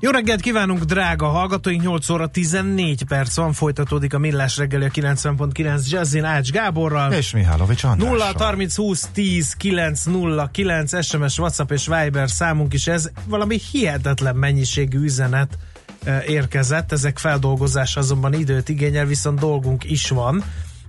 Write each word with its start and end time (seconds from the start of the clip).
Jó 0.00 0.10
reggelt 0.10 0.40
kívánunk, 0.40 0.82
drága 0.82 1.26
hallgatóink! 1.26 1.82
8 1.82 2.08
óra 2.08 2.26
14 2.26 3.02
perc 3.02 3.36
van, 3.36 3.52
folytatódik 3.52 4.14
a 4.14 4.18
Millás 4.18 4.56
reggeli 4.56 4.84
a 4.84 4.88
90.9 4.88 5.88
Jazzin 5.88 6.24
Ács 6.24 6.50
Gáborral. 6.50 7.12
És 7.12 7.32
Mihálovics 7.32 7.84
Andrással. 7.84 8.16
0 8.16 8.32
30 8.36 8.76
20 8.76 9.08
10 9.12 9.54
9 9.54 10.04
0 10.04 10.48
9 10.52 11.04
SMS, 11.04 11.38
WhatsApp 11.38 11.70
és 11.70 11.86
Viber 11.86 12.30
számunk 12.30 12.74
is 12.74 12.86
ez. 12.86 13.10
Valami 13.26 13.60
hihetetlen 13.70 14.36
mennyiségű 14.36 14.98
üzenet 14.98 15.58
eh, 16.04 16.28
érkezett, 16.28 16.92
ezek 16.92 17.18
feldolgozása 17.18 18.00
azonban 18.00 18.32
időt 18.32 18.68
igényel, 18.68 19.06
viszont 19.06 19.38
dolgunk 19.38 19.84
is 19.84 20.08
van 20.08 20.44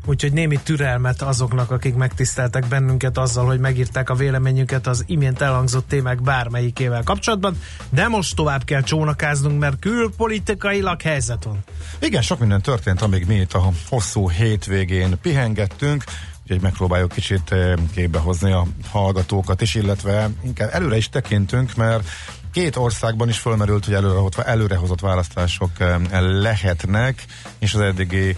úgyhogy 0.06 0.34
némi 0.34 0.60
türelmet 0.64 1.22
azoknak, 1.22 1.72
akik 1.72 1.96
megtiszteltek 1.96 2.68
bennünket 2.68 3.18
azzal, 3.18 3.46
hogy 3.46 3.60
megírták 3.60 4.10
a 4.10 4.16
véleményünket 4.16 4.88
az 4.88 5.04
imént 5.08 5.42
elhangzott 5.42 5.88
témák 5.88 6.22
bármelyikével 6.22 7.04
kapcsolatban, 7.04 7.62
de 7.90 8.08
most 8.08 8.36
tovább 8.36 8.64
kell 8.64 8.82
csónakáznunk, 8.82 9.60
mert 9.60 9.80
külpolitikailag 9.80 11.02
helyzet 11.02 11.44
van. 11.44 11.64
Igen, 12.00 12.22
sok 12.22 12.40
minden 12.40 12.62
történt, 12.62 13.02
amíg 13.02 13.26
mi 13.28 13.36
itt 13.36 13.54
a 13.54 13.72
hosszú 13.90 14.30
hétvégén 14.30 15.20
pihengettünk, 15.22 16.04
úgyhogy 16.42 16.62
megpróbáljuk 16.62 17.12
kicsit 17.12 17.52
eh, 17.52 17.74
képbe 17.94 18.20
hozni 18.20 18.52
a 18.52 18.66
hallgatókat 18.90 19.62
is, 19.62 19.76
illetve 19.76 20.30
inkább 20.44 20.70
előre 20.74 20.98
is 20.98 21.10
tekintünk, 21.10 21.76
mert 21.76 22.10
két 22.52 22.76
országban 22.76 23.30
is 23.30 23.38
fölmerült, 23.38 23.86
hogy 23.86 23.94
előrehozott, 23.94 24.38
előrehozott 24.38 25.00
választások 25.00 25.80
eh, 25.80 26.00
lehetnek, 26.20 27.26
és 27.60 27.74
az 27.74 27.82
eddigi 27.82 28.38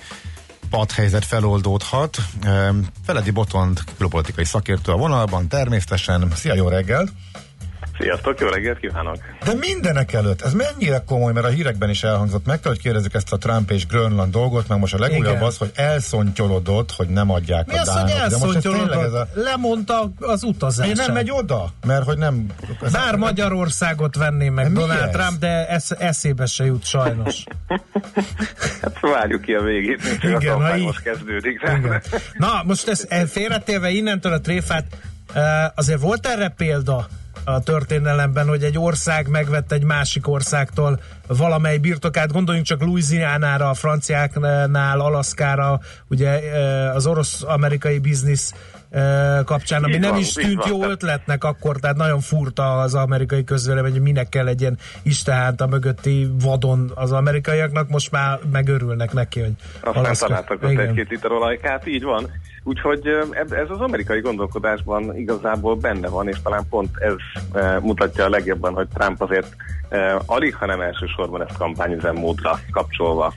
padhelyzet 0.72 1.26
feloldódhat. 1.26 2.18
Feledi 3.06 3.32
Botond 3.32 3.80
külpolitikai 3.98 4.46
szakértő 4.46 4.92
a 4.92 4.98
vonalban, 4.98 5.48
természetesen. 5.48 6.32
Szia, 6.36 6.54
jó 6.54 6.68
reggelt! 6.68 7.12
Sziasztok, 8.02 8.40
jó 8.40 8.48
reggelt 8.48 8.80
kívánok! 8.80 9.16
De 9.44 9.54
mindenek 9.54 10.14
előtt, 10.14 10.42
ez 10.42 10.54
mennyire 10.54 11.04
komoly, 11.06 11.34
mert 11.34 11.46
a 11.46 11.50
hírekben 11.50 11.90
is 11.90 12.04
elhangzott, 12.04 12.46
meg 12.46 12.60
kell, 12.60 12.72
hogy 12.72 12.82
kérdezzük 12.82 13.14
ezt 13.14 13.34
a 13.34 13.38
Trump 13.38 13.72
és 13.72 13.88
Grönland 13.88 14.32
dolgot, 14.32 14.68
meg 14.68 14.80
most 14.80 14.94
a 14.94 15.00
legújabb 15.00 15.36
Igen. 15.36 15.42
az, 15.42 15.58
hogy 15.58 15.72
elszontyolodott, 15.76 16.92
hogy 16.92 17.08
nem 17.08 17.32
adják 17.32 17.68
Mi 17.68 17.78
a 17.78 17.82
az, 17.82 17.90
hogy 17.90 18.12
elszontyolodott? 18.12 19.04
Ez 19.04 19.14
a... 19.14 19.28
Lemondta 19.34 20.12
az 20.20 20.44
utazását. 20.44 20.96
nem 20.96 21.14
megy 21.14 21.32
oda, 21.32 21.70
mert 21.86 22.04
hogy 22.04 22.18
nem... 22.18 22.46
Ez 22.82 22.92
Bár 22.92 23.16
Magyarországot 23.16 24.16
venné 24.16 24.50
meg 24.50 24.72
de 24.72 24.80
Donald 24.80 25.02
ez? 25.02 25.10
Trump, 25.12 25.40
de 25.40 25.68
esz, 25.68 25.92
eszébe 25.92 26.46
se 26.46 26.66
jut 26.66 26.86
sajnos. 26.86 27.44
hát 28.82 29.00
várjuk 29.00 29.42
ki 29.42 29.54
a 29.54 29.62
végét, 29.62 30.02
Igen, 30.22 30.62
a 30.62 30.78
most 30.78 31.02
kezdődik. 31.02 31.62
Igen. 31.78 32.02
Na, 32.38 32.64
most 32.64 32.88
ezt 32.88 33.14
félretélve 33.28 33.90
innentől 33.90 34.34
a 34.34 34.42
tréfát, 34.42 34.86
azért 35.76 36.00
volt 36.00 36.26
erre 36.26 36.54
példa, 36.58 37.08
a 37.44 37.60
történelemben, 37.60 38.48
hogy 38.48 38.64
egy 38.64 38.78
ország 38.78 39.28
megvett 39.28 39.72
egy 39.72 39.84
másik 39.84 40.28
országtól 40.28 41.00
valamely 41.28 41.78
birtokát, 41.78 42.32
gondoljunk 42.32 42.68
csak 42.68 42.82
Louisianára, 42.82 43.70
a 43.70 43.74
franciáknál, 43.74 45.00
Alaszkára, 45.00 45.80
ugye 46.08 46.54
e, 46.54 46.94
az 46.94 47.06
orosz-amerikai 47.08 48.00
biznisz 48.00 48.54
e, 48.90 49.42
kapcsán, 49.46 49.84
ami 49.84 49.94
így 49.94 50.00
nem 50.00 50.10
van, 50.10 50.20
is 50.20 50.34
tűnt 50.34 50.66
jó 50.66 50.80
van. 50.80 50.90
ötletnek 50.90 51.44
akkor, 51.44 51.76
tehát 51.78 51.96
nagyon 51.98 52.20
furta 52.20 52.80
az 52.80 52.96
amerikai 52.96 53.44
közvélemény, 53.44 53.92
hogy 53.92 54.02
minek 54.02 54.30
kell 54.30 54.48
egy 54.48 54.62
ilyen 54.62 54.78
istehánt 55.04 55.62
a 55.62 55.68
mögötti 55.68 56.32
vadon 56.42 56.92
az 56.96 57.12
amerikaiaknak, 57.12 57.90
most 57.90 58.12
már 58.12 58.40
megörülnek 58.52 59.14
neki, 59.14 59.40
hogy 59.40 59.54
Aztán 59.82 60.14
találtak 60.14 60.64
ott 60.64 60.78
egy-két 60.78 61.10
liter 61.10 61.32
olajkát, 61.32 61.88
így 61.88 62.04
van. 62.04 62.30
Úgyhogy 62.64 63.08
ez 63.50 63.70
az 63.70 63.80
amerikai 63.80 64.20
gondolkodásban 64.20 65.18
igazából 65.18 65.76
benne 65.76 66.10
van, 66.10 66.28
és 66.28 66.42
talán 66.44 66.64
pont 66.70 66.98
ez 66.98 67.14
mutatja 67.82 68.26
a 68.26 68.30
legjobban, 68.30 68.74
hogy 68.74 68.88
Trump 68.94 69.22
azért 69.22 69.56
alig, 70.26 70.56
hanem 70.56 70.82
elsősorban 70.82 71.42
ezt 71.42 71.58
kampányüzemmódra 71.58 72.60
kapcsolva 72.72 73.34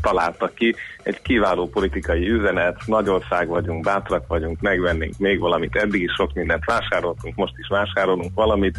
találta 0.00 0.50
ki. 0.54 0.74
Egy 1.02 1.22
kiváló 1.22 1.68
politikai 1.68 2.28
üzenet, 2.28 2.76
nagy 2.86 3.08
ország 3.08 3.48
vagyunk, 3.48 3.84
bátrak 3.84 4.26
vagyunk, 4.26 4.60
megvennénk 4.60 5.18
még 5.18 5.38
valamit, 5.38 5.76
eddig 5.76 6.02
is 6.02 6.12
sok 6.12 6.32
mindent 6.32 6.64
vásároltunk, 6.64 7.34
most 7.34 7.54
is 7.56 7.68
vásárolunk 7.68 8.34
valamit, 8.34 8.78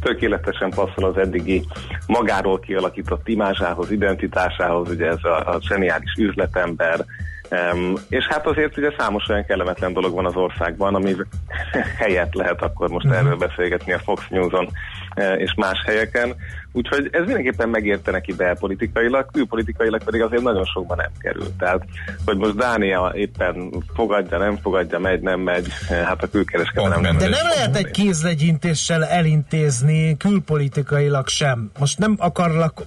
tökéletesen 0.00 0.70
passzol 0.70 1.04
az 1.04 1.16
eddigi 1.16 1.64
magáról 2.06 2.58
kialakított 2.58 3.28
imázsához, 3.28 3.90
identitásához, 3.90 4.90
ugye 4.90 5.06
ez 5.06 5.24
a, 5.24 5.54
a 5.54 5.60
zseniális 5.60 6.12
üzletember, 6.18 7.04
Um, 7.52 7.94
és 8.08 8.26
hát 8.26 8.46
azért 8.46 8.76
ugye 8.76 8.90
számos 8.98 9.28
olyan 9.28 9.44
kellemetlen 9.44 9.92
dolog 9.92 10.14
van 10.14 10.26
az 10.26 10.36
országban, 10.36 10.94
ami 10.94 11.14
helyet 11.98 12.34
lehet 12.34 12.62
akkor 12.62 12.88
most 12.88 13.04
uh-huh. 13.04 13.20
erről 13.20 13.36
beszélgetni 13.36 13.92
a 13.92 13.98
Fox 13.98 14.28
News-on 14.28 14.68
e, 15.14 15.34
és 15.34 15.54
más 15.56 15.82
helyeken. 15.86 16.34
Úgyhogy 16.72 17.08
ez 17.12 17.24
mindenképpen 17.24 17.68
megérte 17.68 18.10
neki 18.10 18.32
belpolitikailag, 18.32 19.30
külpolitikailag 19.32 20.04
pedig 20.04 20.22
azért 20.22 20.42
nagyon 20.42 20.64
sokban 20.64 20.96
nem 20.96 21.10
kerül. 21.18 21.56
Tehát, 21.58 21.84
hogy 22.24 22.36
most 22.36 22.54
Dánia 22.54 23.12
éppen 23.14 23.84
fogadja, 23.94 24.38
nem 24.38 24.56
fogadja, 24.56 24.98
megy, 24.98 25.20
nem 25.20 25.40
megy, 25.40 25.66
hát 26.04 26.22
a 26.22 26.28
külkereskedelem 26.30 27.00
nem. 27.00 27.18
De 27.18 27.28
nem 27.28 27.48
lehet 27.48 27.76
egy 27.76 27.90
kézlegyintéssel 27.90 29.04
elintézni 29.04 30.16
külpolitikailag 30.16 31.28
sem. 31.28 31.70
Most 31.78 31.98
nem 31.98 32.16
akarlak 32.18 32.82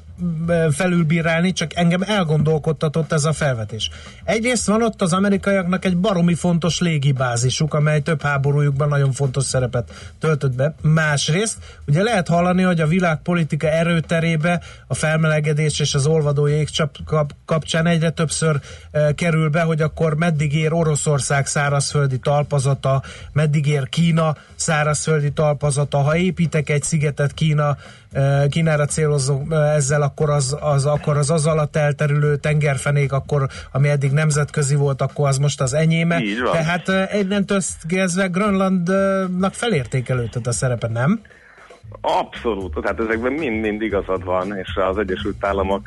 felülbírálni, 0.72 1.52
csak 1.52 1.76
engem 1.76 2.02
elgondolkodtatott 2.02 3.12
ez 3.12 3.26
a 3.26 3.34
felvetés. 3.34 3.90
Egyrészt 4.24 4.68
van 4.68 4.84
ott 4.84 5.02
az 5.02 5.14
amerikaiaknak 5.14 5.86
egy 5.86 5.98
baromi 5.98 6.34
fontos 6.34 6.80
légibázisuk, 6.80 7.74
amely 7.74 8.02
több 8.02 8.22
háborújukban 8.22 8.88
nagyon 8.88 9.12
fontos 9.12 9.44
szerepet 9.44 9.92
töltött 10.20 10.56
be. 10.56 10.76
Másrészt, 10.82 11.58
ugye 11.88 12.04
lehet 12.04 12.28
hallani, 12.28 12.62
hogy 12.62 12.82
a 12.82 12.88
világpolitika 12.88 13.72
erőterébe 13.76 14.62
a 14.88 14.94
felmelegedés 14.94 15.80
és 15.80 15.94
az 15.94 16.06
olvadó 16.06 16.48
jégcsap 16.48 16.98
kapcsán 17.46 17.86
egyre 17.88 18.10
többször 18.10 18.60
e, 18.92 19.14
kerül 19.14 19.50
be, 19.50 19.62
hogy 19.62 19.82
akkor 19.82 20.16
meddig 20.16 20.56
ér 20.56 20.74
Oroszország 20.74 21.46
szárazföldi 21.46 22.20
talpazata, 22.20 23.04
meddig 23.34 23.68
ér 23.68 23.90
Kína 23.90 24.36
szárazföldi 24.56 25.32
talpazata. 25.32 25.98
Ha 25.98 26.16
építek 26.16 26.70
egy 26.70 26.84
szigetet 26.84 27.34
Kína 27.34 27.78
Kínára 28.50 28.86
célozunk 28.86 29.54
ezzel, 29.54 30.02
akkor 30.02 30.30
az, 30.30 30.58
az, 30.60 30.86
akkor 30.86 31.18
az 31.18 31.30
az 31.30 31.46
alatt 31.46 31.76
elterülő 31.76 32.36
tengerfenék, 32.36 33.12
akkor, 33.12 33.48
ami 33.72 33.90
eddig 33.90 34.12
nemzetközi 34.12 34.76
volt, 34.76 35.02
akkor 35.02 35.28
az 35.28 35.38
most 35.38 35.62
az 35.62 35.74
enyéme. 35.74 36.22
Tehát 36.52 37.14
innentől 37.14 37.60
kezdve 37.88 38.28
Grönlandnak 38.28 39.54
felértékelődött 39.54 40.48
a 40.48 40.52
szerepe, 40.52 40.88
nem? 40.88 41.22
Abszolút, 42.08 42.74
tehát 42.82 43.00
ezekben 43.00 43.34
mind-mind 43.34 43.82
igazad 43.82 44.24
van, 44.24 44.58
és 44.58 44.76
az 44.76 44.98
Egyesült 44.98 45.46
Államok 45.46 45.82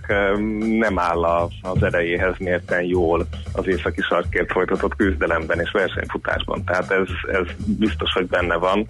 nem 0.79 0.99
áll 0.99 1.25
az 1.63 1.83
erejéhez 1.83 2.35
mérten 2.39 2.83
jól 2.83 3.27
az 3.53 3.67
északi 3.67 4.01
sarkért 4.01 4.53
folytatott 4.53 4.97
küzdelemben 4.97 5.61
és 5.61 5.71
versenyfutásban. 5.71 6.65
Tehát 6.65 6.91
ez, 6.91 7.07
ez 7.33 7.47
biztos, 7.79 8.13
hogy 8.13 8.27
benne 8.27 8.57
van. 8.57 8.87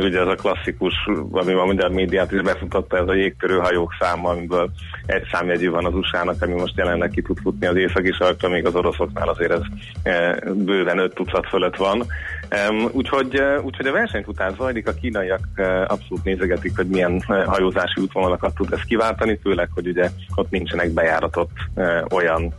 Ugye 0.00 0.20
ez 0.20 0.26
a 0.26 0.34
klasszikus, 0.34 0.94
ami 1.30 1.52
a 1.52 1.64
magyar 1.64 1.90
médiát 1.90 2.32
is 2.32 2.40
befutatta, 2.40 2.98
ez 2.98 3.08
a 3.08 3.14
jégtörő 3.14 3.58
hajók 3.58 3.94
száma, 4.00 4.28
amiből 4.28 4.70
egy 5.06 5.26
számjegyű 5.32 5.70
van 5.70 5.84
az 5.84 5.94
USA-nak, 5.94 6.42
ami 6.42 6.52
most 6.52 6.76
jelenleg 6.76 7.10
ki 7.10 7.22
tud 7.22 7.38
futni 7.42 7.66
az 7.66 7.76
északi 7.76 8.12
sarkra, 8.12 8.48
még 8.48 8.66
az 8.66 8.74
oroszoknál 8.74 9.28
azért 9.28 9.52
ez 9.52 9.62
bőven 10.54 10.98
öt 10.98 11.14
tucat 11.14 11.46
fölött 11.48 11.76
van. 11.76 12.06
Úgyhogy, 12.90 13.42
úgyhogy 13.62 13.86
a 13.86 13.92
versenyfutás 13.92 14.52
zajlik, 14.56 14.88
a 14.88 14.92
kínaiak 14.92 15.48
abszolút 15.86 16.24
nézegetik, 16.24 16.76
hogy 16.76 16.86
milyen 16.86 17.22
hajózási 17.46 18.00
útvonalakat 18.00 18.54
tud 18.54 18.72
ez 18.72 18.80
kiváltani, 18.80 19.38
főleg, 19.42 19.68
hogy 19.74 19.86
ugye 19.86 20.10
ott 20.34 20.50
nincsenek 20.50 20.90
bejáratott 20.90 21.50
olyan 22.10 22.54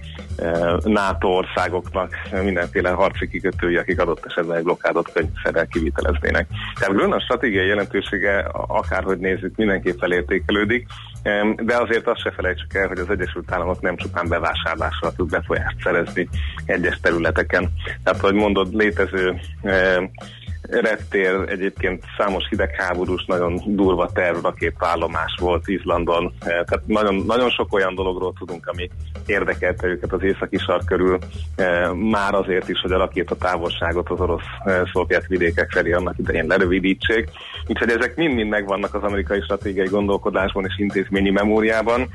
NATO 0.83 1.27
országoknak 1.27 2.13
mindenféle 2.43 2.89
harci 2.89 3.27
kikötői, 3.27 3.77
akik 3.77 3.99
adott 3.99 4.25
esetben 4.25 4.57
egy 4.57 4.63
blokkádot 4.63 5.11
könyvszerrel 5.11 5.67
kiviteleznének. 5.67 6.47
Tehát 6.79 6.95
Grönland 6.95 7.21
stratégiai 7.21 7.67
jelentősége, 7.67 8.39
akárhogy 8.67 9.17
nézzük, 9.17 9.55
mindenképp 9.55 9.99
felértékelődik, 9.99 10.87
de 11.55 11.77
azért 11.77 12.07
azt 12.07 12.21
se 12.21 12.31
felejtsük 12.31 12.73
el, 12.73 12.87
hogy 12.87 12.99
az 12.99 13.09
Egyesült 13.09 13.51
Államok 13.51 13.81
nem 13.81 13.95
csupán 13.95 14.27
bevásárlással 14.27 15.13
tud 15.15 15.29
befolyást 15.29 15.81
szerezni 15.83 16.29
egyes 16.65 16.99
területeken. 17.01 17.69
Tehát, 18.03 18.19
hogy 18.19 18.33
mondod, 18.33 18.75
létező 18.75 19.39
reptér, 20.69 21.45
egyébként 21.47 22.03
számos 22.17 22.43
hidegháborús, 22.49 23.25
nagyon 23.25 23.61
durva 23.65 24.09
terv, 24.13 24.43
rakétállomás 24.43 25.35
volt 25.39 25.67
Izlandon. 25.67 26.33
Tehát 26.39 26.81
nagyon, 26.85 27.15
nagyon 27.27 27.49
sok 27.49 27.73
olyan 27.73 27.95
dologról 27.95 28.33
tudunk, 28.39 28.67
ami 28.67 28.89
érdekelte 29.25 29.87
őket 29.87 30.11
az 30.11 30.23
északi 30.23 30.57
sark 30.57 30.85
körül. 30.85 31.17
Már 31.93 32.33
azért 32.33 32.69
is, 32.69 32.79
hogy 32.79 32.91
a 32.91 32.97
rakéta 32.97 33.35
távolságot 33.35 34.09
az 34.09 34.19
orosz-szovjet 34.19 35.27
vidékek 35.27 35.71
felé 35.71 35.91
annak 35.91 36.17
idején 36.17 36.47
lerövidítsék. 36.47 37.29
Úgyhogy 37.67 37.89
ezek 37.89 38.15
mind-mind 38.15 38.49
megvannak 38.49 38.93
az 38.93 39.03
amerikai 39.03 39.41
stratégiai 39.41 39.87
gondolkodásban 39.87 40.65
és 40.65 40.77
intézményi 40.77 41.29
memóriában, 41.29 42.09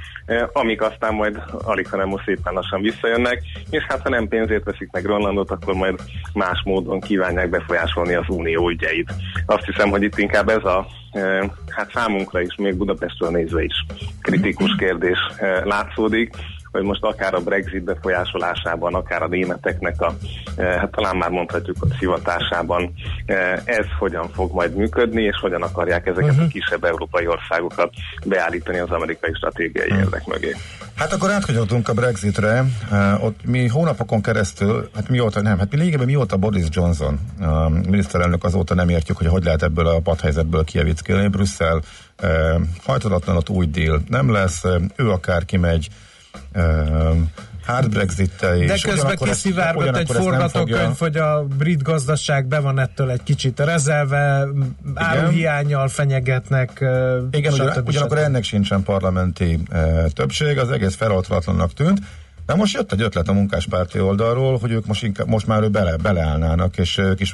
amik 0.53 0.83
aztán 0.83 1.15
majd 1.15 1.43
alig, 1.65 1.89
hanem 1.89 2.09
most 2.09 2.25
szépen 2.25 2.53
lassan 2.53 2.83
visszajönnek, 2.83 3.43
és 3.71 3.83
hát 3.89 4.01
ha 4.03 4.09
nem 4.09 4.29
pénzért 4.29 4.65
veszik 4.65 4.89
meg 4.93 5.03
Grönlandot, 5.03 5.51
akkor 5.51 5.75
majd 5.75 6.01
más 6.35 6.63
módon 6.65 7.01
kívánják 7.01 7.51
befolyásolni 7.51 8.15
az 8.15 8.29
unió 8.41 8.71
ügyeit. 8.71 9.13
Azt 9.47 9.65
hiszem, 9.65 9.91
hogy 9.91 10.03
itt 10.03 10.19
inkább 10.19 10.49
ez 10.49 10.65
a 10.65 10.87
hát 11.69 11.91
számunkra 11.93 12.41
is, 12.41 12.55
még 12.57 12.77
Budapestről 12.77 13.31
nézve 13.31 13.63
is 13.63 13.85
kritikus 14.23 14.75
kérdés 14.79 15.19
látszódik, 15.65 16.35
hogy 16.73 16.83
most 16.83 17.03
akár 17.03 17.35
a 17.35 17.41
Brexit 17.41 17.85
befolyásolásában, 17.85 18.95
akár 18.95 19.23
a 19.23 19.29
németeknek 19.29 20.01
a, 20.01 20.15
hát 20.57 20.91
talán 20.91 21.17
már 21.17 21.31
mondhatjuk 21.31 21.77
a 21.81 21.87
szivatásában, 21.99 22.93
ez 23.65 23.87
hogyan 23.99 24.29
fog 24.29 24.53
majd 24.53 24.75
működni, 24.75 25.23
és 25.23 25.37
hogyan 25.41 25.63
akarják 25.63 26.07
ezeket 26.07 26.31
uh-huh. 26.31 26.45
a 26.45 26.49
kisebb 26.49 26.85
európai 26.85 27.27
országokat 27.27 27.93
beállítani 28.25 28.79
az 28.79 28.91
amerikai 28.91 29.35
stratégiai 29.35 29.89
uh-huh. 29.89 30.03
érdek 30.05 30.27
mögé. 30.27 30.57
Hát 30.95 31.13
akkor 31.13 31.31
átkanyarodunk 31.31 31.89
a 31.89 31.95
Brexitre. 31.95 32.65
Uh, 32.91 33.25
ott 33.25 33.45
mi 33.45 33.69
hónapokon 33.69 34.23
keresztül, 34.23 34.91
hát 34.95 35.09
mióta 35.09 35.41
nem, 35.41 35.59
hát 35.59 35.71
mi 35.71 35.77
lényegében 35.77 36.07
mióta 36.07 36.37
Boris 36.37 36.67
Johnson, 36.71 37.19
a 37.41 37.69
miniszterelnök 37.69 38.45
azóta 38.45 38.75
nem 38.75 38.89
értjük, 38.89 39.17
hogy 39.17 39.27
hogy 39.27 39.45
lehet 39.45 39.63
ebből 39.63 39.87
a 39.87 40.01
padhelyzetből 40.01 40.65
kijavickélni. 40.65 41.29
Brüsszel 41.29 41.81
uh, 42.23 42.31
hajtalatlan 42.85 43.37
ott 43.37 43.49
új 43.49 43.67
deal 43.67 44.03
nem 44.09 44.33
lesz, 44.33 44.65
ő 44.97 45.11
akár 45.11 45.45
kimegy, 45.45 45.89
uh, 45.91 46.10
hard 47.67 47.91
brexit 47.91 48.47
is. 48.61 48.67
De 48.67 48.91
közben 48.91 49.17
kiszivárgott 49.17 49.97
egy 49.97 50.11
forgatókönyv, 50.11 50.99
hogy 50.99 51.17
a 51.17 51.47
brit 51.59 51.83
gazdaság 51.83 52.47
be 52.47 52.59
van 52.59 52.79
ettől 52.79 53.11
egy 53.11 53.23
kicsit 53.23 53.61
rezelve, 53.61 54.47
áruhiányjal 54.95 55.89
fenyegetnek. 55.89 56.85
Igen, 57.31 57.53
ugyan, 57.53 57.83
ugyanakkor 57.87 58.19
ennek 58.19 58.45
sincsen 58.45 58.83
parlamenti 58.83 59.59
e, 59.71 60.09
többség, 60.09 60.59
az 60.59 60.71
egész 60.71 60.95
feloltatlannak 60.95 61.73
tűnt. 61.73 61.99
De 62.47 62.57
most 62.57 62.75
jött 62.75 62.93
egy 62.93 63.03
ötlet 63.03 63.29
a 63.29 63.33
munkáspárti 63.33 64.01
oldalról, 64.01 64.59
hogy 64.59 64.71
ők 64.71 64.87
most, 64.87 65.03
inkább, 65.03 65.29
most 65.29 65.47
már 65.47 65.63
ő 65.63 65.69
bele, 65.69 65.97
beleállnának, 65.97 66.79
és 66.79 66.99
ők 66.99 67.21
is 67.21 67.33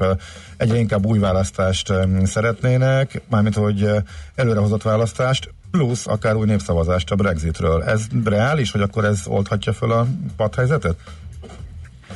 egyre 0.57 0.77
inkább 0.77 1.07
új 1.07 1.19
választást 1.19 1.93
szeretnének, 2.25 3.23
mármint 3.29 3.55
hogy 3.55 3.91
előrehozott 4.35 4.83
választást, 4.83 5.55
plusz 5.71 6.07
akár 6.07 6.35
új 6.35 6.47
népszavazást 6.47 7.11
a 7.11 7.15
Brexitről. 7.15 7.83
Ez 7.83 8.07
reális, 8.25 8.71
hogy 8.71 8.81
akkor 8.81 9.05
ez 9.05 9.23
oldhatja 9.27 9.73
föl 9.73 9.93
a 9.93 10.07
padhelyzetet? 10.37 10.97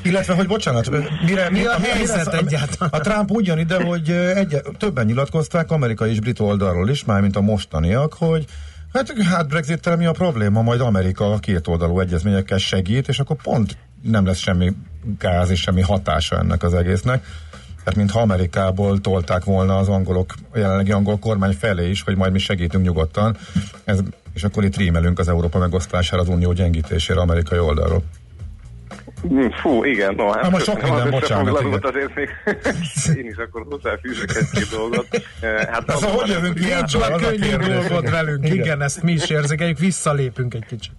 Illetve, 0.03 0.35
hogy 0.35 0.47
bocsánat, 0.47 0.91
mire, 1.25 1.51
mi 1.51 1.65
a 1.65 1.79
helyzet 1.81 2.27
mire, 2.27 2.39
egyáltalán? 2.39 2.93
A 2.93 2.99
Trump 2.99 3.31
ugyan 3.31 3.59
ide, 3.59 3.85
hogy 3.85 4.11
egy, 4.11 4.63
többen 4.79 5.07
nyilatkozták, 5.07 5.71
amerikai 5.71 6.11
és 6.11 6.21
brit 6.21 6.41
oldalról 6.41 6.89
is, 6.89 7.05
mármint 7.05 7.37
a 7.37 7.41
mostaniak, 7.41 8.15
hogy 8.15 8.45
hát, 8.93 9.13
hát 9.23 9.49
brexit 9.49 9.97
mi 9.97 10.07
a 10.07 10.13
probléma, 10.13 10.63
majd 10.63 10.81
Amerika 10.81 11.33
a 11.33 11.39
két 11.39 11.69
oldalú 11.69 12.01
egyezményekkel 12.01 12.59
segít, 12.59 13.09
és 13.09 13.19
akkor 13.19 13.37
pont 13.43 13.77
nem 14.03 14.27
lesz 14.27 14.39
semmi 14.39 14.73
gáz 15.19 15.51
és 15.51 15.61
semmi 15.61 15.81
hatása 15.81 16.39
ennek 16.39 16.63
az 16.63 16.75
egésznek 16.75 17.25
tehát 17.85 17.97
mintha 17.97 18.21
Amerikából 18.21 19.01
tolták 19.01 19.45
volna 19.45 19.79
az 19.79 19.89
angolok, 19.89 20.35
a 20.51 20.59
jelenlegi 20.59 20.93
angol 20.93 21.19
kormány 21.19 21.53
felé 21.53 21.91
is, 21.91 22.03
hogy 22.03 22.17
majd 22.17 22.33
mi 22.33 22.39
segítünk 22.39 22.85
nyugodtan, 22.85 23.37
Ez, 23.85 23.99
és 24.35 24.45
akkor 24.45 24.65
itt 24.65 24.77
rímelünk 24.77 25.19
az 25.19 25.29
Európa 25.29 25.59
megosztására, 25.59 26.23
az 26.23 26.29
unió 26.29 26.53
gyengítésére 26.53 27.21
amerikai 27.21 27.59
oldalról. 27.59 28.03
Fú, 29.63 29.85
igen, 29.85 30.15
no, 30.15 30.31
hát 30.31 30.51
most 30.51 30.65
sok 30.65 30.83
minden, 30.83 31.11
bocsánat. 31.11 31.61
Igen. 31.61 31.79
Azért 31.83 32.15
még 32.15 32.29
én 33.19 33.27
is 33.27 33.37
akkor 33.37 33.67
hozzáfűzök 33.69 34.37
egy-két 34.37 34.71
dolgot. 34.71 35.07
Eh, 35.41 35.67
hát 35.71 35.91
az, 35.91 36.05
hogy 36.05 36.29
jövünk 36.29 36.61
ilyen 36.61 36.87
csak 36.87 37.21
könnyű 37.21 37.57
dolgot 37.57 38.11
velünk, 38.11 38.45
igen. 38.45 38.57
igen, 38.57 38.83
ezt 38.83 39.03
mi 39.03 39.13
is 39.13 39.31
érzékeljük, 39.31 39.79
visszalépünk 39.79 40.55
egy 40.55 40.67
kicsit. 40.67 40.93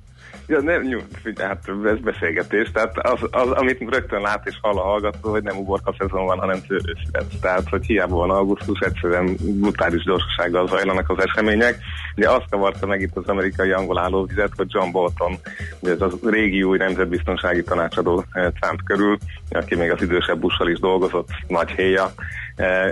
Ja, 0.51 0.62
nem, 0.62 0.81
figyelj, 1.24 1.48
hát 1.48 1.71
ez 1.86 2.00
beszélgetés. 2.00 2.71
Tehát 2.71 2.98
az, 2.98 3.19
az, 3.31 3.50
amit 3.51 3.89
rögtön 3.89 4.21
lát 4.21 4.48
és 4.48 4.57
hall 4.62 4.77
a 4.77 4.81
hallgató, 4.81 5.30
hogy 5.30 5.44
nem 5.44 5.57
uborka 5.57 5.95
szezon 5.98 6.25
van, 6.25 6.39
hanem 6.39 6.59
szőlőszület. 6.68 7.25
Tehát, 7.42 7.69
hogy 7.69 7.86
hiába 7.86 8.15
van 8.15 8.30
augusztus, 8.30 8.80
egyszerűen 8.80 9.36
brutális 9.39 10.03
gyorsasággal 10.03 10.68
zajlanak 10.68 11.09
az 11.09 11.24
események. 11.24 11.77
Ugye 12.15 12.30
azt 12.30 12.50
kavarta 12.50 12.86
meg 12.86 13.01
itt 13.01 13.15
az 13.18 13.27
amerikai 13.27 13.71
angol 13.71 14.00
állóvizet, 14.00 14.51
hogy 14.56 14.68
John 14.69 14.92
Bolton, 14.92 15.38
ugye 15.80 15.92
ez 15.92 16.01
az 16.01 16.18
régi 16.24 16.63
új 16.63 16.77
nemzetbiztonsági 16.77 17.63
tanácsadó 17.63 18.24
eh, 18.31 18.48
Trump 18.59 18.83
körül, 18.83 19.18
aki 19.50 19.75
még 19.75 19.92
az 19.92 20.01
idősebb 20.01 20.39
bussal 20.39 20.69
is 20.69 20.80
dolgozott, 20.80 21.30
nagy 21.48 21.69
héja, 21.69 22.13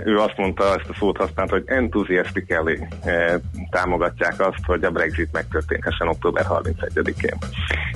ő 0.04 0.18
azt 0.18 0.36
mondta, 0.36 0.64
ezt 0.64 0.88
a 0.88 0.94
szót 0.98 1.16
használt, 1.16 1.50
hogy 1.50 1.62
enthusiastically 1.66 2.78
eh, 3.04 3.34
támogatják 3.70 4.40
azt, 4.40 4.64
hogy 4.66 4.84
a 4.84 4.90
Brexit 4.90 5.32
megtörténhessen 5.32 6.08
október 6.08 6.46
31-én. 6.48 7.36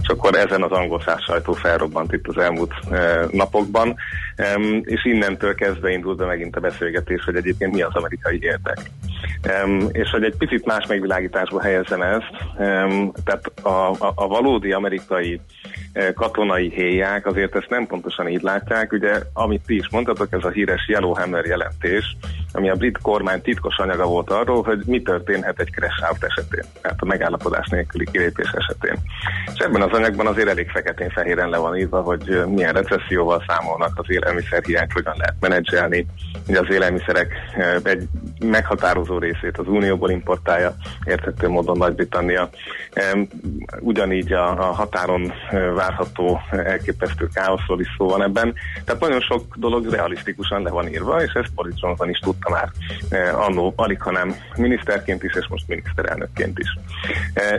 És 0.02 0.08
akkor 0.08 0.34
ezen 0.34 0.62
az 0.62 0.70
angol 0.70 1.00
száz 1.00 1.22
sajtó 1.22 1.52
felrobbant 1.52 2.12
itt 2.12 2.28
az 2.28 2.38
elmúlt 2.38 2.72
eh, 2.90 3.24
napokban, 3.30 3.96
és 4.82 5.04
innentől 5.04 5.54
kezdve 5.54 5.90
indult 5.90 6.16
be 6.16 6.24
megint 6.24 6.56
a 6.56 6.60
beszélgetés, 6.60 7.24
hogy 7.24 7.36
egyébként 7.36 7.72
mi 7.72 7.82
az 7.82 7.94
amerikai 7.94 8.38
érdek. 8.42 8.78
És 9.92 10.10
hogy 10.10 10.24
egy 10.24 10.36
picit 10.36 10.64
más 10.66 10.86
megvilágításba 10.86 11.62
helyezem 11.62 12.02
ezt, 12.02 12.30
tehát 13.24 13.52
a, 13.62 13.68
a, 13.68 14.12
a 14.14 14.26
valódi 14.26 14.72
amerikai 14.72 15.40
katonai 16.14 16.70
héják 16.70 17.26
azért 17.26 17.56
ezt 17.56 17.70
nem 17.70 17.86
pontosan 17.86 18.28
így 18.28 18.42
látják. 18.42 18.92
Ugye, 18.92 19.20
amit 19.32 19.62
ti 19.66 19.74
is 19.76 19.88
mondtatok, 19.90 20.32
ez 20.32 20.44
a 20.44 20.50
híres 20.50 20.88
Yellowhammer 20.88 21.44
jelentés, 21.44 22.16
ami 22.52 22.70
a 22.70 22.74
brit 22.74 22.98
kormány 23.02 23.42
titkos 23.42 23.76
anyaga 23.78 24.06
volt 24.06 24.30
arról, 24.30 24.62
hogy 24.62 24.82
mi 24.86 25.02
történhet 25.02 25.60
egy 25.60 25.70
crash 25.70 26.10
out 26.10 26.24
esetén, 26.24 26.64
tehát 26.80 27.00
a 27.00 27.04
megállapodás 27.04 27.68
nélküli 27.68 28.06
kilépés 28.12 28.50
esetén. 28.52 28.96
És 29.54 29.58
ebben 29.58 29.82
az 29.82 29.92
anyagban 29.92 30.26
azért 30.26 30.48
elég 30.48 30.70
feketén-fehéren 30.70 31.48
le 31.48 31.56
van 31.56 31.76
írva, 31.76 32.00
hogy 32.00 32.42
milyen 32.46 32.72
recesszióval 32.72 33.44
számolnak, 33.46 33.92
az 33.94 34.10
élelmiszerhiányt 34.10 34.92
hogyan 34.92 35.14
lehet 35.18 35.36
menedzselni, 35.40 36.06
hogy 36.46 36.54
az 36.54 36.70
élelmiszerek 36.70 37.32
egy 37.82 38.08
meghatározó 38.40 39.18
részét 39.18 39.58
az 39.58 39.68
Unióból 39.68 40.10
importálja, 40.10 40.74
érthető 41.04 41.48
módon 41.48 41.76
Nagy-Britannia. 41.76 42.48
Ugyanígy 43.80 44.32
a, 44.32 44.68
a 44.68 44.72
határon 44.72 45.32
várható 45.86 46.40
elképesztő 46.50 47.28
káoszról 47.34 47.80
is 47.80 47.94
szó 47.98 48.08
van 48.08 48.22
ebben. 48.22 48.54
Tehát 48.84 49.00
nagyon 49.00 49.20
sok 49.20 49.56
dolog 49.56 49.86
realisztikusan 49.90 50.62
le 50.62 50.70
van 50.70 50.88
írva, 50.88 51.22
és 51.22 51.32
ezt 51.32 51.54
Boris 51.54 51.74
Johnson 51.76 52.08
is 52.08 52.18
tudta 52.18 52.50
már 52.50 52.70
annó, 53.34 53.72
alig 53.76 54.02
hanem 54.02 54.34
miniszterként 54.56 55.22
is, 55.22 55.34
és 55.34 55.46
most 55.48 55.68
miniszterelnökként 55.68 56.58
is. 56.58 56.78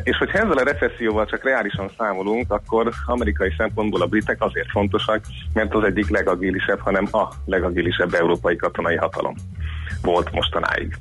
És 0.03 0.17
hogyha 0.17 0.37
ezzel 0.37 0.57
a 0.57 0.63
recesszióval 0.63 1.25
csak 1.25 1.43
reálisan 1.43 1.91
számolunk, 1.97 2.51
akkor 2.51 2.91
amerikai 3.05 3.53
szempontból 3.57 4.01
a 4.01 4.07
britek 4.07 4.41
azért 4.41 4.69
fontosak, 4.69 5.21
mert 5.53 5.73
az 5.73 5.83
egyik 5.83 6.09
legagilisebb, 6.09 6.79
hanem 6.79 7.07
a 7.11 7.27
legagilisebb 7.45 8.13
európai 8.13 8.55
katonai 8.55 8.95
hatalom 8.95 9.35
volt 10.01 10.31
mostanáig. 10.31 10.97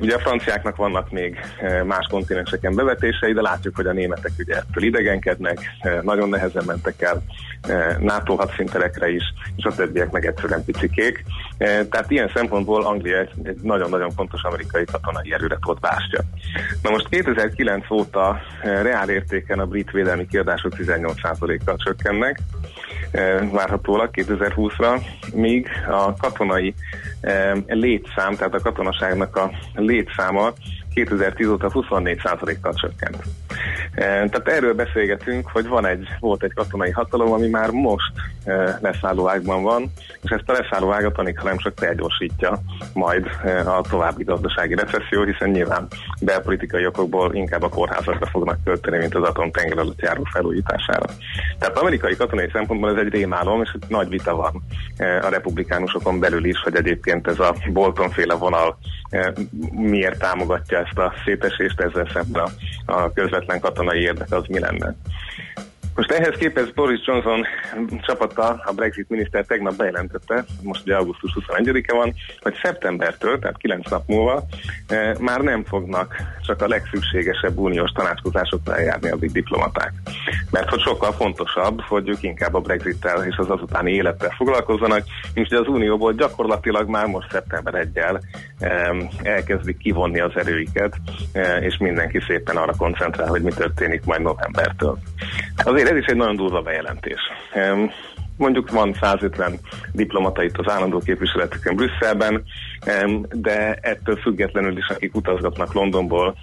Ugye 0.00 0.14
a 0.14 0.18
franciáknak 0.18 0.76
vannak 0.76 1.10
még 1.10 1.40
más 1.84 2.06
kontinenseken 2.10 2.74
bevetései, 2.74 3.32
de 3.32 3.40
látjuk, 3.40 3.76
hogy 3.76 3.86
a 3.86 3.92
németek 3.92 4.32
ugye 4.38 4.54
ettől 4.54 4.84
idegenkednek, 4.84 5.58
nagyon 6.02 6.28
nehezen 6.28 6.62
mentek 6.66 7.02
el 7.02 7.22
NATO 7.98 8.34
hadszinterekre 8.34 9.08
is, 9.08 9.22
és 9.56 9.64
a 9.64 9.74
többiek 9.74 10.10
meg 10.10 10.26
egyszerűen 10.26 10.64
picikék. 10.64 11.24
Tehát 11.58 12.10
ilyen 12.10 12.30
szempontból 12.34 12.84
Anglia 12.84 13.18
egy 13.18 13.58
nagyon-nagyon 13.62 14.10
fontos 14.10 14.42
amerikai 14.42 14.84
katonai 14.84 15.32
erőre 15.32 15.58
volt 15.60 15.80
bástya. 15.80 16.20
Na 16.82 16.90
most 16.90 17.08
2009 17.08 17.90
óta 17.90 18.40
reál 18.62 19.08
értéken 19.08 19.58
a 19.58 19.66
brit 19.66 19.90
védelmi 19.90 20.26
kiadások 20.26 20.72
18%-kal 20.78 21.76
csökkennek, 21.76 22.38
várhatólag 23.50 24.10
2020-ra, 24.12 25.00
míg 25.34 25.68
a 25.88 26.16
katonai 26.16 26.74
létszám, 27.66 28.34
tehát 28.36 28.54
a 28.54 28.60
katonaságnak 28.60 29.36
a 29.36 29.50
létszáma 29.74 30.52
2010 30.94 31.48
óta 31.48 31.70
24%-kal 31.72 32.74
csökkent. 32.74 33.22
Tehát 33.94 34.48
erről 34.48 34.74
beszélgetünk, 34.74 35.48
hogy 35.52 35.66
van 35.66 35.86
egy, 35.86 36.08
volt 36.20 36.42
egy 36.42 36.52
katonai 36.54 36.90
hatalom, 36.90 37.32
ami 37.32 37.48
már 37.48 37.70
most 37.70 38.12
leszállóágban 38.80 39.62
van, 39.62 39.92
és 40.22 40.30
ezt 40.30 40.48
a 40.48 40.52
leszállóágat 40.52 41.18
alig, 41.18 41.38
hanem 41.38 41.56
csak 41.56 41.72
felgyorsítja 41.76 42.58
majd 42.92 43.26
a 43.64 43.80
további 43.90 44.24
gazdasági 44.24 44.74
recesszió, 44.74 45.22
hiszen 45.24 45.50
nyilván 45.50 45.86
belpolitikai 46.20 46.86
okokból 46.86 47.34
inkább 47.34 47.62
a 47.62 47.68
kórházakra 47.68 48.26
fognak 48.26 48.58
költeni, 48.64 48.98
mint 48.98 49.14
az 49.14 49.22
atomtenger 49.22 49.78
alatt 49.78 50.00
járó 50.00 50.22
felújítására. 50.32 51.06
Tehát 51.58 51.78
amerikai 51.78 52.16
katonai 52.16 52.48
szempontból 52.52 52.90
ez 52.90 53.04
egy 53.04 53.12
rémálom, 53.12 53.62
és 53.62 53.76
nagy 53.88 54.08
vita 54.08 54.36
van 54.36 54.62
a 54.98 55.28
republikánusokon 55.28 56.20
belül 56.20 56.44
is, 56.44 56.60
hogy 56.60 56.76
egyébként 56.76 57.26
ez 57.26 57.38
a 57.38 57.54
Bolton 57.72 58.10
féle 58.10 58.34
vonal 58.34 58.78
miért 59.70 60.18
támogatja 60.18 60.78
ezt 60.78 60.98
a 60.98 61.12
szétesést, 61.24 61.80
ezzel 61.80 62.08
szemben 62.12 62.48
a 62.86 63.12
közvetlen 63.12 63.60
katonai 63.62 64.00
érdek 64.00 64.32
az 64.32 64.46
mi 64.46 64.58
lenne. 64.58 64.94
Most 65.94 66.10
ehhez 66.10 66.36
képest 66.36 66.74
Boris 66.74 67.00
Johnson 67.06 67.46
csapata, 68.06 68.62
a 68.64 68.72
Brexit 68.72 69.08
miniszter 69.08 69.44
tegnap 69.44 69.76
bejelentette, 69.76 70.44
most 70.62 70.82
ugye 70.82 70.96
augusztus 70.96 71.36
21-e 71.40 71.94
van, 71.94 72.14
hogy 72.40 72.54
szeptembertől, 72.62 73.38
tehát 73.38 73.56
9 73.56 73.90
nap 73.90 74.02
múlva 74.06 74.42
e, 74.86 75.16
már 75.20 75.40
nem 75.40 75.64
fognak 75.64 76.16
csak 76.46 76.62
a 76.62 76.68
legszükségesebb 76.68 77.58
uniós 77.58 77.90
tanácskozásokra 77.90 78.76
eljárni 78.76 79.10
a 79.10 79.16
diplomaták. 79.16 79.92
Mert 80.50 80.68
hogy 80.68 80.80
sokkal 80.80 81.12
fontosabb, 81.12 81.80
hogy 81.80 82.08
ők 82.08 82.22
inkább 82.22 82.54
a 82.54 82.60
Brexittel 82.60 83.26
és 83.26 83.36
az 83.36 83.50
azutáni 83.50 83.92
élettel 83.92 84.34
foglalkozzanak, 84.36 85.04
és 85.34 85.48
az 85.48 85.66
unióból 85.66 86.12
gyakorlatilag 86.12 86.88
már 86.88 87.06
most 87.06 87.30
szeptember 87.30 87.74
1 87.74 87.96
e, 87.96 88.20
elkezdik 89.22 89.76
kivonni 89.76 90.20
az 90.20 90.32
erőiket, 90.34 90.96
e, 91.32 91.56
és 91.56 91.76
mindenki 91.78 92.20
szépen 92.26 92.56
arra 92.56 92.72
koncentrál, 92.76 93.28
hogy 93.28 93.42
mi 93.42 93.52
történik 93.52 94.04
majd 94.04 94.22
novembertől. 94.22 94.98
Azért 95.56 95.81
azért 95.82 95.96
ez 95.96 96.02
is 96.02 96.10
egy 96.10 96.16
nagyon 96.16 96.36
durva 96.36 96.62
bejelentés. 96.62 97.20
Mondjuk 98.36 98.70
van 98.70 98.94
150 99.00 99.58
diplomata 99.92 100.42
itt 100.42 100.58
az 100.58 100.72
állandó 100.72 100.98
képviseleteken 100.98 101.76
Brüsszelben, 101.76 102.42
de 103.30 103.74
ettől 103.74 104.16
függetlenül 104.16 104.76
is, 104.76 104.88
akik 104.88 105.14
utazgatnak 105.14 105.72
Londonból, 105.72 106.34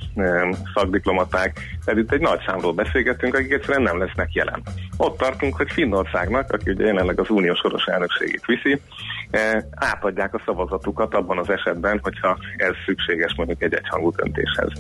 szakdiplomaták, 0.74 1.60
tehát 1.86 2.00
itt 2.00 2.12
egy 2.12 2.20
nagy 2.20 2.40
számról 2.46 2.74
beszélgetünk, 2.74 3.36
akik 3.36 3.52
egyszerűen 3.52 3.82
nem 3.82 4.00
lesznek 4.00 4.34
jelen. 4.34 4.62
Ott 4.98 5.18
tartunk, 5.18 5.56
hogy 5.56 5.72
Finnországnak, 5.72 6.52
aki 6.52 6.72
ugye 6.72 6.86
jelenleg 6.86 7.20
az 7.20 7.30
uniós 7.30 7.60
soros 7.60 7.86
elnökségét 7.86 8.46
viszi, 8.46 8.82
eh, 9.32 9.64
átadják 9.76 10.34
a 10.34 10.42
szavazatukat 10.46 11.14
abban 11.14 11.38
az 11.38 11.50
esetben, 11.50 12.00
hogyha 12.04 12.38
ez 12.58 12.74
szükséges 12.86 13.34
mondjuk 13.36 13.62
egy 13.62 13.74
egyhangú 13.74 14.12
döntéshez. 14.12 14.72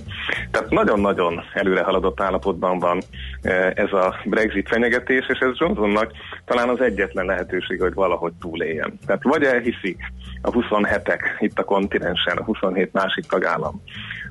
Tehát 0.51 0.69
nagyon-nagyon 0.69 1.43
előre 1.53 1.83
haladott 1.83 2.21
állapotban 2.21 2.79
van 2.79 3.01
ez 3.73 3.91
a 3.91 4.15
Brexit 4.25 4.67
fenyegetés, 4.67 5.27
és 5.27 5.39
ez 5.39 5.57
Johnsonnak 5.57 6.11
talán 6.45 6.69
az 6.69 6.81
egyetlen 6.81 7.25
lehetőség, 7.25 7.81
hogy 7.81 7.93
valahogy 7.93 8.33
túléljen. 8.39 8.99
Tehát 9.05 9.23
vagy 9.23 9.43
elhiszik 9.43 9.97
a 10.41 10.49
27-ek 10.49 11.19
itt 11.39 11.59
a 11.59 11.63
kontinensen, 11.63 12.37
a 12.37 12.43
27 12.43 12.93
másik 12.93 13.25
tagállam, 13.25 13.83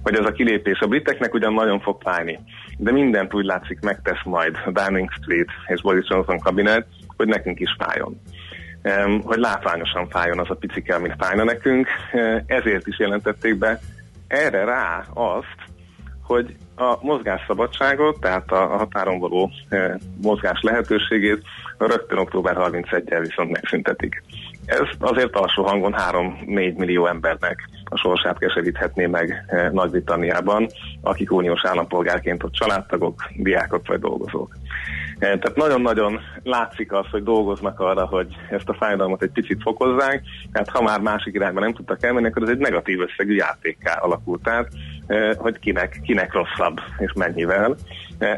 hogy 0.03 0.15
ez 0.15 0.25
a 0.25 0.33
kilépés 0.33 0.79
a 0.79 0.87
briteknek 0.87 1.35
ugyan 1.35 1.53
nagyon 1.53 1.81
fog 1.81 2.01
fájni, 2.03 2.39
de 2.77 2.93
mindent 2.93 3.35
úgy 3.35 3.45
látszik 3.45 3.81
megtesz 3.81 4.23
majd 4.25 4.57
a 4.65 4.71
Downing 4.71 5.11
Street 5.13 5.49
és 5.67 5.81
Boris 5.81 6.07
Johnson 6.09 6.39
kabinet, 6.39 6.87
hogy 7.17 7.27
nekünk 7.27 7.61
is 7.61 7.77
fájjon. 7.79 8.21
Hogy 9.23 9.39
látványosan 9.39 10.09
fájjon 10.09 10.39
az 10.39 10.51
a 10.51 10.55
picike, 10.55 10.95
amit 10.95 11.15
fájna 11.19 11.45
nekünk, 11.45 11.89
ezért 12.47 12.87
is 12.87 12.99
jelentették 12.99 13.57
be 13.57 13.81
erre 14.29 14.65
rá 14.65 15.05
azt, 15.15 15.68
hogy 16.29 16.57
a 16.77 16.99
mozgásszabadságot, 17.01 18.21
tehát 18.21 18.53
a 18.53 18.67
határon 18.67 19.19
való 19.19 19.51
mozgás 20.23 20.61
lehetőségét 20.63 21.43
rögtön 21.79 22.19
október 22.19 22.57
31-el 22.59 23.21
viszont 23.21 23.51
megszüntetik. 23.51 24.23
Ez 24.67 24.87
azért 24.99 25.37
alsó 25.37 25.63
hangon 25.63 25.95
3-4 25.97 26.77
millió 26.77 27.07
embernek 27.07 27.69
a 27.85 27.97
sorsát 27.97 28.39
keseríthetné 28.39 29.07
meg 29.07 29.45
eh, 29.47 29.71
Nagy-Britanniában, 29.71 30.67
akik 31.03 31.33
uniós 31.33 31.65
állampolgárként 31.65 32.43
ott 32.43 32.53
családtagok, 32.53 33.23
diákok 33.37 33.87
vagy 33.87 34.01
dolgozók. 34.01 34.57
Eh, 35.19 35.39
tehát 35.39 35.57
nagyon-nagyon 35.57 36.21
látszik 36.43 36.93
az, 36.93 37.07
hogy 37.11 37.23
dolgoznak 37.23 37.81
arra, 37.81 38.07
hogy 38.07 38.27
ezt 38.51 38.69
a 38.69 38.75
fájdalmat 38.75 39.23
egy 39.23 39.31
picit 39.31 39.63
fokozzák, 39.63 40.23
tehát 40.53 40.69
ha 40.69 40.83
már 40.83 41.01
másik 41.01 41.35
irányba 41.35 41.61
nem 41.61 41.75
tudtak 41.75 42.03
elmenni, 42.03 42.27
akkor 42.27 42.43
ez 42.43 42.49
egy 42.49 42.59
negatív 42.59 43.01
összegű 43.01 43.35
játékká 43.35 43.99
alakult 43.99 44.49
át, 44.49 44.69
eh, 44.69 44.79
hogy 45.37 45.59
kinek, 45.59 46.01
kinek 46.03 46.33
rosszabb 46.33 46.81
és 46.99 47.13
mennyivel. 47.15 47.77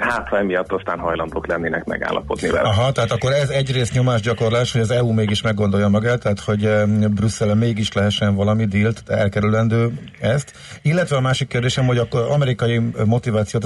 Hát, 0.01 0.29
ha 0.29 0.39
emiatt 0.39 0.73
aztán 0.73 0.99
hajlandók 0.99 1.47
lennének 1.47 1.85
megállapodni 1.85 2.49
vele. 2.49 2.69
Aha, 2.69 2.93
tehát 2.93 3.11
akkor 3.11 3.33
ez 3.33 3.49
egyrészt 3.49 3.95
nyomásgyakorlás, 3.95 4.73
hogy 4.73 4.81
az 4.81 4.91
EU 4.91 5.13
mégis 5.13 5.43
meggondolja 5.43 5.89
magát, 5.89 6.23
tehát 6.23 6.41
hogy 6.41 6.69
Brüsszelen 7.11 7.57
mégis 7.57 7.93
lehessen 7.93 8.35
valami 8.35 8.65
dílt, 8.65 9.03
elkerülendő 9.07 9.93
ezt. 10.21 10.53
Illetve 10.83 11.17
a 11.17 11.21
másik 11.21 11.49
kérdésem, 11.49 11.87
hogy 11.87 11.99
akkor 11.99 12.21
amerikai 12.31 12.81
motivációt 13.05 13.65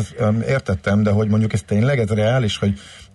értettem, 0.49 1.03
de 1.03 1.11
hogy 1.11 1.29
mondjuk 1.29 1.53
ez 1.53 1.63
tényleg 1.63 1.99
ez 1.99 2.11
reális, 2.11 2.59
hogy 2.59 2.75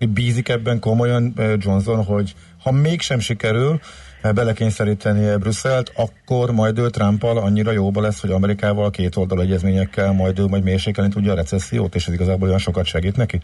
bízik 0.09 0.49
ebben 0.49 0.79
komolyan 0.79 1.33
Johnson, 1.57 2.03
hogy 2.03 2.33
ha 2.63 2.71
mégsem 2.71 3.19
sikerül, 3.19 3.79
belekényszeríteni 4.21 5.37
Brüsszelt, 5.37 5.91
akkor 5.95 6.51
majd 6.51 6.79
ő 6.79 6.89
Trumpal 6.89 7.37
annyira 7.37 7.71
jóba 7.71 8.01
lesz, 8.01 8.21
hogy 8.21 8.31
Amerikával 8.31 8.89
két 8.89 9.15
oldal 9.15 9.41
egyezményekkel 9.41 10.11
majd 10.11 10.39
ő 10.39 10.45
majd 10.45 10.63
mérsékelni 10.63 11.11
tudja 11.11 11.31
a 11.31 11.35
recessziót, 11.35 11.95
és 11.95 12.07
ez 12.07 12.13
igazából 12.13 12.47
olyan 12.47 12.59
sokat 12.59 12.85
segít 12.85 13.15
neki? 13.15 13.39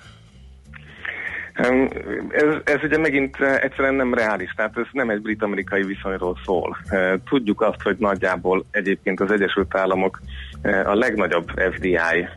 Ez, 2.30 2.56
ez 2.64 2.84
ugye 2.84 2.98
megint 2.98 3.36
eh, 3.40 3.62
egyszerűen 3.62 3.94
nem 3.94 4.14
reális, 4.14 4.54
tehát 4.56 4.78
ez 4.78 4.86
nem 4.92 5.10
egy 5.10 5.22
brit-amerikai 5.22 5.84
viszonyról 5.84 6.38
szól. 6.46 6.78
Eh, 6.88 7.14
tudjuk 7.30 7.62
azt, 7.62 7.82
hogy 7.82 7.96
nagyjából 8.00 8.66
egyébként 8.72 9.20
az 9.20 9.32
Egyesült 9.32 9.76
Államok 9.76 10.20
a 10.66 10.96
legnagyobb 10.96 11.52
FDI 11.74 11.96
eh, 11.96 12.28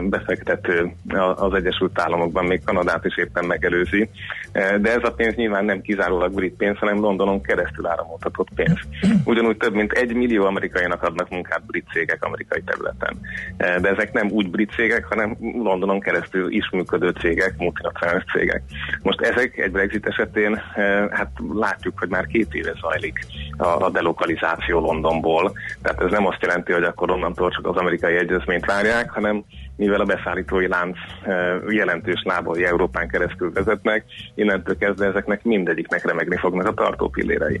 befektető 0.00 0.92
az 1.36 1.54
Egyesült 1.54 2.00
Államokban, 2.00 2.44
még 2.44 2.60
Kanadát 2.64 3.04
is 3.04 3.16
éppen 3.16 3.44
megelőzi, 3.44 4.08
eh, 4.52 4.76
de 4.78 4.90
ez 4.92 5.02
a 5.02 5.12
pénz 5.12 5.34
nyilván 5.34 5.64
nem 5.64 5.80
kizárólag 5.80 6.34
brit 6.34 6.56
pénz, 6.56 6.78
hanem 6.78 7.00
Londonon 7.00 7.42
keresztül 7.42 7.86
áramoltatott 7.86 8.48
pénz. 8.54 8.78
Ugyanúgy 9.24 9.56
több 9.56 9.74
mint 9.74 9.92
egy 9.92 10.14
millió 10.14 10.44
amerikainak 10.44 11.02
adnak 11.02 11.30
munkát 11.30 11.66
brit 11.66 11.86
cégek 11.92 12.24
amerikai 12.24 12.62
területen. 12.62 13.16
Eh, 13.56 13.76
de 13.76 13.88
ezek 13.88 14.12
nem 14.12 14.30
úgy 14.30 14.50
brit 14.50 14.72
cégek, 14.72 15.04
hanem 15.04 15.36
Londonon 15.62 16.00
keresztül 16.00 16.52
is 16.52 16.70
működő 16.70 17.08
cégek, 17.08 17.54
multinacionális 17.58 18.24
cégek. 18.32 18.62
Most 19.02 19.20
ezek 19.20 19.58
egy 19.58 19.70
Brexit 19.70 20.06
esetén, 20.06 20.62
hát 21.10 21.30
látjuk, 21.52 21.98
hogy 21.98 22.08
már 22.08 22.26
két 22.26 22.54
éve 22.54 22.72
zajlik 22.80 23.26
a 23.56 23.90
delokalizáció 23.90 24.80
Londonból. 24.80 25.52
Tehát 25.82 26.00
ez 26.00 26.10
nem 26.10 26.26
azt 26.26 26.42
jelenti, 26.42 26.72
hogy 26.72 26.82
akkor 26.82 27.10
onnantól 27.10 27.50
csak 27.50 27.66
az 27.68 27.76
amerikai 27.76 28.16
egyezményt 28.16 28.64
várják, 28.64 29.10
hanem 29.10 29.44
mivel 29.76 30.00
a 30.00 30.04
beszállítói 30.04 30.68
lánc 30.68 30.96
e, 31.22 31.60
jelentős 31.68 32.22
lábai 32.24 32.64
Európán 32.64 33.08
keresztül 33.08 33.52
vezetnek, 33.52 34.04
innentől 34.34 34.78
kezdve 34.78 35.06
ezeknek 35.06 35.44
mindegyiknek 35.44 36.04
remegni 36.04 36.36
fognak 36.36 36.66
a 36.66 36.74
tartópillérei. 36.74 37.60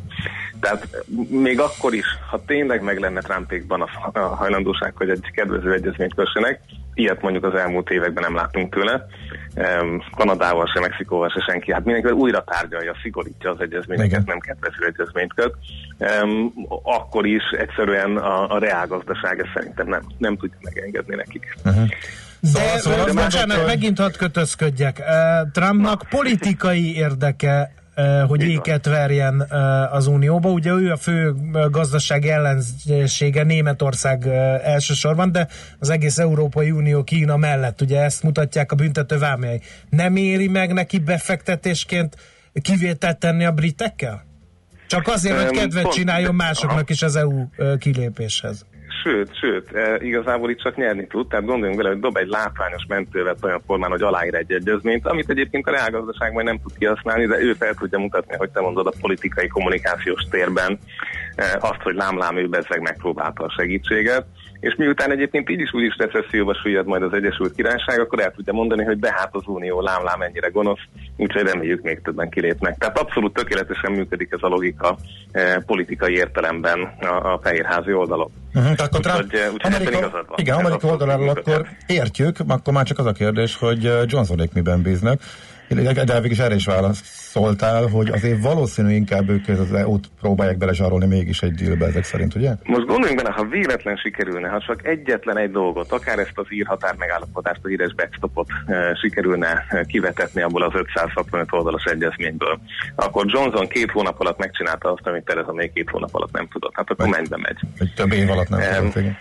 Tehát 0.60 1.04
még 1.28 1.60
akkor 1.60 1.94
is, 1.94 2.06
ha 2.30 2.44
tényleg 2.46 2.82
meg 2.82 2.98
lenne 2.98 3.20
Trumpékban 3.20 3.80
a 4.12 4.20
hajlandóság, 4.20 4.92
hogy 4.96 5.10
egy 5.10 5.30
kedvező 5.34 5.72
egyezményt 5.72 6.14
kössenek, 6.14 6.60
ilyet 6.94 7.22
mondjuk 7.22 7.44
az 7.44 7.54
elmúlt 7.54 7.90
években 7.90 8.22
nem 8.22 8.34
láttunk 8.34 8.74
tőle, 8.74 9.06
Kanadával 10.16 10.66
se, 10.74 10.80
Mexikóval 10.80 11.28
se 11.28 11.40
senki, 11.40 11.72
hát 11.72 11.84
mindenki 11.84 12.10
újra 12.10 12.44
tárgyalja, 12.44 12.94
szigorítja 13.02 13.50
az 13.50 13.60
egyezményeket, 13.60 14.26
nem 14.26 14.38
kedvező 14.38 14.86
egyezményt 14.86 15.34
köt, 15.34 15.54
akkor 16.82 17.26
is 17.26 17.42
egyszerűen 17.58 18.16
a, 18.16 18.54
a 18.54 18.58
reálgazdaság 18.58 19.38
ezt 19.38 19.50
szerintem 19.54 19.86
nem, 19.88 20.02
nem 20.18 20.36
tudja 20.36 20.56
megengedni 20.62 21.14
nekik. 21.14 21.56
Uh-huh. 21.64 21.88
De, 22.40 22.48
szóval, 22.48 22.78
szóval 22.78 23.24
bocsánat, 23.24 23.66
megint 23.66 23.98
hadd 23.98 24.16
kötözködjek. 24.18 25.02
Trumpnak 25.52 26.02
politikai 26.08 26.96
érdeke 26.96 27.72
hogy 28.26 28.42
éket 28.42 28.86
verjen 28.86 29.40
az 29.90 30.06
Unióba. 30.06 30.50
Ugye 30.50 30.70
ő 30.70 30.90
a 30.90 30.96
fő 30.96 31.34
gazdaság 31.70 32.26
ellensége 32.26 33.42
Németország 33.42 34.26
elsősorban, 34.64 35.32
de 35.32 35.48
az 35.78 35.90
egész 35.90 36.18
Európai 36.18 36.70
Unió 36.70 37.04
Kína 37.04 37.36
mellett, 37.36 37.80
ugye 37.80 38.02
ezt 38.02 38.22
mutatják 38.22 38.72
a 38.72 38.76
büntető 38.76 39.18
vámjai. 39.18 39.60
Nem 39.90 40.16
éri 40.16 40.48
meg 40.48 40.72
neki 40.72 40.98
befektetésként 40.98 42.16
kivételt 42.62 43.18
tenni 43.18 43.44
a 43.44 43.52
britekkel? 43.52 44.26
Csak 44.86 45.08
azért, 45.08 45.42
hogy 45.42 45.58
kedvet 45.58 45.92
csináljon 45.92 46.34
másoknak 46.34 46.90
is 46.90 47.02
az 47.02 47.16
EU 47.16 47.46
kilépéshez. 47.78 48.66
Sőt, 49.08 49.36
sőt, 49.36 49.72
e, 49.72 49.98
igazából 50.00 50.50
itt 50.50 50.62
csak 50.62 50.76
nyerni 50.76 51.06
tud, 51.06 51.28
tehát 51.28 51.44
gondoljunk 51.44 51.76
bele, 51.76 51.88
hogy 51.88 52.00
dob 52.00 52.16
egy 52.16 52.28
látványos 52.28 52.86
mentővet 52.88 53.44
olyan 53.44 53.62
formán, 53.66 53.90
hogy 53.90 54.02
aláír 54.02 54.34
egy 54.34 54.52
egyezményt, 54.52 55.06
amit 55.06 55.30
egyébként 55.30 55.66
a 55.66 55.70
reálgazdaságban 55.70 56.44
nem 56.44 56.60
tud 56.62 56.78
kihasználni, 56.78 57.26
de 57.26 57.40
ő 57.40 57.52
fel 57.52 57.74
tudja 57.74 57.98
mutatni, 57.98 58.36
hogy 58.36 58.50
te 58.50 58.60
mondod 58.60 58.86
a 58.86 58.92
politikai 59.00 59.48
kommunikációs 59.48 60.22
térben, 60.30 60.78
azt, 61.58 61.82
hogy 61.82 61.94
lámlám 61.94 62.36
ő 62.36 62.48
bezzeg 62.48 62.80
megpróbálta 62.80 63.44
a 63.44 63.54
segítséget, 63.56 64.26
és 64.60 64.74
miután 64.76 65.10
egyébként 65.10 65.50
így 65.50 65.60
is 65.60 65.72
úgy 65.72 65.82
is 65.82 65.96
recesszióba 65.96 66.54
süllyed 66.54 66.86
majd 66.86 67.02
az 67.02 67.12
Egyesült 67.12 67.54
Királyság, 67.54 68.00
akkor 68.00 68.20
el 68.20 68.32
tudja 68.36 68.52
mondani, 68.52 68.84
hogy 68.84 68.98
de 68.98 69.12
hát 69.16 69.28
az 69.34 69.42
Unió 69.46 69.80
lámlám 69.80 70.20
ennyire 70.20 70.48
gonosz, 70.48 70.80
úgyhogy 71.16 71.42
reméljük 71.42 71.82
még 71.82 72.00
többen 72.02 72.28
kilépnek. 72.28 72.78
Tehát 72.78 72.98
abszolút 72.98 73.34
tökéletesen 73.34 73.92
működik 73.92 74.32
ez 74.32 74.42
a 74.42 74.48
logika 74.48 74.96
eh, 75.30 75.56
politikai 75.66 76.14
értelemben 76.14 76.80
a, 77.00 77.32
a 77.32 77.40
fehérházi 77.42 77.92
oldalon. 77.92 78.30
Uh-huh, 78.54 78.72
akkor 78.76 79.00
úgyhogy, 79.04 79.34
eh, 79.34 79.52
úgyhogy 79.52 79.74
Amerika, 79.74 80.24
igen, 80.36 80.56
Amerika 80.56 80.88
oldaláról 80.88 81.28
akkor 81.28 81.66
értjük, 81.86 82.36
akkor 82.48 82.72
már 82.72 82.84
csak 82.84 82.98
az 82.98 83.06
a 83.06 83.12
kérdés, 83.12 83.56
hogy 83.56 83.86
eh, 83.86 84.02
Johnsonék 84.06 84.52
miben 84.52 84.82
bíznak. 84.82 85.20
De 85.68 86.20
végig 86.20 86.30
is 86.30 86.38
erre 86.38 86.54
is 86.54 86.66
válaszoltál, 86.66 87.86
hogy 87.86 88.08
azért 88.08 88.42
valószínű 88.42 88.94
inkább 88.94 89.28
ők 89.28 89.48
az 89.48 89.72
EU-t 89.72 90.10
próbálják 90.20 90.58
belezsarolni 90.58 91.06
mégis 91.06 91.42
egy 91.42 91.54
dealbe 91.54 91.86
ezek 91.86 92.04
szerint, 92.04 92.34
ugye? 92.34 92.50
Most 92.64 92.86
gondoljunk 92.86 93.22
benne, 93.22 93.34
ha 93.34 93.44
véletlen 93.44 93.96
sikerülne, 93.96 94.48
ha 94.48 94.62
csak 94.66 94.86
egyetlen 94.86 95.38
egy 95.38 95.50
dolgot, 95.50 95.92
akár 95.92 96.18
ezt 96.18 96.32
az 96.34 96.46
írhatár 96.48 96.94
megállapodást, 96.98 97.60
az 97.62 97.70
íres 97.70 97.94
backstopot 97.94 98.46
e, 98.66 98.94
sikerülne 98.94 99.66
e, 99.68 99.84
kivetetni 99.84 100.42
abból 100.42 100.62
az 100.62 100.72
565 100.74 101.46
oldalas 101.50 101.84
egyezményből, 101.84 102.60
akkor 102.94 103.24
Johnson 103.26 103.68
két 103.68 103.90
hónap 103.90 104.20
alatt 104.20 104.38
megcsinálta 104.38 104.92
azt, 104.92 105.06
amit 105.06 105.24
Tereza 105.24 105.52
még 105.52 105.72
két 105.72 105.90
hónap 105.90 106.14
alatt 106.14 106.32
nem 106.32 106.48
tudott. 106.48 106.72
Hát 106.74 106.90
akkor 106.90 107.08
mennybe 107.08 107.36
megy. 107.36 107.58
Egy 107.78 107.92
több 107.96 108.12
év 108.12 108.30
alatt 108.30 108.48
nem 108.48 108.60
tudott, 108.60 108.96
igen. 108.96 109.16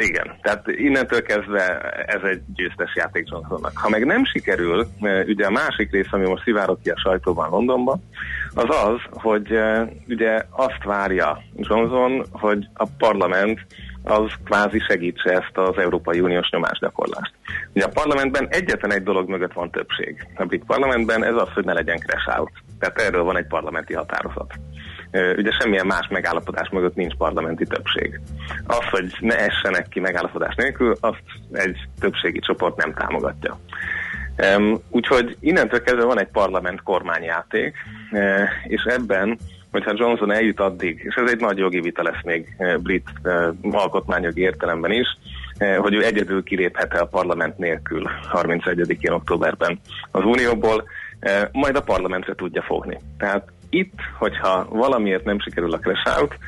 Igen, 0.00 0.38
tehát 0.42 0.66
innentől 0.66 1.22
kezdve 1.22 1.80
ez 2.06 2.22
egy 2.22 2.40
győztes 2.54 2.94
játék 2.94 3.28
Johnsonnak. 3.30 3.72
Ha 3.74 3.88
meg 3.88 4.04
nem 4.04 4.24
sikerül, 4.24 4.86
ugye 5.26 5.46
a 5.46 5.50
másik 5.50 5.83
rész, 5.90 6.12
ami 6.12 6.28
most 6.28 6.42
szivárok 6.42 6.82
ki 6.82 6.90
a 6.90 6.98
sajtóban 6.98 7.50
Londonban, 7.50 8.02
az 8.54 8.76
az, 8.84 9.00
hogy 9.10 9.58
ugye 10.08 10.42
azt 10.50 10.84
várja 10.84 11.42
Johnson, 11.56 12.24
hogy 12.32 12.68
a 12.74 12.86
parlament 12.98 13.66
az 14.04 14.32
kvázi 14.44 14.78
segítse 14.88 15.30
ezt 15.30 15.58
az 15.58 15.78
Európai 15.78 16.20
Uniós 16.20 16.50
nyomásgyakorlást. 16.50 17.32
Ugye 17.74 17.84
a 17.84 17.92
parlamentben 17.94 18.48
egyetlen 18.50 18.92
egy 18.92 19.02
dolog 19.02 19.28
mögött 19.28 19.52
van 19.52 19.70
többség. 19.70 20.26
A 20.34 20.44
brit 20.44 20.64
parlamentben 20.64 21.24
ez 21.24 21.34
az, 21.34 21.48
hogy 21.54 21.64
ne 21.64 21.72
legyen 21.72 21.98
crash 21.98 22.38
out. 22.38 22.52
Tehát 22.78 23.00
erről 23.00 23.22
van 23.22 23.36
egy 23.36 23.46
parlamenti 23.46 23.94
határozat. 23.94 24.52
Ugye 25.36 25.50
semmilyen 25.58 25.86
más 25.86 26.08
megállapodás 26.10 26.68
mögött 26.68 26.94
nincs 26.94 27.14
parlamenti 27.14 27.64
többség. 27.64 28.20
Az, 28.66 28.84
hogy 28.90 29.16
ne 29.20 29.38
essenek 29.38 29.88
ki 29.88 30.00
megállapodás 30.00 30.54
nélkül, 30.54 30.96
azt 31.00 31.22
egy 31.52 31.76
többségi 32.00 32.38
csoport 32.38 32.76
nem 32.76 32.94
támogatja. 32.94 33.58
Um, 34.56 34.78
úgyhogy 34.90 35.36
innentől 35.40 35.82
kezdve 35.82 36.04
van 36.04 36.20
egy 36.20 36.28
parlament 36.32 36.82
kormányjáték, 36.82 37.76
uh, 38.12 38.40
és 38.66 38.82
ebben, 38.82 39.38
hogyha 39.70 39.92
Johnson 39.96 40.32
eljut 40.32 40.60
addig, 40.60 41.02
és 41.04 41.14
ez 41.14 41.30
egy 41.30 41.40
nagy 41.40 41.58
jogi 41.58 41.80
vita 41.80 42.02
lesz 42.02 42.22
még 42.24 42.54
uh, 42.58 42.76
brit 42.76 43.08
uh, 43.22 43.54
alkotmányjogi 43.70 44.40
értelemben 44.40 44.92
is, 44.92 45.06
hogy 45.78 45.94
ő 45.94 46.04
egyedül 46.04 46.42
kiléphet-e 46.42 47.00
a 47.00 47.06
parlament 47.06 47.58
nélkül 47.58 48.10
31-én 48.32 49.12
októberben 49.12 49.80
az 50.10 50.24
Unióból, 50.24 50.84
majd 51.52 51.76
a 51.76 51.82
parlamentre 51.82 52.34
tudja 52.34 52.62
fogni. 52.62 52.98
Tehát 53.18 53.48
itt, 53.70 53.98
hogyha 54.18 54.66
valamiért 54.70 55.24
nem 55.24 55.40
sikerül 55.40 55.72
a 55.72 55.78
crash 55.78 56.20
out, 56.20 56.38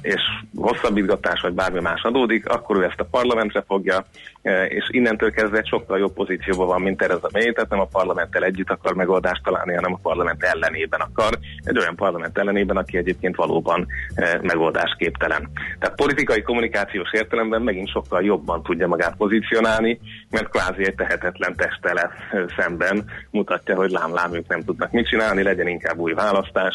és 0.00 0.22
hosszabbítgatás 0.56 1.40
vagy 1.40 1.52
bármi 1.52 1.80
más 1.80 2.02
adódik, 2.02 2.48
akkor 2.48 2.76
ő 2.76 2.84
ezt 2.84 3.00
a 3.00 3.08
parlamentre 3.10 3.64
fogja, 3.66 4.04
e, 4.42 4.64
és 4.64 4.88
innentől 4.90 5.30
kezdve 5.30 5.58
egy 5.58 5.66
sokkal 5.66 5.98
jobb 5.98 6.12
pozícióban 6.12 6.66
van, 6.66 6.80
mint 6.80 6.96
Tereza 6.96 7.28
May, 7.32 7.52
tehát 7.52 7.70
nem 7.70 7.80
a 7.80 7.88
parlamenttel 7.92 8.44
együtt 8.44 8.70
akar 8.70 8.94
megoldást 8.94 9.42
találni, 9.42 9.74
hanem 9.74 9.92
a 9.92 9.98
parlament 10.02 10.42
ellenében 10.42 11.00
akar, 11.00 11.38
egy 11.62 11.78
olyan 11.78 11.96
parlament 11.96 12.38
ellenében, 12.38 12.76
aki 12.76 12.96
egyébként 12.96 13.36
valóban 13.36 13.86
e, 14.14 14.38
megoldásképtelen. 14.42 15.50
Tehát 15.78 15.96
politikai 15.96 16.42
kommunikációs 16.42 17.12
értelemben 17.12 17.62
megint 17.62 17.90
sokkal 17.90 18.22
jobban 18.24 18.62
tudja 18.62 18.86
magát 18.86 19.16
pozícionálni, 19.16 20.00
mert 20.30 20.48
kvázi 20.48 20.84
egy 20.84 20.94
tehetetlen 20.94 21.54
testele 21.56 22.10
e, 22.30 22.44
szemben 22.56 23.04
mutatja, 23.30 23.76
hogy 23.76 23.90
lám-lám 23.90 24.34
ők 24.34 24.48
nem 24.48 24.62
tudnak 24.62 24.90
mit 24.90 25.08
csinálni, 25.08 25.42
legyen 25.42 25.68
inkább 25.68 25.98
új 25.98 26.12
választás, 26.12 26.74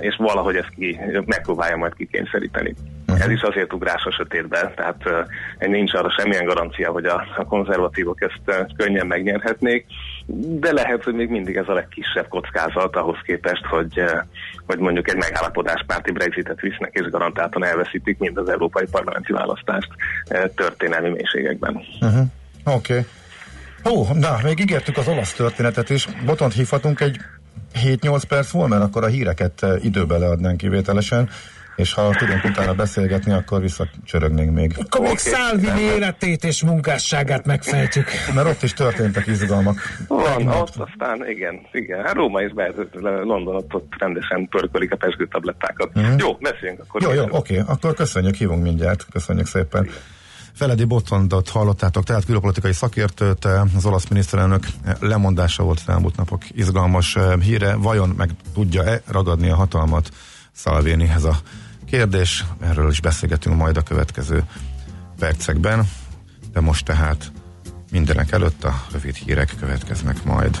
és 0.00 0.16
valahogy 0.16 0.56
ezt 0.56 0.74
ki 0.74 0.98
megpróbálja 1.26 1.76
majd 1.76 1.94
kikényszeríteni. 1.98 2.74
Uh-huh. 3.06 3.24
Ez 3.24 3.30
is 3.30 3.40
azért 3.40 3.72
ugrás 3.72 4.04
a 4.04 4.12
sötétbe, 4.12 4.72
tehát 4.76 5.02
uh, 5.60 5.68
nincs 5.68 5.94
arra 5.94 6.10
semmilyen 6.10 6.44
garancia, 6.44 6.90
hogy 6.90 7.04
a, 7.04 7.26
a 7.36 7.44
konzervatívok 7.44 8.22
ezt 8.22 8.42
uh, 8.46 8.76
könnyen 8.76 9.06
megnyerhetnék, 9.06 9.86
de 10.60 10.72
lehet, 10.72 11.04
hogy 11.04 11.14
még 11.14 11.28
mindig 11.28 11.56
ez 11.56 11.68
a 11.68 11.72
legkisebb 11.72 12.28
kockázat 12.28 12.96
ahhoz 12.96 13.18
képest, 13.24 13.64
hogy, 13.64 14.00
uh, 14.00 14.10
hogy 14.66 14.78
mondjuk 14.78 15.08
egy 15.08 15.16
megállapodáspárti 15.16 16.10
Brexitet 16.12 16.60
visznek, 16.60 16.90
és 16.92 17.10
garantáltan 17.10 17.64
elveszítik 17.64 18.18
mind 18.18 18.36
az 18.36 18.48
európai 18.48 18.86
parlamenti 18.90 19.32
választást 19.32 19.90
uh, 20.30 20.44
történelmi 20.54 21.08
mélységekben. 21.08 21.80
Uh-huh. 22.00 22.26
Oké. 22.64 22.92
Okay. 22.92 23.04
Ó, 23.84 24.06
na, 24.14 24.38
még 24.42 24.60
ígértük 24.60 24.96
az 24.96 25.08
olasz 25.08 25.32
történetet 25.32 25.90
is. 25.90 26.08
Botont 26.24 26.52
hívhatunk 26.52 27.00
egy 27.00 27.16
7-8 27.84 28.22
perc 28.28 28.50
volt, 28.50 28.68
mert 28.68 28.82
akkor 28.82 29.04
a 29.04 29.06
híreket 29.06 29.66
időbe 29.82 30.18
leadnánk 30.18 30.56
kivételesen 30.56 31.30
és 31.78 31.92
ha 31.92 32.10
tudunk 32.18 32.44
utána 32.44 32.74
beszélgetni, 32.74 33.32
akkor 33.32 33.60
visszacsörögnénk 33.60 34.54
még. 34.54 34.74
Akkor 34.76 35.00
még 35.00 35.18
Szálvini 35.18 35.80
életét 35.80 36.44
és 36.44 36.62
munkásságát 36.62 37.46
megfejtjük. 37.46 38.06
Mert 38.34 38.48
ott 38.48 38.62
is 38.62 38.72
történtek 38.72 39.26
izgalmak. 39.26 39.80
Van, 40.08 40.46
ott 40.46 40.76
aztán 40.76 41.28
igen, 41.28 41.60
igen. 41.72 42.04
Hát 42.04 42.14
Róma 42.14 42.40
is 42.40 42.52
be, 42.52 42.72
London 43.00 43.54
ott, 43.54 43.74
ott 43.74 43.92
rendesen 43.98 44.48
pörkölik 44.48 44.92
a 44.92 44.96
pesgőtablettákat. 44.96 45.98
Mm-hmm. 45.98 46.16
Jó, 46.18 46.32
beszéljünk 46.32 46.80
akkor. 46.80 47.02
Jó, 47.02 47.12
jó, 47.12 47.24
oké, 47.30 47.60
okay. 47.60 47.74
akkor 47.74 47.94
köszönjük, 47.94 48.34
hívunk 48.34 48.62
mindjárt. 48.62 49.06
Köszönjük 49.12 49.46
szépen. 49.46 49.88
Feledi 50.52 50.84
Botondot 50.84 51.48
hallottátok, 51.48 52.04
tehát 52.04 52.24
külpolitikai 52.24 52.72
szakértőt, 52.72 53.44
az 53.76 53.86
olasz 53.86 54.08
miniszterelnök 54.08 54.66
lemondása 55.00 55.62
volt 55.62 55.78
az 55.86 55.92
elmúlt 55.92 56.16
napok 56.16 56.42
izgalmas 56.50 57.16
híre. 57.40 57.74
Vajon 57.74 58.08
meg 58.08 58.30
tudja-e 58.54 59.02
ragadni 59.06 59.48
a 59.48 59.54
hatalmat 59.54 60.08
Szalvénihez 60.52 61.24
a 61.24 61.36
kérdés, 61.90 62.44
erről 62.60 62.90
is 62.90 63.00
beszélgetünk 63.00 63.56
majd 63.56 63.76
a 63.76 63.82
következő 63.82 64.42
percekben, 65.18 65.88
de 66.52 66.60
most 66.60 66.84
tehát 66.84 67.32
mindenek 67.90 68.32
előtt 68.32 68.64
a 68.64 68.84
rövid 68.92 69.14
hírek 69.14 69.54
következnek 69.60 70.24
majd. 70.24 70.60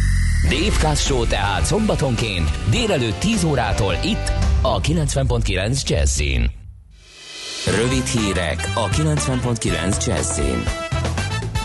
Dave 0.49 0.95
Show 0.95 1.25
tehát 1.25 1.65
szombatonként 1.65 2.49
délelőtt 2.69 3.19
10 3.19 3.43
órától 3.43 3.93
itt 4.03 4.31
a 4.61 4.81
90.9 4.81 5.87
Jazzin. 5.87 6.51
Rövid 7.65 8.05
hírek 8.05 8.71
a 8.75 8.89
90.9 8.89 10.05
Jazzin. 10.05 10.90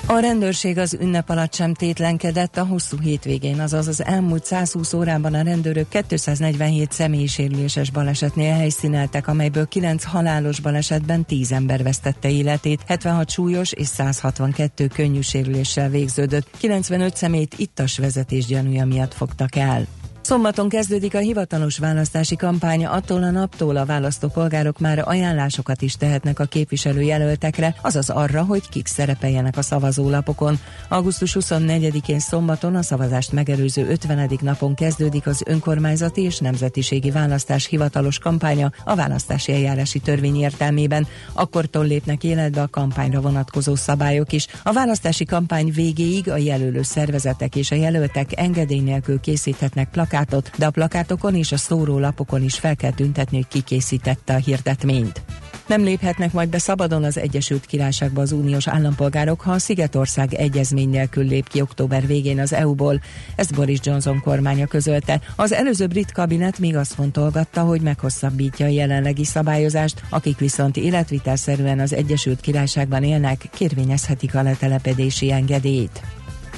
A 0.09 0.19
rendőrség 0.19 0.79
az 0.79 0.97
ünnep 1.01 1.31
alatt 1.31 1.55
sem 1.55 1.75
tétlenkedett 1.75 2.57
a 2.57 2.65
hosszú 2.65 2.99
hétvégén, 3.01 3.61
azaz 3.61 3.89
az 3.89 4.05
elmúlt 4.05 4.45
120 4.45 4.93
órában 4.93 5.35
a 5.35 5.43
rendőrök 5.43 5.87
247 6.09 6.93
személyi 6.93 7.27
sérüléses 7.27 7.91
balesetnél 7.91 8.55
helyszíneltek, 8.55 9.29
amelyből 9.29 9.69
9 9.69 10.05
halálos 10.05 10.61
balesetben 10.61 11.25
10 11.25 11.53
ember 11.53 11.83
vesztette 11.83 12.31
életét, 12.31 12.81
76 12.87 13.31
súlyos 13.31 13.73
és 13.73 13.87
162 13.87 14.87
könnyű 14.87 15.21
sérüléssel 15.21 15.89
végződött. 15.89 16.49
95 16.59 17.17
szemét 17.17 17.55
ittas 17.57 17.99
vezetés 17.99 18.47
gyanúja 18.47 18.85
miatt 18.85 19.15
fogtak 19.15 19.57
el. 19.57 19.87
Szombaton 20.27 20.69
kezdődik 20.69 21.15
a 21.15 21.19
hivatalos 21.19 21.79
választási 21.79 22.37
kampány, 22.37 22.87
attól 22.87 23.23
a 23.23 23.31
naptól 23.31 23.77
a 23.77 23.85
választópolgárok 23.85 24.79
már 24.79 25.03
ajánlásokat 25.05 25.83
is 25.83 25.95
tehetnek 25.95 26.39
a 26.39 26.45
képviselőjelöltekre, 26.45 27.75
azaz 27.83 28.11
arra, 28.11 28.43
hogy 28.43 28.69
kik 28.69 28.87
szerepeljenek 28.87 29.57
a 29.57 29.63
szavazólapokon. 29.63 30.59
Augusztus 30.89 31.37
24-én 31.41 32.19
szombaton 32.19 32.75
a 32.75 32.83
szavazást 32.83 33.33
megelőző 33.33 33.89
50. 33.89 34.31
napon 34.41 34.75
kezdődik 34.75 35.27
az 35.27 35.43
önkormányzati 35.47 36.23
és 36.23 36.39
nemzetiségi 36.39 37.11
választás 37.11 37.67
hivatalos 37.67 38.19
kampánya 38.19 38.71
a 38.85 38.95
választási 38.95 39.53
eljárási 39.53 39.99
törvény 39.99 40.37
értelmében. 40.37 41.07
Akkortól 41.33 41.87
lépnek 41.87 42.25
életbe 42.25 42.61
a 42.61 42.69
kampányra 42.69 43.21
vonatkozó 43.21 43.75
szabályok 43.75 44.33
is. 44.33 44.47
A 44.63 44.73
választási 44.73 45.25
kampány 45.25 45.73
végéig 45.73 46.31
a 46.31 46.37
jelölő 46.37 46.83
szervezetek 46.83 47.57
és 47.57 47.71
a 47.71 47.75
jelöltek 47.75 48.41
engedély 48.41 48.81
nélkül 48.81 49.21
készíthetnek 49.21 49.89
plakát 49.91 50.15
plakátot, 50.17 50.51
de 50.59 50.67
a 50.67 50.71
plakátokon 50.71 51.35
és 51.35 51.53
a 51.53 51.57
szórólapokon 51.57 52.43
is 52.43 52.59
fel 52.59 52.77
kell 52.77 52.93
tüntetni, 52.93 53.37
hogy 53.37 53.49
kikészítette 53.49 54.35
a 54.35 54.37
hirdetményt. 54.37 55.23
Nem 55.67 55.83
léphetnek 55.83 56.33
majd 56.33 56.49
be 56.49 56.59
szabadon 56.59 57.05
az 57.05 57.19
Egyesült 57.19 57.67
Királyságba 57.67 58.21
az 58.21 58.33
uniós 58.33 58.69
állampolgárok, 58.69 59.41
ha 59.41 59.53
a 59.53 59.59
Szigetország 59.59 60.35
egyezmény 60.35 60.89
nélkül 60.89 61.25
lép 61.25 61.49
ki 61.49 61.61
október 61.61 62.07
végén 62.07 62.41
az 62.41 62.53
EU-ból. 62.53 63.01
Ezt 63.37 63.55
Boris 63.55 63.79
Johnson 63.83 64.21
kormánya 64.21 64.67
közölte. 64.67 65.21
Az 65.37 65.53
előző 65.53 65.87
brit 65.87 66.13
kabinet 66.13 66.59
még 66.59 66.77
azt 66.77 66.95
fontolgatta, 66.95 67.61
hogy 67.61 67.81
meghosszabbítja 67.81 68.67
a 68.67 68.69
jelenlegi 68.69 69.25
szabályozást, 69.25 70.03
akik 70.11 70.39
viszont 70.39 70.77
életvitelszerűen 70.77 71.81
az 71.81 71.93
Egyesült 71.93 72.41
Királyságban 72.41 73.03
élnek, 73.03 73.49
kérvényezhetik 73.55 74.35
a 74.35 74.43
letelepedési 74.43 75.33
engedélyt. 75.33 76.03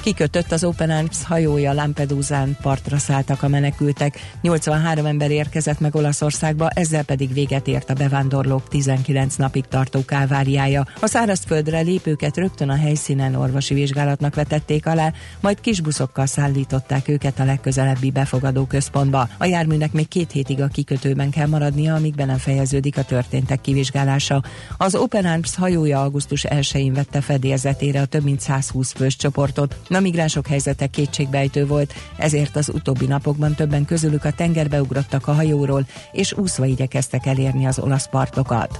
Kikötött 0.01 0.51
az 0.51 0.63
Open 0.63 0.89
Arms 0.89 1.23
hajója 1.23 1.73
Lampedusán, 1.73 2.57
partra 2.61 2.97
szálltak 2.97 3.43
a 3.43 3.47
menekültek. 3.47 4.19
83 4.41 5.05
ember 5.05 5.31
érkezett 5.31 5.79
meg 5.79 5.95
Olaszországba, 5.95 6.69
ezzel 6.69 7.03
pedig 7.03 7.33
véget 7.33 7.67
ért 7.67 7.89
a 7.89 7.93
bevándorlók 7.93 8.67
19 8.67 9.35
napig 9.35 9.65
tartó 9.65 10.05
káváriája. 10.05 10.87
A 11.01 11.07
szárazföldre 11.07 11.79
lépőket 11.79 12.37
rögtön 12.37 12.69
a 12.69 12.75
helyszínen 12.75 13.35
orvosi 13.35 13.73
vizsgálatnak 13.73 14.35
vetették 14.35 14.85
alá, 14.85 15.13
majd 15.39 15.61
kisbuszokkal 15.61 16.25
szállították 16.25 17.07
őket 17.07 17.39
a 17.39 17.45
legközelebbi 17.45 18.11
befogadó 18.11 18.65
központba. 18.65 19.29
A 19.37 19.45
járműnek 19.45 19.91
még 19.91 20.07
két 20.07 20.31
hétig 20.31 20.61
a 20.61 20.67
kikötőben 20.67 21.29
kell 21.29 21.47
maradnia, 21.47 21.95
amíg 21.95 22.15
be 22.15 22.25
nem 22.25 22.37
fejeződik 22.37 22.97
a 22.97 23.03
történtek 23.03 23.61
kivizsgálása. 23.61 24.43
Az 24.77 24.95
Open 24.95 25.25
Arms 25.25 25.55
hajója 25.55 26.01
augusztus 26.01 26.45
1-én 26.49 26.93
vette 26.93 27.21
fedélzetére 27.21 28.01
a 28.01 28.05
több 28.05 28.23
mint 28.23 28.39
120 28.39 28.91
fős 28.91 29.15
csoportot. 29.15 29.75
A 29.89 29.99
migránsok 29.99 30.47
helyzete 30.47 30.87
kétségbejtő 30.87 31.65
volt, 31.65 31.93
ezért 32.17 32.55
az 32.55 32.69
utóbbi 32.73 33.05
napokban 33.05 33.55
többen 33.55 33.85
közülük 33.85 34.25
a 34.25 34.31
tengerbe 34.31 34.81
ugrottak 34.81 35.27
a 35.27 35.33
hajóról, 35.33 35.87
és 36.11 36.33
úszva 36.33 36.65
igyekeztek 36.65 37.25
elérni 37.25 37.65
az 37.65 37.79
olasz 37.79 38.09
partokat. 38.09 38.79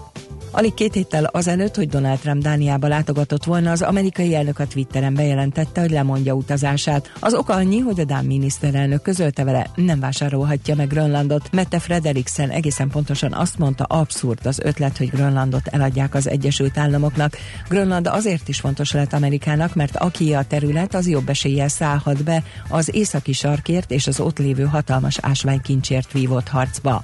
Alig 0.52 0.74
két 0.74 0.94
héttel 0.94 1.24
azelőtt, 1.24 1.76
hogy 1.76 1.90
Donald 1.90 2.20
Trump 2.20 2.42
Dániába 2.42 2.88
látogatott 2.88 3.44
volna, 3.44 3.72
az 3.72 3.82
amerikai 3.82 4.36
elnök 4.36 4.60
a 4.60 4.68
Twitteren 4.68 5.14
bejelentette, 5.14 5.82
hogy 5.82 5.92
lemondja 5.92 6.34
utazását. 6.34 7.12
Az 7.20 7.34
oka 7.34 7.54
annyi, 7.54 7.80
hogy 7.80 8.00
a 8.00 8.04
Dán 8.04 8.26
miniszterelnök 8.26 9.02
közölte 9.02 9.44
vele, 9.44 9.68
nem 9.76 10.00
vásárolhatja 10.00 10.76
meg 10.76 10.88
Grönlandot. 10.88 11.52
Mette 11.52 11.80
Frederiksen 11.80 12.50
egészen 12.50 12.90
pontosan 12.90 13.34
azt 13.34 13.58
mondta, 13.58 13.84
abszurd 13.84 14.46
az 14.46 14.60
ötlet, 14.60 14.98
hogy 14.98 15.10
Grönlandot 15.10 15.68
eladják 15.68 16.16
az 16.16 16.28
Egyesült 16.28 16.78
Államoknak. 16.78 17.38
Grönland 17.68 18.08
azért 18.08 18.48
is 18.48 18.60
fontos 18.60 18.92
lett 18.92 19.14
Amerikának, 19.14 19.76
mert 19.76 19.96
aki 19.96 20.34
a 20.34 20.44
terület, 20.44 20.94
az 20.94 21.08
jobb 21.08 21.30
eséllyel 21.30 21.68
szállhat 21.68 22.24
be 22.24 22.44
az 22.70 22.96
északi 22.96 23.32
sarkért 23.32 23.92
és 23.92 24.08
az 24.08 24.20
ott 24.20 24.38
lévő 24.38 24.64
hatalmas 24.64 25.18
ásványkincsért 25.22 26.12
vívott 26.12 26.48
harcba. 26.48 27.04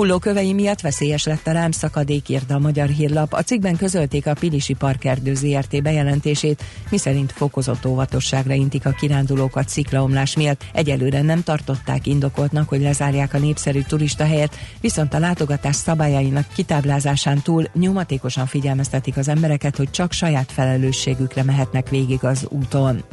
Hullókövei 0.00 0.52
miatt 0.52 0.80
veszélyes 0.80 1.24
lett 1.24 1.46
a 1.46 1.52
rám 1.52 1.70
szakadék, 1.70 2.28
írta 2.28 2.54
a 2.54 2.58
Magyar 2.58 2.88
Hírlap. 2.88 3.32
A 3.32 3.42
cikkben 3.42 3.76
közölték 3.76 4.26
a 4.26 4.34
Pilisi 4.34 4.74
Parkerdő 4.74 5.34
ZRT 5.34 5.82
bejelentését, 5.82 6.62
miszerint 6.90 7.32
fokozott 7.32 7.86
óvatosságra 7.86 8.54
intik 8.54 8.86
a 8.86 8.90
kirándulókat 8.90 9.68
sziklaomlás 9.68 10.36
miatt. 10.36 10.64
Egyelőre 10.72 11.22
nem 11.22 11.42
tartották 11.42 12.06
indokoltnak, 12.06 12.68
hogy 12.68 12.80
lezárják 12.80 13.34
a 13.34 13.38
népszerű 13.38 13.80
turista 13.80 14.24
helyet, 14.24 14.56
viszont 14.80 15.14
a 15.14 15.18
látogatás 15.18 15.76
szabályainak 15.76 16.46
kitáblázásán 16.54 17.42
túl 17.42 17.64
nyomatékosan 17.74 18.46
figyelmeztetik 18.46 19.16
az 19.16 19.28
embereket, 19.28 19.76
hogy 19.76 19.90
csak 19.90 20.12
saját 20.12 20.52
felelősségükre 20.52 21.42
mehetnek 21.42 21.88
végig 21.88 22.24
az 22.24 22.46
úton. 22.48 23.04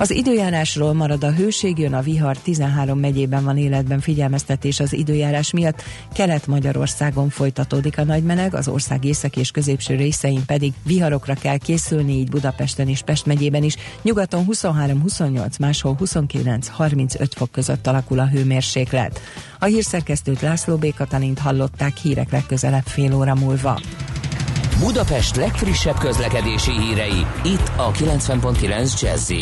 Az 0.00 0.10
időjárásról 0.10 0.92
marad 0.92 1.24
a 1.24 1.32
hőség, 1.32 1.78
jön 1.78 1.94
a 1.94 2.00
vihar, 2.00 2.36
13 2.36 2.98
megyében 2.98 3.44
van 3.44 3.56
életben 3.56 4.00
figyelmeztetés 4.00 4.80
az 4.80 4.92
időjárás 4.92 5.50
miatt, 5.50 5.82
Kelet-Magyarországon 6.12 7.28
folytatódik 7.28 7.98
a 7.98 8.04
nagy 8.04 8.22
az 8.50 8.68
ország 8.68 9.04
észak 9.04 9.36
és 9.36 9.50
középső 9.50 9.94
részein 9.94 10.44
pedig 10.46 10.72
viharokra 10.82 11.34
kell 11.34 11.56
készülni, 11.56 12.12
így 12.12 12.30
Budapesten 12.30 12.88
és 12.88 13.02
Pest 13.02 13.26
megyében 13.26 13.62
is, 13.62 13.76
nyugaton 14.02 14.44
23-28, 14.50 15.58
máshol 15.58 15.96
29-35 16.00 17.30
fok 17.34 17.50
között 17.50 17.86
alakul 17.86 18.18
a 18.18 18.28
hőmérséklet. 18.28 19.20
A 19.58 19.64
hírszerkesztőt 19.64 20.40
László 20.40 20.76
B. 20.76 20.94
Katalint 20.94 21.38
hallották 21.38 21.96
hírek 21.96 22.30
legközelebb 22.30 22.86
fél 22.86 23.14
óra 23.14 23.34
múlva. 23.34 23.80
Budapest 24.80 25.36
legfrissebb 25.36 25.98
közlekedési 25.98 26.70
hírei, 26.70 27.26
itt 27.44 27.72
a 27.76 27.90
90.9 27.90 29.00
jazz 29.00 29.32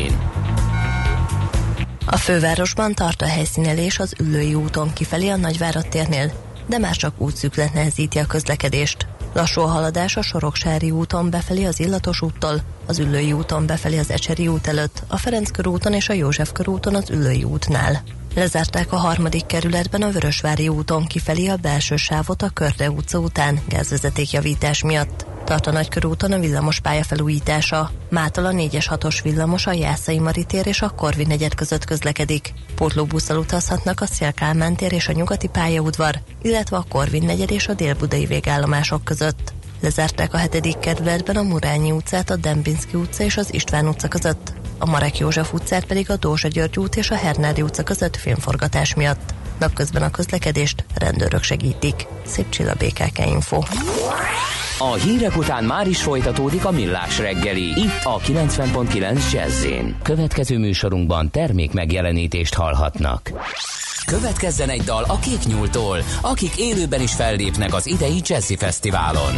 A 2.07 2.17
fővárosban 2.17 2.95
tart 2.95 3.23
a 3.23 3.27
helyszínelés 3.27 3.99
az 3.99 4.15
Üllői 4.21 4.55
úton 4.55 4.93
kifelé 4.93 5.29
a 5.29 5.37
Nagyvárad 5.37 5.89
térnél, 5.89 6.33
de 6.67 6.79
már 6.79 6.97
csak 6.97 7.21
útszüklet 7.21 7.75
nehezíti 7.75 8.19
a 8.19 8.27
közlekedést. 8.27 9.07
Lassú 9.33 9.61
a 9.61 9.67
haladás 9.67 10.17
a 10.17 10.23
Soroksári 10.23 10.91
úton 10.91 11.31
befelé 11.31 11.65
az 11.65 11.81
Illatos 11.81 12.23
úttól, 12.23 12.61
az 12.87 12.99
Üllői 12.99 13.33
úton 13.33 13.67
befelé 13.67 13.99
az 13.99 14.11
Ecseri 14.11 14.49
út 14.49 14.67
előtt, 14.67 15.03
a 15.07 15.17
Ferenc 15.17 15.51
körúton 15.51 15.93
és 15.93 16.09
a 16.09 16.13
József 16.13 16.53
körúton 16.53 16.95
az 16.95 17.11
Üllői 17.11 17.45
útnál. 17.45 18.03
Lezárták 18.35 18.93
a 18.93 18.97
harmadik 18.97 19.47
kerületben 19.47 20.03
a 20.03 20.11
Vörösvári 20.11 20.69
úton 20.69 21.07
kifelé 21.07 21.47
a 21.47 21.57
belső 21.57 21.97
sávot 21.97 22.43
a 22.43 22.49
Körde 22.49 22.91
utca 22.91 23.19
után 23.19 23.61
gázvezetékjavítás 23.69 24.83
miatt. 24.83 25.28
Tart 25.49 25.67
a 25.67 25.71
Nagykörúton 25.71 26.33
a 26.33 26.39
villamos 26.39 26.81
pálya 26.81 27.05
felújítása. 27.05 27.91
Mától 28.11 28.45
a 28.45 28.51
4-es 28.51 28.87
6-os 28.91 29.19
villamos 29.23 29.67
a 29.67 29.73
Jászai 29.73 30.19
Maritér 30.19 30.67
és 30.67 30.83
a 30.83 30.89
Korvi 30.89 31.25
negyed 31.25 31.55
között 31.55 31.85
közlekedik. 31.85 32.53
Pótlóbusszal 32.75 33.39
utazhatnak 33.39 34.01
a 34.01 34.07
Szélkálmán 34.07 34.77
tér 34.77 34.93
és 34.93 35.09
a 35.09 35.13
Nyugati 35.13 35.47
pályaudvar, 35.47 36.21
illetve 36.43 36.77
a 36.77 36.85
Korvin 36.89 37.25
negyed 37.25 37.51
és 37.51 37.69
a 37.69 37.75
Délbudai 37.75 38.27
végállomások 38.27 39.05
között. 39.05 39.53
Lezárták 39.81 40.35
a 40.35 40.37
hetedik 40.37 40.79
kerületben 40.79 41.37
a 41.37 41.43
Murányi 41.43 41.91
utcát, 41.91 42.31
a 42.31 42.37
Dembinski 42.37 42.97
utca 42.97 43.25
és 43.25 43.37
az 43.37 43.55
István 43.55 43.89
utca 43.89 44.09
között. 44.09 44.53
A 44.79 44.87
Marek 44.87 45.19
József 45.19 45.53
utcát 45.53 45.85
pedig 45.85 46.11
a 46.11 46.17
Dózsa 46.17 46.49
György 46.49 46.79
út 46.79 46.97
és 46.97 47.11
a 47.11 47.17
Hernádi 47.17 47.63
utca 47.63 47.83
között 47.83 48.17
filmforgatás 48.17 48.95
miatt. 48.95 49.35
Napközben 49.59 50.03
a 50.03 50.11
közlekedést 50.11 50.85
rendőrök 50.95 51.43
segítik. 51.43 52.07
Szép 52.27 52.49
Csilla 52.49 52.75
BKK 52.75 53.19
Info. 53.27 53.63
A 54.81 54.93
hírek 54.93 55.37
után 55.37 55.65
már 55.65 55.87
is 55.87 56.03
folytatódik 56.03 56.65
a 56.65 56.71
millás 56.71 57.19
reggeli. 57.19 57.63
Itt 57.63 58.01
a 58.03 58.19
90.9 58.19 59.33
jazz 59.33 59.67
Következő 60.03 60.59
műsorunkban 60.59 61.31
termék 61.31 61.73
megjelenítést 61.73 62.55
hallhatnak. 62.55 63.33
Következzen 64.07 64.69
egy 64.69 64.83
dal 64.83 65.05
a 65.09 65.19
Kék 65.19 65.45
Nyúltól, 65.47 65.99
akik 66.23 66.57
élőben 66.57 67.01
is 67.01 67.13
fellépnek 67.13 67.75
az 67.75 67.87
idei 67.87 68.21
Jazzy 68.25 68.57
Fesztiválon. 68.57 69.35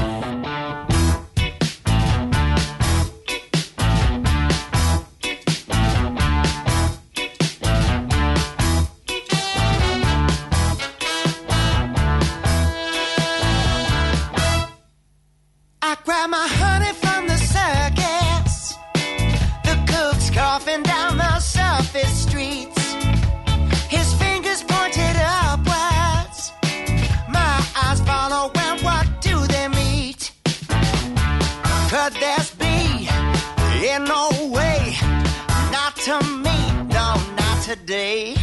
could 32.11 32.21
this 32.21 32.55
be? 32.55 33.09
In 33.87 34.05
no 34.05 34.31
way, 34.53 34.97
not 35.71 35.97
to 35.97 36.21
me, 36.27 36.73
no, 36.89 37.15
not 37.37 37.63
today. 37.63 38.37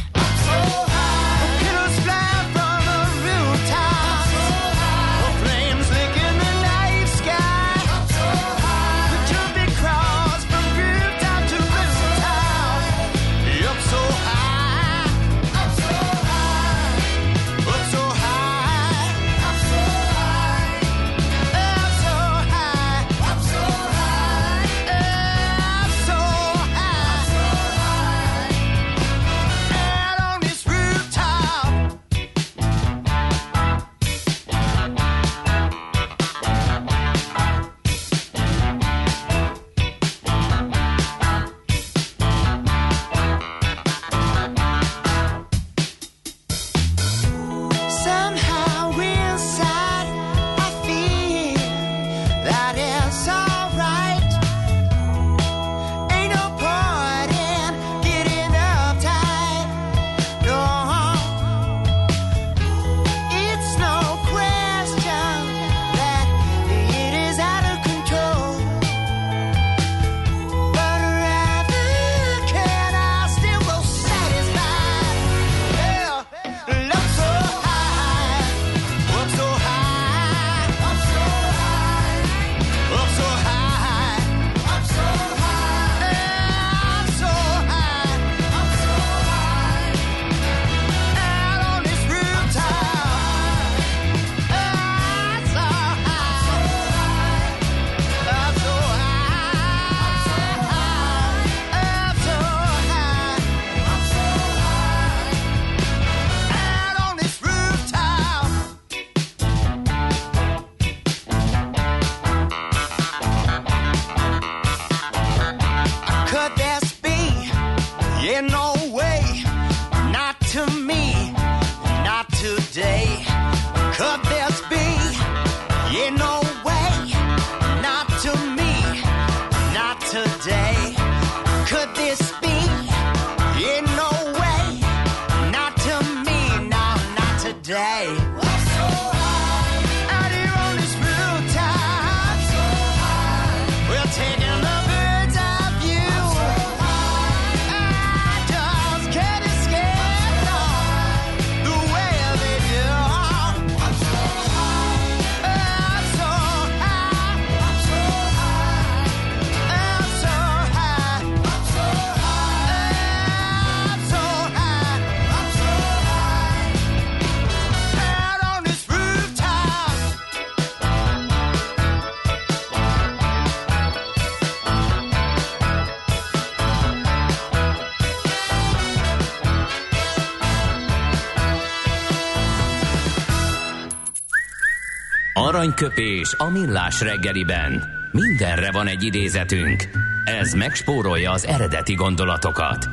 Aranyköpés 185.40 186.34
a 186.38 186.50
millás 186.50 187.02
reggeliben. 187.02 187.84
Mindenre 188.12 188.72
van 188.72 188.88
egy 188.88 189.04
idézetünk. 189.04 189.84
Ez 190.26 190.54
megspórolja 190.54 191.32
az 191.32 191.46
eredeti 191.46 191.94
gondolatokat. 191.94 192.88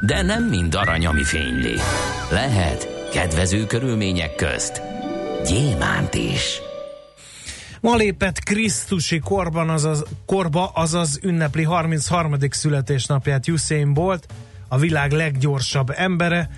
De 0.00 0.22
nem 0.22 0.44
mind 0.44 0.74
arany, 0.74 1.06
ami 1.06 1.24
fényli. 1.24 1.74
Lehet 2.30 3.08
kedvező 3.12 3.66
körülmények 3.66 4.34
közt 4.34 4.82
gyémánt 5.46 6.14
is. 6.14 6.60
Ma 7.80 7.96
lépett 7.96 8.38
Krisztusi 8.38 9.18
korban, 9.18 9.68
azaz, 9.68 10.04
korba, 10.26 10.70
azaz 10.74 11.18
ünnepli 11.22 11.62
33. 11.62 12.34
születésnapját 12.50 13.48
Usain 13.48 13.94
Bolt, 13.94 14.26
a 14.68 14.78
világ 14.78 15.12
leggyorsabb 15.12 15.92
embere, 15.96 16.50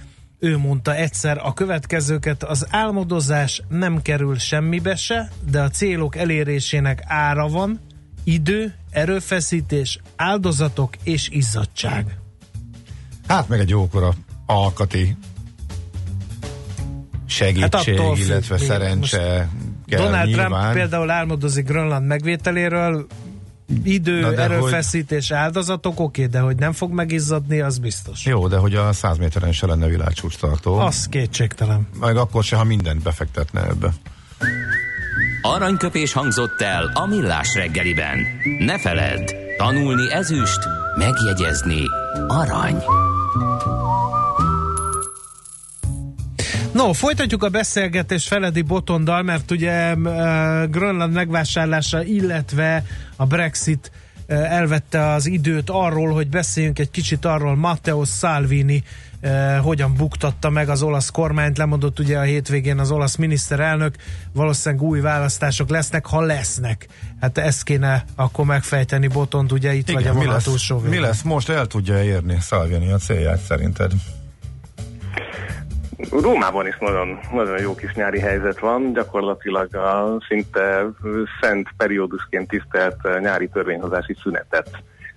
ő 0.42 0.58
mondta 0.58 0.94
egyszer 0.94 1.38
a 1.42 1.52
következőket, 1.52 2.42
az 2.42 2.66
álmodozás 2.70 3.62
nem 3.68 4.02
kerül 4.02 4.38
semmibe 4.38 4.96
se, 4.96 5.30
de 5.50 5.60
a 5.60 5.68
célok 5.68 6.16
elérésének 6.16 7.02
ára 7.06 7.48
van, 7.48 7.80
idő, 8.24 8.74
erőfeszítés, 8.90 9.98
áldozatok 10.16 10.96
és 11.02 11.28
izzadság. 11.28 12.16
Hát 13.26 13.48
meg 13.48 13.60
egy 13.60 13.68
jókora 13.68 14.12
alkati 14.46 15.16
segítség, 17.26 17.98
hát 17.98 18.18
illetve 18.18 18.56
függ, 18.56 18.66
szerencse 18.66 19.48
kell 19.86 20.04
Donald 20.04 20.26
nyilván. 20.26 20.50
Trump 20.50 20.72
például 20.72 21.10
álmodozik 21.10 21.66
Grönland 21.66 22.06
megvételéről, 22.06 23.06
idő, 23.84 24.20
Na 24.20 24.34
erőfeszítés, 24.34 25.28
hogy... 25.28 25.36
áldozatok, 25.36 26.00
oké, 26.00 26.26
de 26.26 26.40
hogy 26.40 26.56
nem 26.56 26.72
fog 26.72 26.92
megizzadni, 26.92 27.60
az 27.60 27.78
biztos. 27.78 28.24
Jó, 28.24 28.48
de 28.48 28.56
hogy 28.56 28.74
a 28.74 28.92
100 28.92 29.18
méteren 29.18 29.52
se 29.52 29.66
lenne 29.66 29.86
világcsúcs 29.86 30.36
tartó. 30.36 30.78
Az 30.78 31.06
kétségtelen. 31.08 31.88
Meg 32.00 32.16
akkor 32.16 32.44
se, 32.44 32.56
ha 32.56 32.64
mindent 32.64 33.02
befektetne 33.02 33.62
ebbe. 33.62 33.92
Aranyköpés 35.42 36.12
hangzott 36.12 36.60
el 36.60 36.90
a 36.94 37.06
millás 37.06 37.54
reggeliben. 37.54 38.18
Ne 38.58 38.78
feledd, 38.78 39.30
tanulni 39.56 40.12
ezüst, 40.12 40.60
megjegyezni 40.98 41.82
arany. 42.28 42.82
No, 46.72 46.92
folytatjuk 46.92 47.42
a 47.42 47.48
beszélgetést 47.48 48.26
Feledi 48.26 48.62
Botondal, 48.62 49.22
mert 49.22 49.50
ugye 49.50 49.94
uh, 49.94 50.02
Grönland 50.70 51.12
megvásárlása, 51.12 52.02
illetve 52.02 52.84
a 53.16 53.26
Brexit 53.26 53.90
uh, 54.28 54.52
elvette 54.52 55.06
az 55.06 55.26
időt 55.26 55.70
arról, 55.70 56.12
hogy 56.12 56.28
beszéljünk 56.28 56.78
egy 56.78 56.90
kicsit 56.90 57.24
arról, 57.24 57.56
Matteo 57.56 58.04
Salvini 58.04 58.82
uh, 59.22 59.56
hogyan 59.56 59.94
buktatta 59.94 60.50
meg 60.50 60.68
az 60.68 60.82
olasz 60.82 61.10
kormányt, 61.10 61.58
lemondott 61.58 61.98
ugye 61.98 62.18
a 62.18 62.22
hétvégén 62.22 62.78
az 62.78 62.90
olasz 62.90 63.16
miniszterelnök, 63.16 63.94
valószínűleg 64.32 64.84
új 64.84 65.00
választások 65.00 65.68
lesznek, 65.68 66.06
ha 66.06 66.20
lesznek. 66.20 66.86
Hát 67.20 67.38
ezt 67.38 67.62
kéne 67.62 68.04
akkor 68.14 68.44
megfejteni 68.44 69.06
Botond, 69.06 69.52
ugye 69.52 69.74
itt 69.74 69.88
Igen, 69.88 70.02
vagy 70.02 70.10
a 70.10 70.18
mi 70.18 70.26
lesz, 70.26 70.70
mi 70.88 70.98
lesz? 70.98 71.22
Most, 71.22 71.48
el 71.48 71.66
tudja 71.66 72.02
érni 72.02 72.38
Salvini 72.40 72.92
a 72.92 72.96
célját 72.96 73.40
szerinted? 73.40 73.92
Rómában 76.10 76.66
is 76.66 76.76
nagyon, 76.78 77.18
nagyon 77.32 77.60
jó 77.60 77.74
kis 77.74 77.92
nyári 77.92 78.20
helyzet 78.20 78.58
van, 78.58 78.92
gyakorlatilag 78.92 79.74
a 79.74 80.16
szinte 80.28 80.86
szent 81.40 81.68
periódusként 81.76 82.48
tisztelt 82.48 83.20
nyári 83.20 83.48
törvényhozási 83.48 84.16
szünetet 84.22 84.70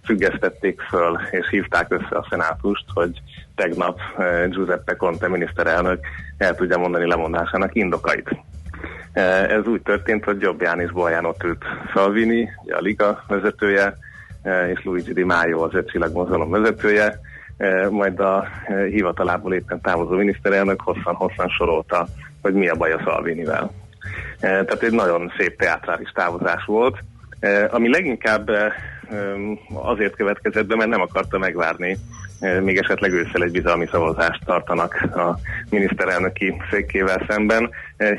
függesztették 0.06 0.82
föl, 0.82 1.20
és 1.32 1.50
hívták 1.50 1.94
össze 1.94 2.18
a 2.18 2.28
szenátust, 2.30 2.86
hogy 2.94 3.22
tegnap 3.56 4.00
eh, 4.18 4.48
Giuseppe 4.50 4.96
Conte 4.96 5.28
miniszterelnök 5.28 6.06
el 6.38 6.56
tudja 6.56 6.78
mondani 6.78 7.08
lemondásának 7.08 7.76
indokait. 7.76 8.30
Eh, 9.12 9.44
ez 9.44 9.68
úgy 9.68 9.82
történt, 9.82 10.24
hogy 10.24 10.42
Jobb 10.42 10.62
János 10.62 10.92
Bolján 10.92 11.26
ott 11.26 11.44
ült 11.44 11.64
Salvini, 11.94 12.50
a 12.70 12.80
Liga 12.80 13.24
vezetője, 13.28 13.98
eh, 14.42 14.70
és 14.70 14.84
Luigi 14.84 15.14
Di 15.14 15.24
Maio 15.24 15.64
az 15.64 15.74
öt 15.74 16.14
mozgalom 16.14 16.50
vezetője, 16.50 17.20
majd 17.90 18.20
a 18.20 18.48
e, 18.68 18.84
hivatalából 18.86 19.54
éppen 19.54 19.82
távozó 19.82 20.16
miniszterelnök 20.16 20.82
hosszan-hosszan 20.82 21.48
sorolta, 21.48 22.08
hogy 22.42 22.54
mi 22.54 22.68
a 22.68 22.76
baj 22.76 22.92
a 22.92 23.02
Szalvinivel. 23.04 23.72
E, 24.40 24.48
tehát 24.48 24.84
egy 24.84 24.92
nagyon 24.92 25.32
szép 25.38 25.58
teátrális 25.58 26.10
távozás 26.10 26.66
volt, 26.66 26.98
ami 27.70 27.90
leginkább 27.90 28.50
azért 29.74 30.16
következett 30.16 30.66
be, 30.66 30.76
mert 30.76 30.90
nem 30.90 31.02
akarta 31.02 31.38
megvárni, 31.38 31.98
még 32.40 32.78
esetleg 32.78 33.12
ősszel 33.12 33.44
egy 33.44 33.52
bizalmi 33.52 33.88
szavazást 33.92 34.46
tartanak 34.46 34.94
a 35.02 35.38
miniszterelnöki 35.70 36.62
székével 36.72 37.26
szemben, 37.28 37.70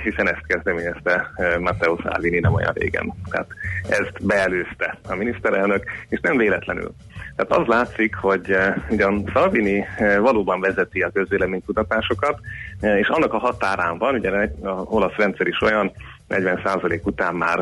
hiszen 0.03 0.29
ezt 0.29 0.47
kezdeményezte 0.47 1.31
Matteo 1.61 1.97
Salvini 2.03 2.39
nem 2.39 2.55
olyan 2.55 2.73
régen. 2.75 3.13
Tehát 3.31 3.47
ezt 3.89 4.27
beelőzte 4.27 4.99
a 5.09 5.15
miniszterelnök, 5.15 5.85
és 6.09 6.21
nem 6.21 6.37
véletlenül. 6.37 6.95
Tehát 7.37 7.63
az 7.63 7.67
látszik, 7.67 8.15
hogy 8.15 8.57
ugyan 8.91 9.31
Salvini 9.33 9.85
valóban 10.21 10.61
vezeti 10.61 11.01
a 11.03 11.11
közvéleménykutatásokat, 11.11 12.41
és 12.81 13.09
annak 13.09 13.33
a 13.33 13.39
határán 13.39 13.99
van, 13.99 14.15
ugye 14.15 14.31
a 14.63 14.83
olasz 14.85 15.17
rendszer 15.17 15.47
is 15.47 15.61
olyan, 15.61 15.93
40% 16.29 17.03
után 17.03 17.35
már 17.35 17.59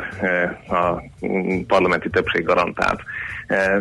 a 0.68 1.02
mm, 1.26 1.60
parlamenti 1.66 2.10
többség 2.10 2.44
garantált. 2.44 3.00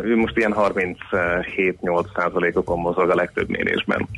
Ő 0.02 0.16
most 0.16 0.36
ilyen 0.36 0.54
37-8%-okon 0.56 2.78
mozog 2.78 3.10
a 3.10 3.14
legtöbb 3.14 3.48
mérésben. 3.48 4.08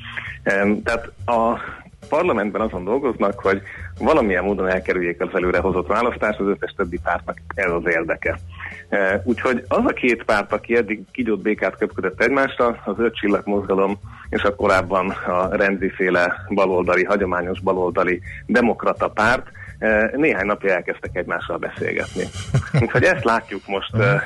Tehát 0.85 1.11
a 1.27 1.61
parlamentben 2.09 2.61
azon 2.61 2.85
dolgoznak, 2.85 3.41
hogy 3.41 3.63
valamilyen 3.99 4.45
módon 4.45 4.69
elkerüljék 4.69 5.21
az 5.21 5.35
előrehozott 5.35 5.87
választást, 5.87 6.41
az 6.41 6.47
összes 6.47 6.75
többi 6.77 6.99
pártnak 7.03 7.39
ez 7.55 7.71
az 7.71 7.87
érdeke. 7.87 8.39
E, 8.88 9.22
úgyhogy 9.25 9.64
az 9.68 9.85
a 9.85 9.92
két 9.92 10.25
párt, 10.25 10.53
aki 10.53 10.77
eddig 10.77 11.05
kigyót 11.12 11.42
békát 11.42 11.77
köpködött 11.77 12.22
egymásra, 12.22 12.83
az 12.85 12.94
öt 12.99 13.14
csillag 13.14 13.42
mozgalom 13.46 13.99
és 14.29 14.42
a 14.42 14.55
korábban 14.55 15.11
a 15.11 15.57
rendziféle 15.57 16.46
baloldali, 16.49 17.05
hagyományos 17.05 17.61
baloldali 17.61 18.20
demokrata 18.46 19.09
párt, 19.09 19.46
e, 19.79 20.11
néhány 20.16 20.46
napja 20.46 20.75
elkezdtek 20.75 21.16
egymással 21.16 21.57
beszélgetni. 21.57 22.25
Úgyhogy 22.83 23.03
ezt 23.03 23.25
látjuk 23.25 23.66
most 23.66 23.94
e, 23.94 24.22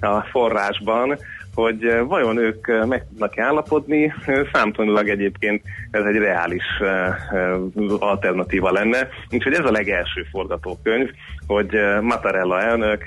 a 0.08 0.20
forrásban, 0.30 1.18
hogy 1.62 1.84
eh, 1.84 2.06
vajon 2.06 2.36
ők 2.36 2.68
eh, 2.68 2.86
meg 2.86 3.06
tudnak 3.08 3.38
állapodni, 3.38 4.14
eh, 4.26 4.40
számtanilag 4.52 5.08
egyébként 5.08 5.62
ez 5.90 6.04
egy 6.04 6.16
reális 6.16 6.64
alternatíva 7.98 8.70
lenne. 8.70 9.08
Úgyhogy 9.30 9.52
ez 9.52 9.64
a 9.64 9.70
legelső 9.70 10.26
forgatókönyv, 10.30 11.10
hogy 11.46 11.68
Mattarella 12.00 12.60
elnök 12.60 13.04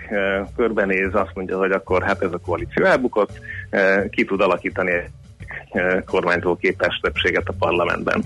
körbenéz, 0.56 1.16
azt 1.16 1.32
mondja, 1.34 1.58
hogy 1.58 1.72
akkor 1.72 2.04
hát 2.04 2.22
ez 2.22 2.34
a 2.34 2.38
koalíció 2.38 2.86
elbukott, 2.86 3.40
ki 4.10 4.26
tud 4.26 4.42
alakítani 4.42 4.92
kormányzó 6.06 6.56
képes 6.56 7.00
többséget 7.02 7.48
a 7.48 7.54
parlamentben. 7.60 8.24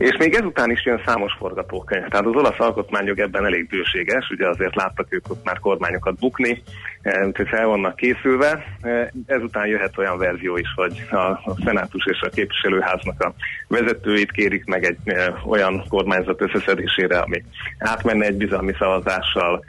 És 0.00 0.16
még 0.16 0.34
ezután 0.34 0.70
is 0.70 0.84
jön 0.84 1.02
számos 1.06 1.32
forgatókönyv. 1.38 2.08
Tehát 2.08 2.26
az 2.26 2.34
olasz 2.34 2.58
alkotmányok 2.58 3.18
ebben 3.18 3.44
elég 3.44 3.66
bőséges, 3.68 4.30
ugye 4.30 4.48
azért 4.48 4.74
láttak 4.74 5.06
ők 5.10 5.30
ott 5.30 5.44
már 5.44 5.58
kormányokat 5.58 6.18
bukni, 6.18 6.62
eh, 7.02 7.26
úgyhogy 7.26 7.48
fel 7.48 7.66
vannak 7.66 7.96
készülve. 7.96 8.64
Eh, 8.80 9.08
ezután 9.26 9.66
jöhet 9.66 9.98
olyan 9.98 10.18
verzió 10.18 10.56
is, 10.56 10.68
hogy 10.74 11.04
a, 11.10 11.54
szenátus 11.64 12.06
és 12.06 12.20
a 12.20 12.28
képviselőháznak 12.28 13.22
a 13.22 13.34
vezetőit 13.68 14.30
kérik 14.30 14.64
meg 14.64 14.84
egy 14.84 14.98
eh, 15.04 15.48
olyan 15.48 15.84
kormányzat 15.88 16.42
összeszedésére, 16.42 17.18
ami 17.18 17.42
átmenne 17.78 18.26
egy 18.26 18.36
bizalmi 18.36 18.72
szavazással, 18.78 19.64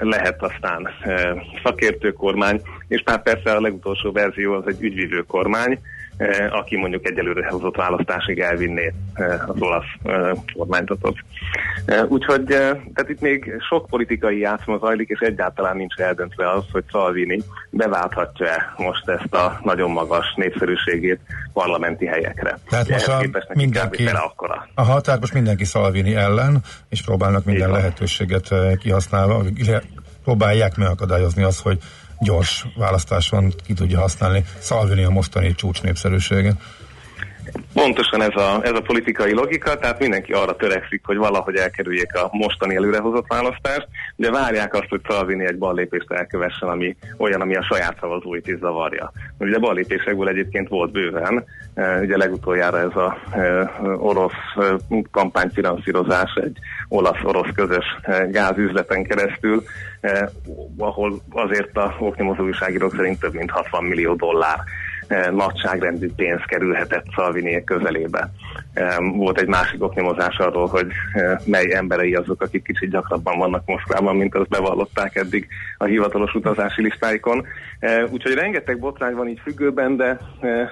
lehet 0.00 0.42
aztán 0.42 0.88
szakértő 1.62 2.12
kormány, 2.12 2.60
és 2.88 3.02
már 3.04 3.22
persze 3.22 3.52
a 3.52 3.60
legutolsó 3.60 4.12
verzió 4.12 4.52
az 4.52 4.66
egy 4.66 4.82
ügyvívő 4.82 5.20
kormány, 5.20 5.78
aki 6.50 6.76
mondjuk 6.76 7.06
egyelőre 7.06 7.48
hozott 7.48 7.76
választásig 7.76 8.38
elvinné 8.38 8.92
az 9.46 9.56
olasz 9.58 9.84
kormányzatot. 10.56 11.16
Úgyhogy 12.08 12.44
tehát 12.44 13.08
itt 13.08 13.20
még 13.20 13.52
sok 13.68 13.86
politikai 13.86 14.38
játszma 14.38 14.78
zajlik, 14.78 15.08
és 15.08 15.18
egyáltalán 15.18 15.76
nincs 15.76 15.94
eldöntve 15.94 16.50
az, 16.50 16.64
hogy 16.72 16.84
Salvini 16.90 17.42
beválthatja-e 17.70 18.74
most 18.76 19.08
ezt 19.08 19.34
a 19.34 19.60
nagyon 19.62 19.90
magas 19.90 20.34
népszerűségét 20.36 21.20
parlamenti 21.52 22.06
helyekre. 22.06 22.58
Tehát 22.68 22.88
most 22.88 23.08
a 23.08 23.20
mindenki, 23.54 24.08
aha, 24.74 25.00
tehát 25.00 25.20
most 25.20 25.34
mindenki 25.34 25.64
Salvini 25.64 26.14
ellen, 26.14 26.62
és 26.88 27.02
próbálnak 27.02 27.44
minden 27.44 27.70
lehetőséget 27.70 28.48
kihasználva, 28.78 29.42
próbálják 30.24 30.76
megakadályozni 30.76 31.42
azt, 31.42 31.60
hogy 31.60 31.78
gyors 32.20 32.66
választáson 32.76 33.54
ki 33.64 33.72
tudja 33.72 34.00
használni 34.00 34.44
Salvini 34.60 35.04
a 35.04 35.10
mostani 35.10 35.54
csúcs 35.54 35.82
népszerűséget. 35.82 36.60
Pontosan 37.74 38.22
ez 38.22 38.36
a, 38.36 38.60
ez 38.62 38.72
a 38.72 38.80
politikai 38.80 39.32
logika, 39.32 39.78
tehát 39.78 39.98
mindenki 39.98 40.32
arra 40.32 40.56
törekszik, 40.56 41.00
hogy 41.04 41.16
valahogy 41.16 41.56
elkerüljék 41.56 42.14
a 42.14 42.28
mostani 42.32 42.76
előrehozott 42.76 43.26
választást. 43.28 43.88
Ugye 44.16 44.30
várják 44.30 44.74
azt, 44.74 44.88
hogy 44.88 45.00
Salvini 45.08 45.46
egy 45.46 45.58
ballépést 45.58 46.12
elkövessen, 46.12 46.68
ami 46.68 46.96
olyan, 47.16 47.40
ami 47.40 47.56
a 47.56 47.62
saját 47.62 47.96
szavazóit 48.00 48.46
is 48.46 48.58
zavarja. 48.58 49.12
Ugye 49.38 49.58
ballépésekből 49.58 50.28
egyébként 50.28 50.68
volt 50.68 50.92
bőven, 50.92 51.44
e, 51.74 52.00
ugye 52.00 52.16
legutoljára 52.16 52.78
ez 52.78 52.96
a 52.96 53.18
e, 53.32 53.70
orosz 53.98 54.32
e, 54.56 54.62
kampányfinanszírozás 55.10 56.34
egy 56.34 56.58
olasz-orosz 56.88 57.50
közös 57.54 57.84
gázüzleten 58.30 59.04
keresztül, 59.04 59.62
ahol 60.78 61.20
azért 61.30 61.76
a 61.76 61.96
oknyomozó 61.98 62.42
újságírók 62.42 62.94
szerint 62.96 63.20
több 63.20 63.34
mint 63.34 63.50
60 63.50 63.84
millió 63.84 64.14
dollár 64.14 64.58
nagyságrendű 65.30 66.10
pénz 66.16 66.40
kerülhetett 66.46 67.04
Szalviniek 67.14 67.64
közelébe. 67.64 68.30
Volt 68.98 69.40
egy 69.40 69.46
másik 69.46 69.82
oknyomozás 69.82 70.36
arról, 70.36 70.66
hogy 70.66 70.86
eh, 71.12 71.36
mely 71.44 71.74
emberei 71.74 72.14
azok, 72.14 72.42
akik 72.42 72.64
kicsit 72.64 72.90
gyakrabban 72.90 73.38
vannak 73.38 73.66
Moszkvában, 73.66 74.16
mint 74.16 74.34
azt 74.34 74.48
bevallották 74.48 75.16
eddig 75.16 75.48
a 75.78 75.84
hivatalos 75.84 76.34
utazási 76.34 76.82
listáikon. 76.82 77.46
Eh, 77.78 78.04
úgyhogy 78.10 78.34
rengeteg 78.34 78.78
botrány 78.78 79.14
van 79.14 79.28
így 79.28 79.40
függőben, 79.42 79.96
de 79.96 80.18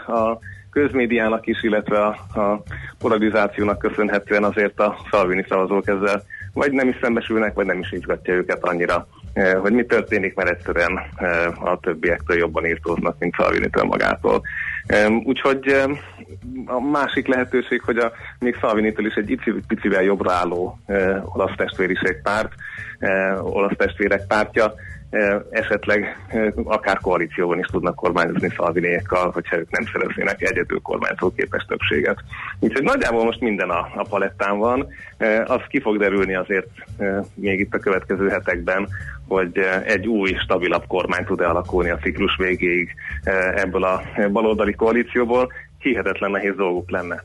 a 0.06 0.38
közmédiának 0.70 1.46
is, 1.46 1.62
illetve 1.62 2.04
a, 2.04 2.40
a 2.40 2.62
polarizációnak 2.98 3.78
köszönhetően 3.78 4.44
azért 4.44 4.80
a 4.80 4.96
Szalvini 5.10 5.44
szavazók 5.48 5.88
ezzel 5.88 6.22
vagy 6.52 6.72
nem 6.72 6.88
is 6.88 6.96
szembesülnek, 7.00 7.54
vagy 7.54 7.66
nem 7.66 7.78
is 7.78 7.92
izgatja 7.92 8.34
őket 8.34 8.64
annyira 8.64 9.06
Eh, 9.06 9.15
hogy 9.60 9.72
mi 9.72 9.84
történik, 9.84 10.34
mert 10.34 10.50
egyszerűen 10.50 11.00
eh, 11.16 11.62
a 11.62 11.78
többiektől 11.82 12.36
jobban 12.36 12.66
írtóznak, 12.66 13.16
mint 13.18 13.34
Szalvinitől 13.34 13.84
magától. 13.84 14.42
Úgyhogy 15.24 15.82
a 16.66 16.80
másik 16.80 17.26
lehetőség, 17.26 17.82
hogy 17.82 17.96
a 17.96 18.12
még 18.38 18.56
Szalvinitől 18.60 19.06
is 19.06 19.14
egy 19.14 19.38
picivel 19.66 20.02
jobbra 20.02 20.32
álló 20.32 20.78
eh, 20.86 21.36
olasz 21.36 21.56
testvériség 21.56 22.22
párt, 22.22 22.52
olasz 23.40 23.76
testvérek 23.76 24.26
pártja, 24.26 24.74
esetleg 25.50 26.26
akár 26.64 26.98
koalícióban 26.98 27.58
is 27.58 27.66
tudnak 27.66 27.94
kormányozni 27.94 28.52
Szalvinékkal, 28.56 29.30
hogyha 29.30 29.58
ők 29.58 29.70
nem 29.70 29.84
szereznének 29.92 30.42
egyedül 30.42 30.80
kormányzó 30.80 31.32
képes 31.32 31.64
többséget. 31.64 32.18
Úgyhogy 32.60 32.82
nagyjából 32.82 33.24
most 33.24 33.40
minden 33.40 33.70
a, 33.70 33.88
a 33.94 34.06
palettán 34.08 34.58
van. 34.58 34.86
Az 35.44 35.60
ki 35.68 35.80
fog 35.80 35.98
derülni 35.98 36.34
azért 36.34 36.68
még 37.34 37.60
itt 37.60 37.74
a 37.74 37.78
következő 37.78 38.28
hetekben, 38.28 38.88
hogy 39.28 39.58
egy 39.84 40.06
új, 40.06 40.34
stabilabb 40.42 40.86
kormány 40.86 41.24
tud-e 41.24 41.48
alakulni 41.48 41.90
a 41.90 41.98
ciklus 41.98 42.36
végéig 42.36 42.94
ebből 43.54 43.84
a 43.84 44.02
baloldali 44.30 44.74
koalícióból. 44.74 45.52
Hihetetlen 45.78 46.30
nehéz 46.30 46.54
dolguk 46.56 46.90
lenne. 46.90 47.24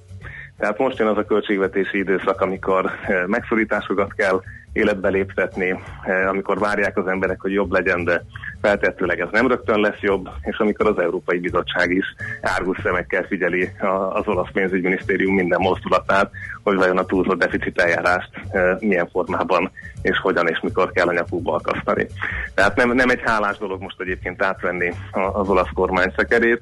Tehát 0.58 0.78
most 0.78 0.98
jön 0.98 1.08
az 1.08 1.18
a 1.18 1.26
költségvetési 1.26 1.98
időszak, 1.98 2.42
amikor 2.42 2.92
megszorításokat 3.28 4.14
kell 4.14 4.42
életbe 4.74 5.10
léptetni, 5.10 5.80
eh, 6.04 6.30
amikor 6.30 6.60
várják 6.60 6.98
az 6.98 7.08
emberek, 7.08 7.42
hogy 7.42 7.52
jobb 7.52 7.72
legyen, 7.72 8.04
de 8.04 8.24
feltehetőleg 8.62 9.20
ez 9.20 9.28
nem 9.32 9.48
rögtön 9.48 9.80
lesz 9.80 10.00
jobb, 10.00 10.30
és 10.42 10.58
amikor 10.58 10.88
az 10.88 11.00
Európai 11.00 11.40
Bizottság 11.40 11.92
is 11.92 12.06
árgus 12.42 12.78
szemekkel 12.84 13.24
figyeli 13.24 13.70
az 14.14 14.28
olasz 14.28 14.52
pénzügyminisztérium 14.54 15.36
minden 15.36 15.60
mozdulatát, 15.62 16.32
hogy 16.64 16.76
vajon 16.76 16.98
a 16.98 17.06
túlzott 17.06 17.40
deficit 17.40 17.80
eljárást 17.80 18.30
eh, 18.50 18.78
milyen 18.80 19.10
formában 19.12 19.72
és 20.02 20.18
hogyan 20.18 20.48
és 20.48 20.60
mikor 20.60 20.92
kell 20.92 21.08
a 21.08 21.14
nyakukba 21.14 21.54
akasztani. 21.54 22.08
Tehát 22.54 22.76
nem, 22.76 22.92
nem 22.92 23.10
egy 23.10 23.22
hálás 23.24 23.58
dolog 23.58 23.82
most 23.82 24.02
egyébként 24.02 24.44
átvenni 24.44 24.94
az 25.12 25.50
olasz 25.50 25.70
kormány 25.74 26.14
szekerét, 26.16 26.62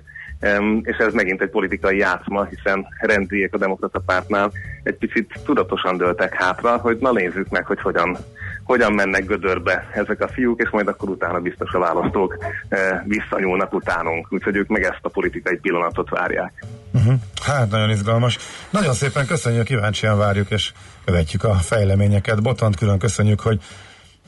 és 0.81 0.97
ez 0.97 1.13
megint 1.13 1.41
egy 1.41 1.49
politikai 1.49 1.97
játszma, 1.97 2.45
hiszen 2.45 2.87
rendziek 2.99 3.53
a 3.53 3.57
demokrata 3.57 3.99
pártnál 3.99 4.51
egy 4.83 4.95
picit 4.95 5.39
tudatosan 5.45 5.97
döltek 5.97 6.33
hátra, 6.33 6.77
hogy 6.77 6.97
na 6.99 7.11
nézzük 7.11 7.49
meg, 7.49 7.65
hogy 7.65 7.81
hogyan, 7.81 8.17
hogyan 8.63 8.93
mennek 8.93 9.25
gödörbe 9.25 9.89
ezek 9.93 10.21
a 10.21 10.27
fiúk, 10.27 10.61
és 10.61 10.69
majd 10.69 10.87
akkor 10.87 11.09
utána 11.09 11.39
biztos 11.39 11.73
a 11.73 11.79
választók 11.79 12.37
e, 12.69 13.03
visszanyúlnak 13.07 13.73
utánunk. 13.73 14.27
Úgyhogy 14.33 14.55
ők 14.55 14.67
meg 14.67 14.83
ezt 14.83 14.99
a 15.01 15.09
politikai 15.09 15.57
pillanatot 15.57 16.09
várják. 16.09 16.65
Uh-huh. 16.93 17.13
Hát 17.43 17.69
nagyon 17.69 17.89
izgalmas. 17.89 18.37
Nagyon 18.69 18.93
szépen 18.93 19.25
köszönjük, 19.25 19.65
kíváncsian 19.65 20.17
várjuk, 20.17 20.51
és 20.51 20.71
követjük 21.05 21.43
a 21.43 21.53
fejleményeket. 21.53 22.41
Botant 22.41 22.75
külön 22.75 22.99
köszönjük, 22.99 23.39
hogy 23.39 23.59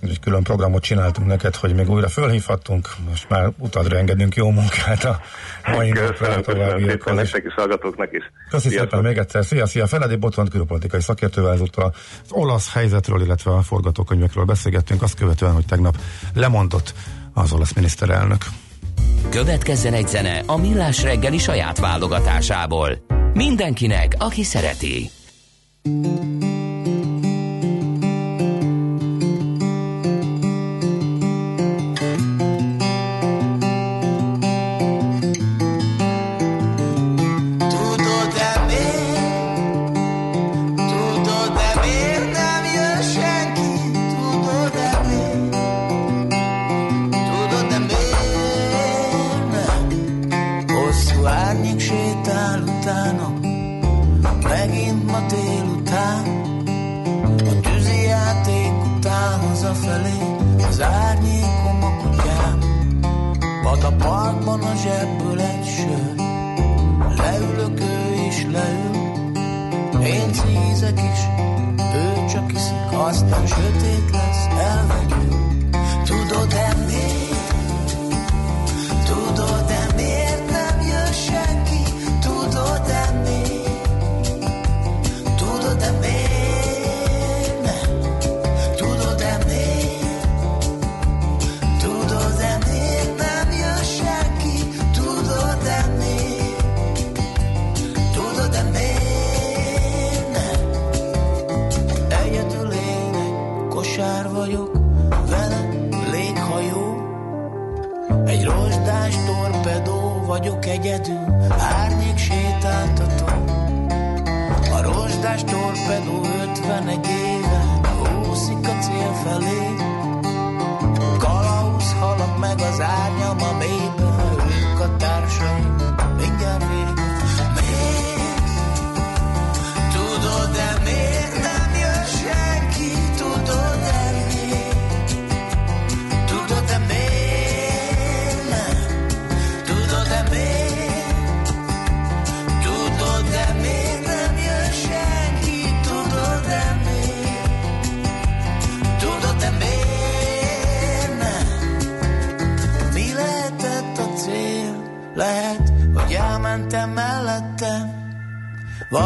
egy 0.10 0.20
külön 0.20 0.44
programot 0.44 0.84
csináltunk 0.84 1.28
neked, 1.28 1.56
hogy 1.56 1.76
még 1.76 1.90
újra 1.90 2.10
fölhívhattunk, 2.10 2.90
most 3.10 3.30
már 3.30 3.52
utadra 3.58 3.98
engedünk 3.98 4.36
jó 4.36 4.50
munkát 4.50 5.04
a 5.04 5.20
mai 5.76 5.90
napra, 5.90 6.42
továbbiakhoz. 6.42 7.16
Nektek 7.16 7.44
is, 7.46 7.54
hallgatóknak 7.54 8.10
is. 8.12 8.32
Köszönöm 8.50 8.78
szépen 8.78 9.02
még 9.02 9.18
egyszer. 9.18 9.46
Szia, 9.46 9.66
szia! 9.66 9.88
Feledi 9.88 10.16
Botont 10.16 10.50
külpolitikai 10.50 11.02
szakértővel 11.02 11.54
ezúttal 11.54 11.94
az 12.24 12.32
olasz 12.32 12.74
helyzetről, 12.74 13.22
illetve 13.22 13.52
a 13.52 13.62
forgatókönyvekről 13.62 14.46
beszélgettünk, 14.46 15.02
azt 15.02 15.16
követően, 15.16 15.54
hogy 15.54 15.66
tegnap 15.66 15.98
lemondott 16.34 16.94
az 17.34 17.54
olasz 17.54 17.74
miniszterelnök. 17.74 18.46
Következzen 19.30 19.94
egy 19.94 20.08
zene 20.08 20.44
a 20.46 20.58
Millás 20.58 21.04
reggeli 21.04 21.38
saját 21.38 21.80
válogatásából. 21.80 23.06
Mindenkinek, 23.34 24.16
aki 24.18 24.44
szereti. 24.44 25.10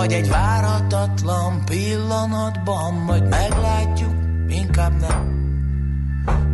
Vagy 0.06 0.14
egy 0.14 0.30
várhatatlan 0.30 1.66
pillanatban, 1.66 2.94
majd 2.94 3.28
meglátjuk, 3.28 4.14
inkább 4.48 5.00
nem. 5.00 5.24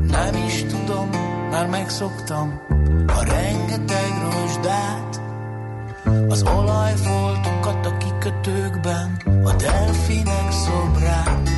Nem 0.08 0.36
is 0.48 0.64
tudom, 0.64 1.10
már 1.50 1.68
megszoktam 1.68 2.62
a 3.08 3.24
rengeteg 3.24 4.12
rozsdát, 4.32 5.22
az 6.30 6.44
olajfoltokat 6.44 7.86
a 7.86 7.98
kikötőkben, 7.98 9.22
a 9.44 9.54
delfinek 9.54 10.52
szobrát, 10.52 11.50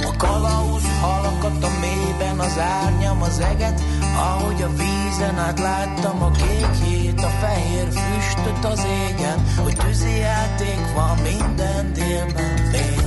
a 0.00 0.16
kalauz 0.16 0.84
halakat 1.00 1.64
a 1.64 1.70
mélyben, 1.80 2.38
az 2.38 2.58
árnyam, 2.58 3.22
az 3.22 3.38
eget, 3.38 3.80
ahogy 4.16 4.62
a 4.62 4.68
vízen 4.68 5.38
át 5.38 5.58
láttam 5.58 6.22
a 6.22 6.30
kékjét, 6.30 7.20
a 7.22 7.28
fehér 7.28 7.88
füstöt 7.88 8.64
az 8.64 8.84
égen, 8.84 9.44
hogy 9.62 9.76
tűzi 9.76 10.16
játék 10.16 10.92
van 10.94 11.18
minden 11.18 11.92
délben 11.92 12.56
fél. 12.56 13.02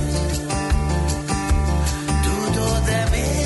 Tudod-e 2.22 3.08
miért? 3.10 3.45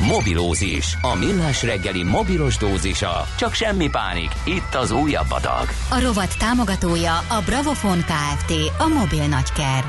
Mobilózis. 0.00 0.98
A 1.02 1.14
millás 1.14 1.62
reggeli 1.62 2.02
mobilos 2.02 2.56
dózisa. 2.56 3.26
Csak 3.38 3.52
semmi 3.52 3.88
pánik. 3.90 4.30
Itt 4.44 4.74
az 4.74 4.90
újabb 4.90 5.30
adag. 5.30 5.68
A 5.90 6.00
rovat 6.00 6.38
támogatója 6.38 7.16
a 7.18 7.42
Bravofon 7.46 7.98
Kft. 7.98 8.52
A 8.78 8.86
mobil 8.86 9.26
nagyker. 9.26 9.84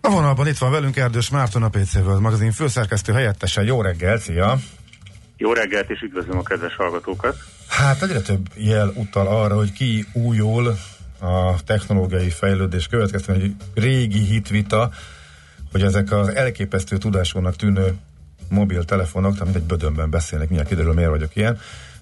A 0.00 0.10
vonalban 0.10 0.46
itt 0.46 0.58
van 0.58 0.70
velünk 0.70 0.96
Erdős 0.96 1.30
Márton 1.30 1.62
a 1.62 1.68
PC 1.68 1.94
World 1.94 2.20
magazin 2.20 2.52
főszerkesztő 2.52 3.12
helyettese. 3.12 3.62
Jó 3.62 3.82
reggel, 3.82 4.18
szia! 4.18 4.58
Jó 5.36 5.52
reggelt, 5.52 5.90
és 5.90 6.00
üdvözlöm 6.00 6.38
a 6.38 6.42
kedves 6.42 6.76
hallgatókat! 6.76 7.36
Hát 7.68 8.02
egyre 8.02 8.20
több 8.20 8.46
jel 8.54 8.92
utal 8.94 9.26
arra, 9.26 9.54
hogy 9.54 9.72
ki 9.72 10.06
újul 10.12 10.76
a 11.20 11.62
technológiai 11.64 12.30
fejlődés 12.30 12.86
következtében 12.86 13.40
egy 13.40 13.54
régi 13.74 14.18
hitvita, 14.18 14.90
hogy 15.72 15.82
ezek 15.82 16.12
az 16.12 16.28
elképesztő 16.28 16.96
tudásúnak 16.96 17.56
tűnő 17.56 17.96
mobiltelefonok, 18.48 19.44
mint 19.44 19.56
egy 19.56 19.62
bödönben 19.62 20.10
beszélnek, 20.10 20.48
milyen 20.48 20.66
kiderül, 20.66 20.92
miért 20.92 21.10
vagyok 21.10 21.36
ilyen. 21.36 21.58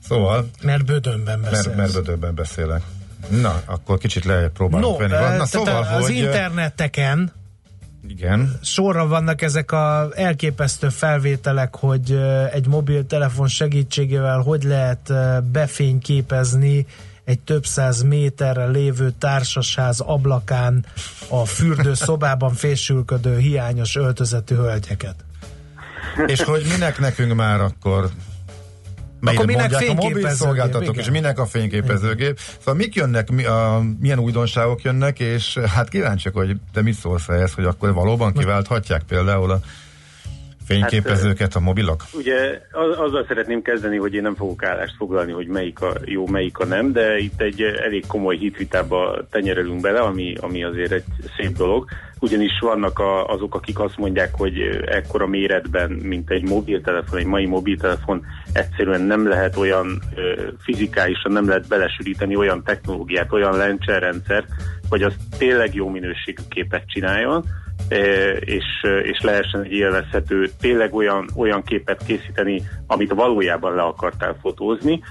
Szóval... 0.09 0.51
Mert 0.63 0.85
bödönben 0.85 1.41
beszélsz. 1.41 1.65
Mert, 1.67 1.77
mert 1.77 1.93
bödönben 1.93 2.35
beszélek. 2.35 2.83
Na, 3.29 3.63
akkor 3.65 3.99
kicsit 3.99 4.27
próbálunk 4.55 4.99
no, 4.99 5.09
venni. 5.09 5.37
Na, 5.37 5.47
szóval, 5.47 5.83
az 5.83 6.05
hogy, 6.05 6.15
interneteken 6.15 7.33
igen. 8.09 8.59
Sorra 8.63 9.07
vannak 9.07 9.43
ezek 9.43 9.73
az 9.73 10.17
elképesztő 10.17 10.89
felvételek, 10.89 11.77
hogy 11.77 12.21
egy 12.53 12.67
mobiltelefon 12.67 13.49
segítségével 13.49 14.39
hogy 14.39 14.63
lehet 14.63 15.13
befényképezni 15.53 16.87
egy 17.27 17.41
több 17.41 17.67
száz 17.67 18.03
méterre 18.03 18.67
lévő 18.67 19.11
társasház 19.19 20.01
ablakán 20.01 20.85
a 21.29 21.45
fürdőszobában 21.45 22.55
fésülködő 22.55 23.39
hiányos 23.39 23.97
öltözetű 23.97 24.55
hölgyeket. 24.55 25.15
És 26.27 26.43
hogy 26.43 26.67
minek 26.69 26.99
nekünk 26.99 27.35
már 27.35 27.61
akkor 27.61 28.11
Melyre 29.21 29.39
akkor 29.39 29.55
minek 29.55 29.73
a 29.73 29.95
mobil 29.95 30.29
szolgáltatók, 30.29 30.97
és 30.97 31.11
minek 31.11 31.39
a 31.39 31.47
fényképezőgép. 31.47 32.41
Szóval 32.59 32.75
mik 32.75 32.95
jönnek, 32.95 33.31
mi, 33.31 33.45
a, 33.45 33.83
milyen 34.01 34.19
újdonságok 34.19 34.83
jönnek, 34.83 35.21
és 35.21 35.59
hát 35.59 35.89
kíváncsiak, 35.89 36.35
hogy 36.35 36.57
te 36.73 36.83
mit 36.83 36.95
szólsz 36.95 37.29
ehhez, 37.29 37.53
hogy 37.53 37.65
akkor 37.65 37.93
valóban 37.93 38.33
kiválthatják 38.33 39.03
például 39.03 39.51
a 39.51 39.61
fényképezőket 40.67 41.55
a 41.55 41.61
mobilok? 41.61 42.01
Hát, 42.01 42.15
ugye 42.15 42.61
az, 42.71 42.99
azzal 42.99 43.25
szeretném 43.29 43.63
kezdeni, 43.63 43.97
hogy 43.97 44.15
én 44.15 44.23
nem 44.23 44.35
fogok 44.35 44.63
állást 44.65 44.95
foglalni, 44.97 45.33
hogy 45.33 45.47
melyik 45.47 45.81
a 45.81 45.93
jó, 46.05 46.27
melyik 46.27 46.59
a 46.59 46.65
nem, 46.65 46.93
de 46.93 47.19
itt 47.19 47.41
egy 47.41 47.63
elég 47.63 48.07
komoly 48.07 48.37
hitvitába 48.37 49.27
tenyerelünk 49.31 49.81
bele, 49.81 50.01
ami, 50.01 50.35
ami 50.41 50.65
azért 50.65 50.93
egy 50.93 51.05
szép 51.37 51.57
dolog. 51.57 51.89
Ugyanis 52.21 52.59
vannak 52.61 52.99
a, 52.99 53.27
azok, 53.27 53.55
akik 53.55 53.79
azt 53.79 53.97
mondják, 53.97 54.35
hogy 54.35 54.61
ekkora 54.87 55.27
méretben, 55.27 55.91
mint 55.91 56.31
egy 56.31 56.49
mobiltelefon, 56.49 57.19
egy 57.19 57.27
mai 57.27 57.47
mobiltelefon, 57.47 58.25
egyszerűen 58.53 59.01
nem 59.01 59.29
lehet 59.29 59.57
olyan 59.57 60.03
fizikálisan, 60.59 61.33
nem 61.33 61.49
lehet 61.49 61.69
belesűríteni 61.69 62.37
olyan 62.37 62.63
technológiát, 62.65 63.33
olyan 63.33 63.57
lencserrendszert, 63.57 64.47
hogy 64.89 65.03
az 65.03 65.15
tényleg 65.39 65.75
jó 65.75 65.89
minőségű 65.89 66.43
képet 66.49 66.83
csináljon, 66.87 67.45
és, 68.41 68.65
és 69.03 69.21
lehessen 69.21 69.63
egy 69.63 69.73
élvezhető, 69.73 70.51
tényleg 70.61 70.95
olyan, 70.95 71.29
olyan 71.37 71.63
képet 71.63 72.05
készíteni, 72.07 72.63
amit 72.87 73.13
valójában 73.13 73.75
le 73.75 73.83
akartál 73.83 74.37
fotózni, 74.41 75.03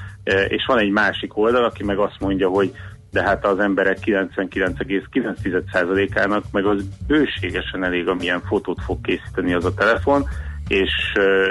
és 0.47 0.65
van 0.67 0.80
egy 0.80 0.91
másik 0.91 1.38
oldal, 1.38 1.63
aki 1.63 1.84
meg 1.84 1.97
azt 1.97 2.19
mondja, 2.19 2.49
hogy 2.49 2.71
de 3.11 3.23
hát 3.23 3.45
az 3.45 3.59
emberek 3.59 3.97
99,9%-ának 4.05 6.43
meg 6.51 6.65
az 6.65 6.84
bőségesen 7.07 7.84
elég, 7.84 8.07
amilyen 8.07 8.41
fotót 8.41 8.82
fog 8.82 9.01
készíteni 9.01 9.53
az 9.53 9.65
a 9.65 9.73
telefon, 9.73 10.26
és 10.67 10.91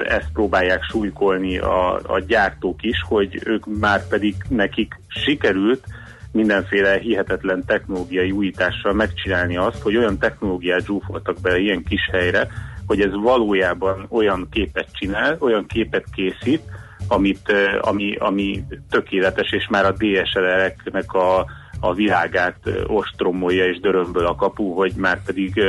ezt 0.04 0.32
próbálják 0.32 0.82
súlykolni 0.82 1.58
a, 1.58 1.94
a 1.94 2.20
gyártók 2.26 2.82
is, 2.82 3.04
hogy 3.08 3.40
ők 3.44 3.78
már 3.78 4.08
pedig 4.08 4.34
nekik 4.48 5.00
sikerült 5.08 5.86
mindenféle 6.34 6.98
hihetetlen 6.98 7.64
technológiai 7.66 8.30
újítással 8.30 8.92
megcsinálni 8.92 9.56
azt, 9.56 9.82
hogy 9.82 9.96
olyan 9.96 10.18
technológiát 10.18 10.84
zsúfoltak 10.84 11.40
be 11.40 11.58
ilyen 11.58 11.82
kis 11.82 12.08
helyre, 12.12 12.48
hogy 12.86 13.00
ez 13.00 13.12
valójában 13.12 14.06
olyan 14.10 14.48
képet 14.50 14.88
csinál, 14.92 15.36
olyan 15.40 15.66
képet 15.66 16.04
készít, 16.14 16.62
amit, 17.08 17.52
ami, 17.80 18.16
ami 18.16 18.64
tökéletes, 18.90 19.52
és 19.52 19.66
már 19.70 19.84
a 19.84 19.92
DSLR-eknek 19.92 21.12
a, 21.12 21.46
a 21.80 21.94
világát 21.94 22.58
ostromolja 22.86 23.64
és 23.64 23.80
dörömböl 23.80 24.26
a 24.26 24.34
kapu, 24.34 24.72
hogy 24.72 24.92
már 24.96 25.22
pedig 25.22 25.60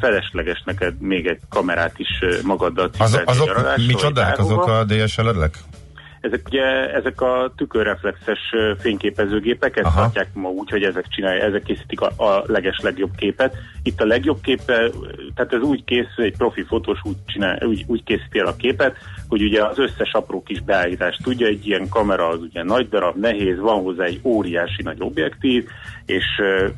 felesleges 0.00 0.62
neked 0.64 1.00
még 1.00 1.26
egy 1.26 1.40
kamerát 1.48 1.98
is 1.98 2.08
magaddal 2.42 2.90
Az, 2.98 3.20
Azok 3.24 3.76
micsodák, 3.86 4.38
azok 4.38 4.66
a 4.66 4.84
DSLR-ek? 4.84 5.58
Ezek 6.24 6.46
ugye 6.46 6.94
ezek 6.94 7.20
a 7.20 7.52
tükörreflexes 7.56 8.40
fényképezőgépek, 8.78 9.76
ezt 9.76 9.94
tartják 9.94 10.28
ma 10.34 10.48
úgy, 10.48 10.70
hogy 10.70 10.82
ezek 10.82 11.08
csinálják, 11.08 11.42
ezek 11.42 11.62
készítik 11.62 12.00
a, 12.00 12.24
a 12.24 12.44
leges 12.46 12.78
legjobb 12.82 13.10
képet. 13.16 13.56
Itt 13.82 14.00
a 14.00 14.06
legjobb 14.06 14.40
képe, 14.40 14.90
tehát 15.34 15.52
ez 15.52 15.60
úgy 15.60 15.84
készül, 15.84 16.24
egy 16.24 16.36
profi 16.36 16.62
fotós 16.62 16.98
úgy, 17.02 17.16
csinál, 17.26 17.58
úgy, 17.66 17.84
úgy 17.86 18.04
készíti 18.04 18.38
el 18.38 18.46
a 18.46 18.56
képet, 18.56 18.96
hogy 19.28 19.42
ugye 19.42 19.64
az 19.64 19.78
összes 19.78 20.12
apró 20.12 20.42
kis 20.42 20.60
beállítást 20.60 21.22
tudja, 21.22 21.46
egy 21.46 21.66
ilyen 21.66 21.88
kamera 21.88 22.28
az 22.28 22.40
ugye 22.40 22.62
nagy 22.62 22.88
darab, 22.88 23.16
nehéz, 23.16 23.58
van 23.58 23.82
hozzá 23.82 24.04
egy 24.04 24.20
óriási 24.22 24.82
nagy 24.82 24.98
objektív, 25.00 25.68
és 26.06 26.24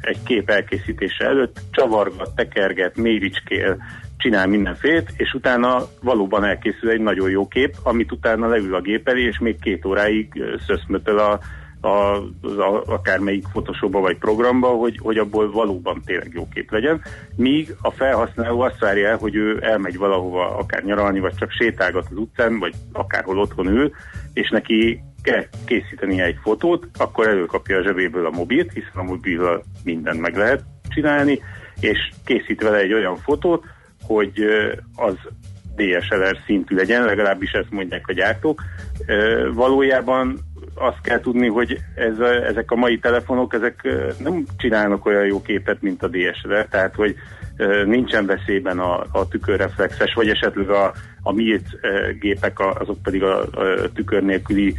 egy 0.01 0.22
kép 0.24 0.51
elkészítése 0.51 1.24
előtt 1.24 1.61
csavargat, 1.70 2.34
tekerget, 2.34 2.97
méricskél, 2.97 3.76
csinál 4.17 4.47
mindenfélét, 4.47 5.12
és 5.17 5.35
utána 5.35 5.83
valóban 6.03 6.45
elkészül 6.45 6.91
egy 6.91 7.01
nagyon 7.01 7.31
jó 7.31 7.49
kép, 7.49 7.75
amit 7.83 8.12
utána 8.12 8.47
leül 8.47 8.75
a 8.75 8.81
gép 8.81 9.09
elé, 9.09 9.23
és 9.23 9.39
még 9.39 9.61
két 9.61 9.85
óráig 9.85 10.43
szöszmötöl 10.67 11.19
a, 11.19 11.41
a, 11.81 12.17
a, 12.61 12.83
akármelyik 12.87 13.49
Photoshopba 13.49 14.01
vagy 14.01 14.19
programba, 14.19 14.69
hogy, 14.69 14.99
hogy 15.03 15.19
abból 15.19 15.51
valóban 15.51 16.03
tényleg 16.05 16.31
jó 16.35 16.49
kép 16.55 16.71
legyen. 16.71 17.03
Míg 17.37 17.75
a 17.83 17.91
felhasználó 17.91 18.61
azt 18.61 18.79
várja 18.79 19.09
el, 19.09 19.17
hogy 19.17 19.35
ő 19.35 19.59
elmegy 19.62 19.97
valahova 19.97 20.57
akár 20.57 20.83
nyaralni, 20.83 21.21
vagy 21.21 21.35
csak 21.35 21.51
sétálgat 21.51 22.07
az 22.11 22.17
utcán, 22.17 22.59
vagy 22.59 22.75
akárhol 22.93 23.39
otthon 23.39 23.67
ül, 23.67 23.91
és 24.33 24.51
neki 24.51 25.01
kell 25.23 25.45
készíteni 25.64 26.21
egy 26.21 26.39
fotót, 26.43 26.87
akkor 26.99 27.27
előkapja 27.27 27.79
a 27.79 27.83
zsebéből 27.83 28.27
a 28.27 28.31
mobilt, 28.31 28.73
hiszen 28.73 28.93
a 28.95 29.03
mobilra 29.03 29.61
mindent 29.85 30.21
meg 30.21 30.37
lehet 30.37 30.62
csinálni, 30.89 31.41
és 31.81 31.99
készít 32.25 32.62
vele 32.62 32.79
egy 32.79 32.93
olyan 32.93 33.17
fotót, 33.17 33.64
hogy 34.07 34.45
az 34.97 35.15
DSLR 35.77 36.39
szintű 36.47 36.77
legyen, 36.77 37.05
legalábbis 37.05 37.51
ezt 37.51 37.71
mondják 37.71 38.09
a 38.09 38.13
gyártók. 38.13 38.63
Valójában 39.55 40.39
azt 40.75 41.01
kell 41.03 41.21
tudni, 41.21 41.49
hogy 41.49 41.79
ez 41.95 42.19
a, 42.19 42.47
ezek 42.47 42.71
a 42.71 42.77
mai 42.77 42.99
telefonok, 42.99 43.55
ezek 43.55 43.89
nem 44.19 44.45
csinálnak 44.57 45.07
olyan 45.07 45.27
jó 45.27 45.43
képet, 45.43 45.83
mint 45.83 46.03
a 46.03 46.09
DSLR, 46.09 46.67
tehát 46.71 46.95
hogy 46.95 47.15
nincsen 47.85 48.27
veszélyben 48.27 48.79
a, 48.79 49.05
a 49.13 49.29
tükörreflexes, 49.29 50.15
vagy 50.15 50.29
esetleg 50.29 50.71
a, 50.71 50.93
a 51.23 51.33
miért 51.33 51.67
gépek, 52.21 52.61
azok 52.61 53.03
pedig 53.03 53.23
a, 53.23 53.41
a 53.41 53.49
tükör 53.95 54.23
nélküli 54.23 54.75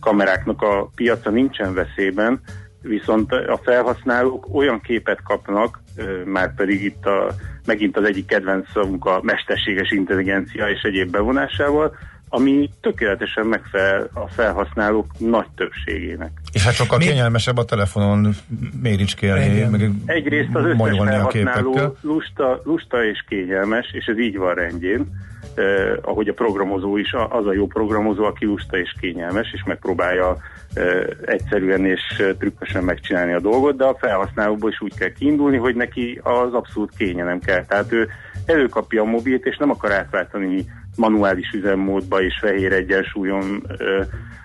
kameráknak 0.00 0.62
a 0.62 0.90
piaca 0.94 1.30
nincsen 1.30 1.74
veszélyben, 1.74 2.40
viszont 2.82 3.32
a 3.32 3.60
felhasználók 3.62 4.54
olyan 4.54 4.80
képet 4.80 5.22
kapnak, 5.22 5.82
már 6.24 6.54
pedig 6.54 6.84
itt 6.84 7.06
a, 7.06 7.34
megint 7.66 7.96
az 7.96 8.04
egyik 8.04 8.26
kedvenc 8.26 8.70
szavunk 8.72 9.04
a 9.04 9.20
mesterséges 9.22 9.90
intelligencia 9.90 10.68
és 10.68 10.80
egyéb 10.82 11.10
bevonásával, 11.10 11.96
ami 12.28 12.70
tökéletesen 12.80 13.46
megfelel 13.46 14.08
a 14.12 14.28
felhasználók 14.28 15.06
nagy 15.18 15.46
többségének. 15.56 16.30
És 16.52 16.64
hát 16.64 16.74
sokkal 16.74 16.98
Mi? 16.98 17.04
kényelmesebb 17.04 17.56
a 17.56 17.64
telefonon 17.64 18.34
méricskélni, 18.82 19.68
meg 19.70 19.90
Egyrészt 20.06 20.54
az 20.54 20.64
összes 20.64 20.96
felhasználó 21.04 21.96
lusta, 22.00 22.60
lusta 22.64 23.04
és 23.04 23.24
kényelmes, 23.28 23.86
és 23.92 24.04
ez 24.06 24.18
így 24.18 24.36
van 24.36 24.54
rendjén 24.54 25.06
eh, 25.54 25.92
ahogy 26.02 26.28
a 26.28 26.34
programozó 26.34 26.96
is, 26.96 27.12
az 27.28 27.46
a 27.46 27.52
jó 27.52 27.66
programozó, 27.66 28.24
aki 28.24 28.44
lusta 28.44 28.78
és 28.78 28.94
kényelmes, 29.00 29.52
és 29.52 29.62
megpróbálja 29.66 30.36
eh, 30.74 31.04
egyszerűen 31.24 31.86
és 31.86 32.22
trükkösen 32.38 32.84
megcsinálni 32.84 33.32
a 33.32 33.40
dolgot, 33.40 33.76
de 33.76 33.84
a 33.84 33.96
felhasználóból 34.00 34.70
is 34.70 34.80
úgy 34.80 34.94
kell 34.94 35.12
kiindulni, 35.12 35.56
hogy 35.56 35.74
neki 35.74 36.20
az 36.22 36.54
abszolút 36.54 36.96
kényelem 36.96 37.38
kell. 37.38 37.64
Tehát 37.64 37.92
ő 37.92 38.08
előkapja 38.46 39.02
a 39.02 39.04
mobilt, 39.04 39.46
és 39.46 39.56
nem 39.56 39.70
akar 39.70 39.92
átváltani 39.92 40.64
manuális 40.96 41.50
üzemmódba 41.52 42.22
és 42.22 42.38
fehér 42.40 42.72
egyensúlyon 42.72 43.62
ö, 43.78 44.02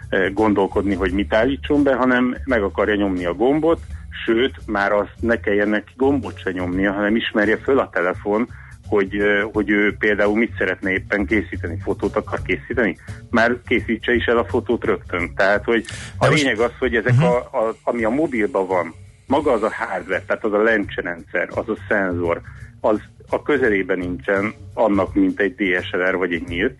ö, 0.10 0.30
gondolkodni, 0.34 0.96
hogy 0.96 1.12
mit 1.12 1.34
állítson 1.34 1.84
be, 1.84 1.96
hanem 1.96 2.36
meg 2.46 2.64
akarja 2.64 2.96
nyomni 2.96 3.26
a 3.26 3.34
gombot, 3.34 3.80
sőt, 4.26 4.56
már 4.66 4.92
azt 4.92 5.14
ne 5.20 5.40
kelljen 5.40 5.70
neki 5.70 5.94
gombot 5.96 6.40
se 6.40 6.52
nyomnia, 6.52 6.92
hanem 6.92 7.16
ismerje 7.16 7.58
föl 7.58 7.80
a 7.80 7.90
telefon, 7.90 8.48
hogy, 8.90 9.18
hogy 9.54 9.70
ő 9.70 9.96
például 10.00 10.38
mit 10.38 10.56
szeretne 10.58 10.92
éppen 10.92 11.26
készíteni, 11.26 11.78
fotót 11.84 12.16
akar 12.16 12.42
készíteni, 12.42 12.98
már 13.30 13.56
készítse 13.68 14.14
is 14.14 14.26
el 14.26 14.38
a 14.38 14.46
fotót 14.46 14.86
rögtön. 14.86 15.34
Tehát, 15.36 15.64
hogy 15.64 15.86
a 16.18 16.28
De 16.28 16.34
lényeg 16.34 16.60
az, 16.60 16.72
hogy 16.80 16.96
ezek 16.96 17.14
uh-huh. 17.14 17.30
a, 17.30 17.68
a, 17.68 17.76
ami 17.84 18.04
a 18.04 18.10
mobilban 18.10 18.68
van, 18.68 18.94
maga 19.28 19.52
az 19.52 19.64
a 19.64 19.72
hardware, 19.74 20.24
tehát 20.28 20.44
az 20.44 20.54
a 20.54 20.62
lencserendszer, 20.62 21.48
az 21.50 21.70
a 21.70 21.78
szenzor, 21.88 22.42
az 22.82 23.00
a 23.30 23.42
közelében 23.42 23.98
nincsen 23.98 24.54
annak, 24.74 25.14
mint 25.14 25.40
egy 25.40 25.56
DSLR 25.56 26.16
vagy 26.16 26.34
egy 26.34 26.48
nyílt, 26.48 26.78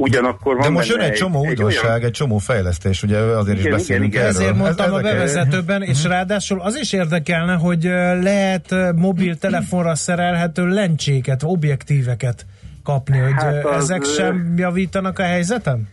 Ugyanakkor 0.00 0.54
van 0.54 0.62
De 0.62 0.70
most 0.70 0.88
jön 0.88 1.00
egy 1.00 1.12
csomó 1.12 1.42
egy, 1.42 1.48
újdonság, 1.48 1.84
egy, 1.84 1.90
olyan... 1.90 2.04
egy 2.04 2.10
csomó 2.10 2.38
fejlesztés, 2.38 3.02
ugye 3.02 3.18
azért 3.18 3.58
igen, 3.58 3.72
is 3.72 3.78
beszélünk 3.78 4.12
igen, 4.12 4.20
igen. 4.20 4.34
Ezért 4.34 4.56
mondtam 4.56 4.86
Ez 4.86 4.92
a 4.92 5.00
bevezetőben, 5.00 5.82
és 5.82 6.02
mhm. 6.02 6.12
ráadásul 6.12 6.60
az 6.60 6.76
is 6.76 6.92
érdekelne, 6.92 7.54
hogy 7.54 7.82
lehet 8.22 8.74
mobiltelefonra 8.96 9.94
szerelhető 9.94 10.66
lencséket, 10.66 11.42
objektíveket 11.44 12.46
kapni, 12.84 13.18
hogy 13.18 13.32
hát 13.32 13.64
az... 13.64 13.82
ezek 13.82 14.04
sem 14.04 14.54
javítanak 14.56 15.18
a 15.18 15.22
helyzeten? 15.22 15.88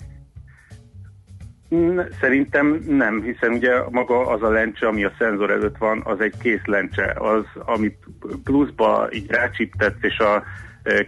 Szerintem 2.22 2.84
nem, 2.88 3.22
hiszen 3.22 3.52
ugye 3.52 3.72
maga 3.90 4.28
az 4.28 4.42
a 4.42 4.50
lencse, 4.50 4.88
ami 4.88 5.04
a 5.04 5.12
szenzor 5.20 5.52
előtt 5.52 5.78
van, 5.78 6.02
az 6.06 6.20
egy 6.20 6.34
kész 6.42 6.66
lencse. 6.66 7.16
Az, 7.18 7.44
amit 7.66 7.98
pluszba 8.44 9.08
így 9.12 9.32
rácsiptetsz, 9.32 10.02
és 10.02 10.18
a 10.18 10.44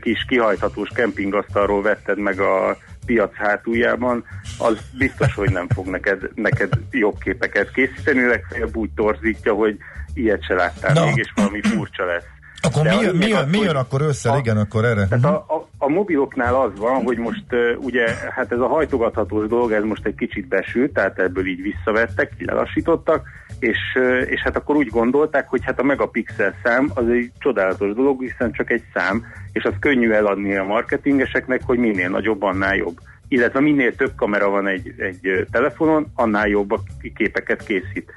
kis 0.02 0.26
kihajthatós 0.28 0.90
kempingasztalról 0.96 1.82
vetted 1.82 2.18
meg 2.18 2.40
a 2.40 2.78
piac 3.06 3.36
hátuljában, 3.36 4.26
az 4.58 4.78
biztos, 4.98 5.34
hogy 5.34 5.52
nem 5.52 5.68
fog 5.68 5.88
neked, 5.88 6.30
neked 6.36 6.70
jobb 6.92 7.18
képeket 7.20 7.72
készíteni, 7.72 8.26
legfeljebb 8.26 8.76
úgy 8.76 8.90
torzítja, 8.96 9.54
hogy 9.54 9.78
ilyet 10.14 10.44
se 10.44 10.54
láttál 10.54 10.94
no. 10.94 11.06
még, 11.06 11.18
és 11.18 11.32
valami 11.36 11.62
furcsa 11.62 12.06
lesz. 12.06 12.26
Akkor 12.62 12.84
mi, 12.84 12.90
mi, 12.90 13.18
mi, 13.18 13.28
jön, 13.28 13.48
mi 13.50 13.58
jön 13.58 13.76
akkor 13.76 14.02
össze, 14.02 14.38
igen, 14.38 14.58
akkor 14.58 14.86
erre? 14.86 15.08
Tehát 15.08 15.26
a, 15.26 15.46
a, 15.48 15.68
a 15.78 15.90
mobiloknál 15.90 16.56
az 16.56 16.72
van, 16.78 17.04
hogy 17.04 17.18
most 17.18 17.46
uh, 17.52 17.84
ugye, 17.84 18.08
hát 18.36 18.52
ez 18.52 18.60
a 18.60 18.68
hajtogathatós 18.68 19.48
dolog, 19.48 19.72
ez 19.72 19.84
most 19.84 20.06
egy 20.06 20.16
kicsit 20.16 20.48
besült, 20.48 20.94
tehát 20.94 21.20
ebből 21.20 21.48
így 21.48 21.62
visszavettek, 21.62 22.32
lelassítottak, 22.38 23.28
és, 23.60 23.78
uh, 23.96 24.32
és 24.32 24.42
hát 24.42 24.56
akkor 24.56 24.76
úgy 24.76 24.88
gondolták, 24.88 25.50
hogy 25.50 25.62
hát 25.64 25.80
a 25.80 25.84
megapixel 25.84 26.54
szám 26.64 26.92
az 26.94 27.08
egy 27.10 27.32
csodálatos 27.40 27.94
dolog, 27.94 28.22
hiszen 28.22 28.52
csak 28.52 28.72
egy 28.72 28.84
szám, 28.94 29.26
és 29.52 29.64
az 29.64 29.74
könnyű 29.80 30.12
eladni 30.12 30.56
a 30.56 30.64
marketingeseknek, 30.64 31.62
hogy 31.66 31.78
minél 31.78 32.10
nagyobb, 32.10 32.42
annál 32.44 32.76
jobb. 32.76 32.98
Illetve 33.28 33.60
minél 33.60 33.96
több 33.96 34.12
kamera 34.16 34.50
van 34.50 34.68
egy, 34.68 34.94
egy 34.98 35.48
telefonon, 35.52 36.12
annál 36.16 36.48
jobb 36.48 36.72
a 36.72 36.80
képeket 37.16 37.64
készít. 37.64 38.14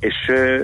És 0.00 0.14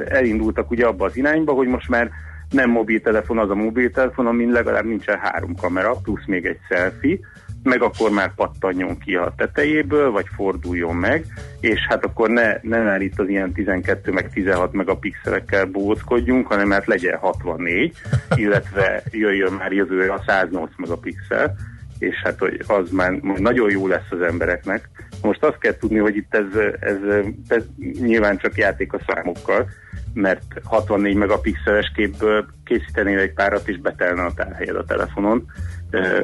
elindultak 0.08 0.70
ugye 0.70 0.86
abba 0.86 1.04
az 1.04 1.16
irányba, 1.16 1.52
hogy 1.52 1.66
most 1.66 1.88
már 1.88 2.10
nem 2.50 2.70
mobiltelefon 2.70 3.38
az 3.38 3.50
a 3.50 3.54
mobiltelefon, 3.54 4.26
amin 4.26 4.50
legalább 4.50 4.84
nincsen 4.84 5.18
három 5.18 5.54
kamera, 5.56 5.94
plusz 6.02 6.26
még 6.26 6.44
egy 6.44 6.58
selfie, 6.68 7.18
meg 7.62 7.82
akkor 7.82 8.10
már 8.10 8.34
pattanjon 8.34 8.98
ki 8.98 9.14
a 9.14 9.32
tetejéből, 9.36 10.10
vagy 10.10 10.26
forduljon 10.34 10.96
meg, 10.96 11.24
és 11.60 11.86
hát 11.88 12.04
akkor 12.04 12.30
ne, 12.30 12.52
ne 12.62 12.82
már 12.82 13.00
itt 13.00 13.18
az 13.18 13.28
ilyen 13.28 13.52
12 13.52 14.12
meg 14.12 14.30
16 14.30 14.72
megapixelekkel 14.72 15.64
bóckodjunk, 15.64 16.46
hanem 16.46 16.70
hát 16.70 16.86
legyen 16.86 17.18
64, 17.18 17.96
illetve 18.34 19.02
jöjjön 19.10 19.52
már 19.52 19.72
jövőre 19.72 20.12
a 20.12 20.22
108 20.26 20.70
megapixel, 20.76 21.56
és 22.00 22.16
hát 22.22 22.38
hogy 22.38 22.64
az 22.66 22.90
már 22.90 23.12
nagyon 23.36 23.70
jó 23.70 23.86
lesz 23.86 24.10
az 24.10 24.20
embereknek. 24.20 24.88
Most 25.22 25.44
azt 25.44 25.58
kell 25.58 25.76
tudni, 25.76 25.98
hogy 25.98 26.16
itt 26.16 26.34
ez, 26.34 26.60
ez, 26.80 26.96
ez 27.48 27.62
nyilván 28.00 28.38
csak 28.38 28.56
játék 28.56 28.92
a 28.92 29.00
számokkal, 29.06 29.68
mert 30.14 30.42
64 30.64 31.14
megapixeles 31.14 31.92
képből 31.94 32.46
készítenél 32.64 33.18
egy 33.18 33.32
párat, 33.32 33.68
és 33.68 33.78
betelne 33.78 34.22
a 34.24 34.32
tárhelyed 34.34 34.76
a 34.76 34.84
telefonon. 34.84 35.46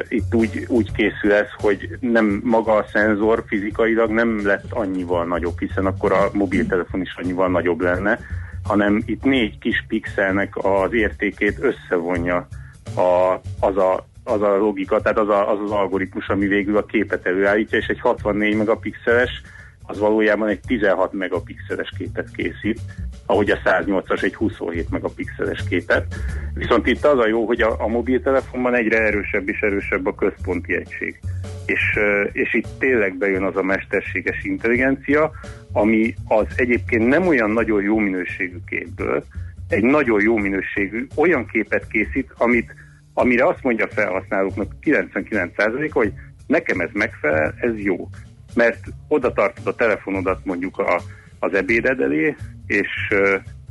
Itt 0.07 0.35
úgy, 0.35 0.65
úgy 0.67 0.91
készül 0.91 1.33
ez, 1.33 1.47
hogy 1.57 1.97
nem 1.99 2.41
maga 2.43 2.75
a 2.75 2.85
szenzor 2.91 3.43
fizikailag 3.47 4.11
nem 4.11 4.45
lett 4.45 4.65
annyival 4.69 5.25
nagyobb, 5.25 5.59
hiszen 5.59 5.85
akkor 5.85 6.11
a 6.11 6.29
mobiltelefon 6.33 7.01
is 7.01 7.15
annyival 7.17 7.49
nagyobb 7.49 7.81
lenne, 7.81 8.19
hanem 8.63 9.03
itt 9.05 9.23
négy 9.23 9.57
kis 9.57 9.85
pixelnek 9.87 10.53
az 10.55 10.93
értékét 10.93 11.59
összevonja 11.59 12.47
a, 12.95 13.39
az, 13.59 13.77
a, 13.77 14.07
az 14.27 14.41
a 14.41 14.57
logika, 14.57 15.01
tehát 15.01 15.17
az, 15.17 15.29
a, 15.29 15.51
az 15.51 15.59
az 15.63 15.71
algoritmus, 15.71 16.27
ami 16.27 16.47
végül 16.47 16.77
a 16.77 16.85
képet 16.85 17.25
előállítja, 17.25 17.77
és 17.77 17.87
egy 17.87 17.99
64 17.99 18.55
megapixeles 18.55 19.41
az 19.87 19.99
valójában 19.99 20.47
egy 20.47 20.59
16 20.67 21.13
megapixeles 21.13 21.89
képet 21.97 22.29
készít, 22.35 22.79
ahogy 23.25 23.49
a 23.49 23.59
108-as 23.65 24.23
egy 24.23 24.35
27 24.35 24.89
megapixeles 24.89 25.63
képet. 25.69 26.15
Viszont 26.53 26.87
itt 26.87 27.05
az 27.05 27.19
a 27.19 27.27
jó, 27.27 27.45
hogy 27.45 27.61
a, 27.61 27.75
a 27.83 27.87
mobiltelefonban 27.87 28.75
egyre 28.75 28.97
erősebb 28.97 29.49
és 29.49 29.59
erősebb 29.59 30.05
a 30.05 30.15
központi 30.15 30.75
egység. 30.75 31.19
És, 31.65 31.99
és 32.31 32.53
itt 32.53 32.67
tényleg 32.79 33.17
bejön 33.17 33.43
az 33.43 33.55
a 33.55 33.63
mesterséges 33.63 34.43
intelligencia, 34.43 35.31
ami 35.71 36.13
az 36.27 36.45
egyébként 36.55 37.07
nem 37.07 37.27
olyan 37.27 37.49
nagyon 37.49 37.81
jó 37.81 37.97
minőségű 37.97 38.57
képből, 38.65 39.23
egy 39.69 39.83
nagyon 39.83 40.21
jó 40.21 40.37
minőségű 40.37 41.07
olyan 41.15 41.45
képet 41.45 41.87
készít, 41.87 42.33
amit, 42.37 42.73
amire 43.17 43.47
azt 43.47 43.63
mondja 43.63 43.85
a 43.85 43.93
felhasználóknak 43.93 44.71
99% 44.83 45.89
hogy 45.91 46.13
nekem 46.47 46.79
ez 46.79 46.89
megfelel, 46.93 47.53
ez 47.59 47.79
jó 47.79 48.09
mert 48.57 48.79
oda 49.07 49.33
tartod 49.33 49.67
a 49.67 49.75
telefonodat 49.75 50.45
mondjuk 50.45 50.77
a, 50.77 51.01
az 51.39 51.53
ebéded 51.53 52.01
elé, 52.01 52.35
és, 52.67 53.13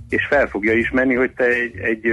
és 0.08 0.26
fel 0.26 0.46
fogja 0.46 0.72
ismerni, 0.72 1.14
hogy 1.14 1.32
te 1.32 1.44
egy, 1.44 1.78
egy, 1.78 2.06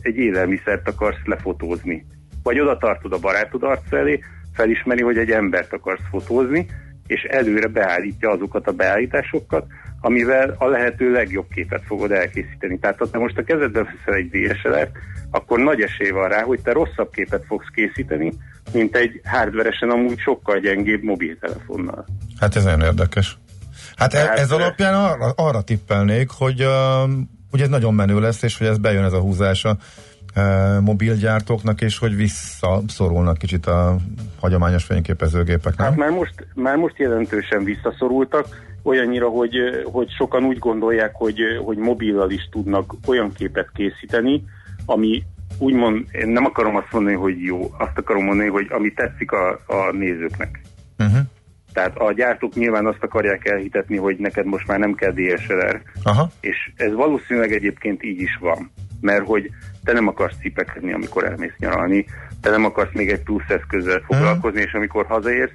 egy 0.00 0.16
élelmiszert 0.16 0.88
akarsz 0.88 1.24
lefotózni. 1.24 2.06
Vagy 2.42 2.60
oda 2.60 2.76
tartod 2.78 3.12
a 3.12 3.18
barátod 3.18 3.62
arc 3.62 3.92
elé, 3.92 4.20
felismeri, 4.54 5.02
hogy 5.02 5.18
egy 5.18 5.30
embert 5.30 5.72
akarsz 5.72 6.02
fotózni, 6.10 6.66
és 7.08 7.22
előre 7.22 7.66
beállítja 7.66 8.30
azokat 8.30 8.66
a 8.66 8.72
beállításokat, 8.72 9.66
amivel 10.00 10.54
a 10.58 10.66
lehető 10.66 11.12
legjobb 11.12 11.46
képet 11.54 11.82
fogod 11.86 12.12
elkészíteni. 12.12 12.78
Tehát 12.78 12.98
ha 12.98 13.10
te 13.10 13.18
most 13.18 13.38
a 13.38 13.42
kezedbe 13.42 13.82
veszel 13.82 14.14
egy 14.14 14.30
DSLR-t, 14.30 14.90
akkor 15.30 15.58
nagy 15.58 15.80
esély 15.80 16.10
van 16.10 16.28
rá, 16.28 16.42
hogy 16.42 16.60
te 16.60 16.72
rosszabb 16.72 17.10
képet 17.10 17.44
fogsz 17.46 17.66
készíteni, 17.74 18.32
mint 18.72 18.96
egy 18.96 19.20
hardveresen 19.24 19.90
amúgy 19.90 20.18
sokkal 20.18 20.58
gyengébb 20.58 21.02
mobiltelefonnal. 21.02 22.04
Hát 22.40 22.56
ez 22.56 22.64
nagyon 22.64 22.80
érdekes. 22.80 23.38
Hát 23.96 24.14
e- 24.14 24.22
Tehát, 24.22 24.38
ez 24.38 24.50
alapján 24.50 24.94
arra, 24.94 25.32
arra 25.36 25.62
tippelnék, 25.62 26.30
hogy 26.30 26.64
uh, 26.64 27.10
ugye 27.52 27.64
ez 27.64 27.70
nagyon 27.70 27.94
menő 27.94 28.20
lesz, 28.20 28.42
és 28.42 28.58
hogy 28.58 28.66
ez 28.66 28.78
bejön 28.78 29.04
ez 29.04 29.12
a 29.12 29.20
húzás 29.20 29.64
a 29.64 29.70
uh, 29.70 29.78
mobilgyártóknak, 30.80 31.80
és 31.80 31.98
hogy 31.98 32.16
visszaszorulnak 32.16 33.38
kicsit 33.38 33.66
a 33.66 33.96
hagyományos 34.40 34.84
fényképezőgépek, 34.84 35.76
nem? 35.76 35.86
Hát 35.86 35.96
már 35.96 36.10
most, 36.10 36.46
már 36.54 36.76
most 36.76 36.98
jelentősen 36.98 37.64
visszaszorultak, 37.64 38.46
olyannyira, 38.82 39.28
hogy, 39.28 39.54
hogy 39.84 40.10
sokan 40.10 40.44
úgy 40.44 40.58
gondolják, 40.58 41.14
hogy, 41.14 41.40
hogy 41.64 41.76
mobillal 41.76 42.30
is 42.30 42.48
tudnak 42.50 42.94
olyan 43.06 43.32
képet 43.32 43.68
készíteni, 43.74 44.44
ami 44.86 45.22
úgymond, 45.58 46.04
én 46.12 46.28
nem 46.28 46.44
akarom 46.44 46.76
azt 46.76 46.92
mondani, 46.92 47.16
hogy 47.16 47.42
jó, 47.42 47.70
azt 47.78 47.98
akarom 47.98 48.24
mondani, 48.24 48.48
hogy 48.48 48.66
ami 48.70 48.92
tetszik 48.92 49.32
a, 49.32 49.50
a 49.66 49.92
nézőknek. 49.92 50.60
Uh-huh. 50.98 51.18
Tehát 51.72 51.96
a 51.96 52.12
gyártók 52.12 52.54
nyilván 52.54 52.86
azt 52.86 53.02
akarják 53.02 53.48
elhitetni, 53.48 53.96
hogy 53.96 54.16
neked 54.18 54.46
most 54.46 54.66
már 54.66 54.78
nem 54.78 54.94
kell 54.94 55.12
DSLR, 55.12 55.82
Aha. 56.02 56.30
és 56.40 56.72
ez 56.76 56.92
valószínűleg 56.92 57.52
egyébként 57.52 58.02
így 58.02 58.20
is 58.20 58.38
van, 58.40 58.70
mert 59.00 59.26
hogy 59.26 59.50
te 59.88 59.94
nem 59.94 60.08
akarsz 60.08 60.36
cipekedni, 60.40 60.92
amikor 60.92 61.24
elmész 61.24 61.54
nyaralni, 61.58 62.06
te 62.40 62.50
nem 62.50 62.64
akarsz 62.64 62.92
még 62.92 63.10
egy 63.10 63.22
plusz 63.22 63.48
eszközzel 63.48 64.02
foglalkozni, 64.06 64.60
és 64.60 64.72
amikor 64.72 65.06
hazaérsz, 65.06 65.52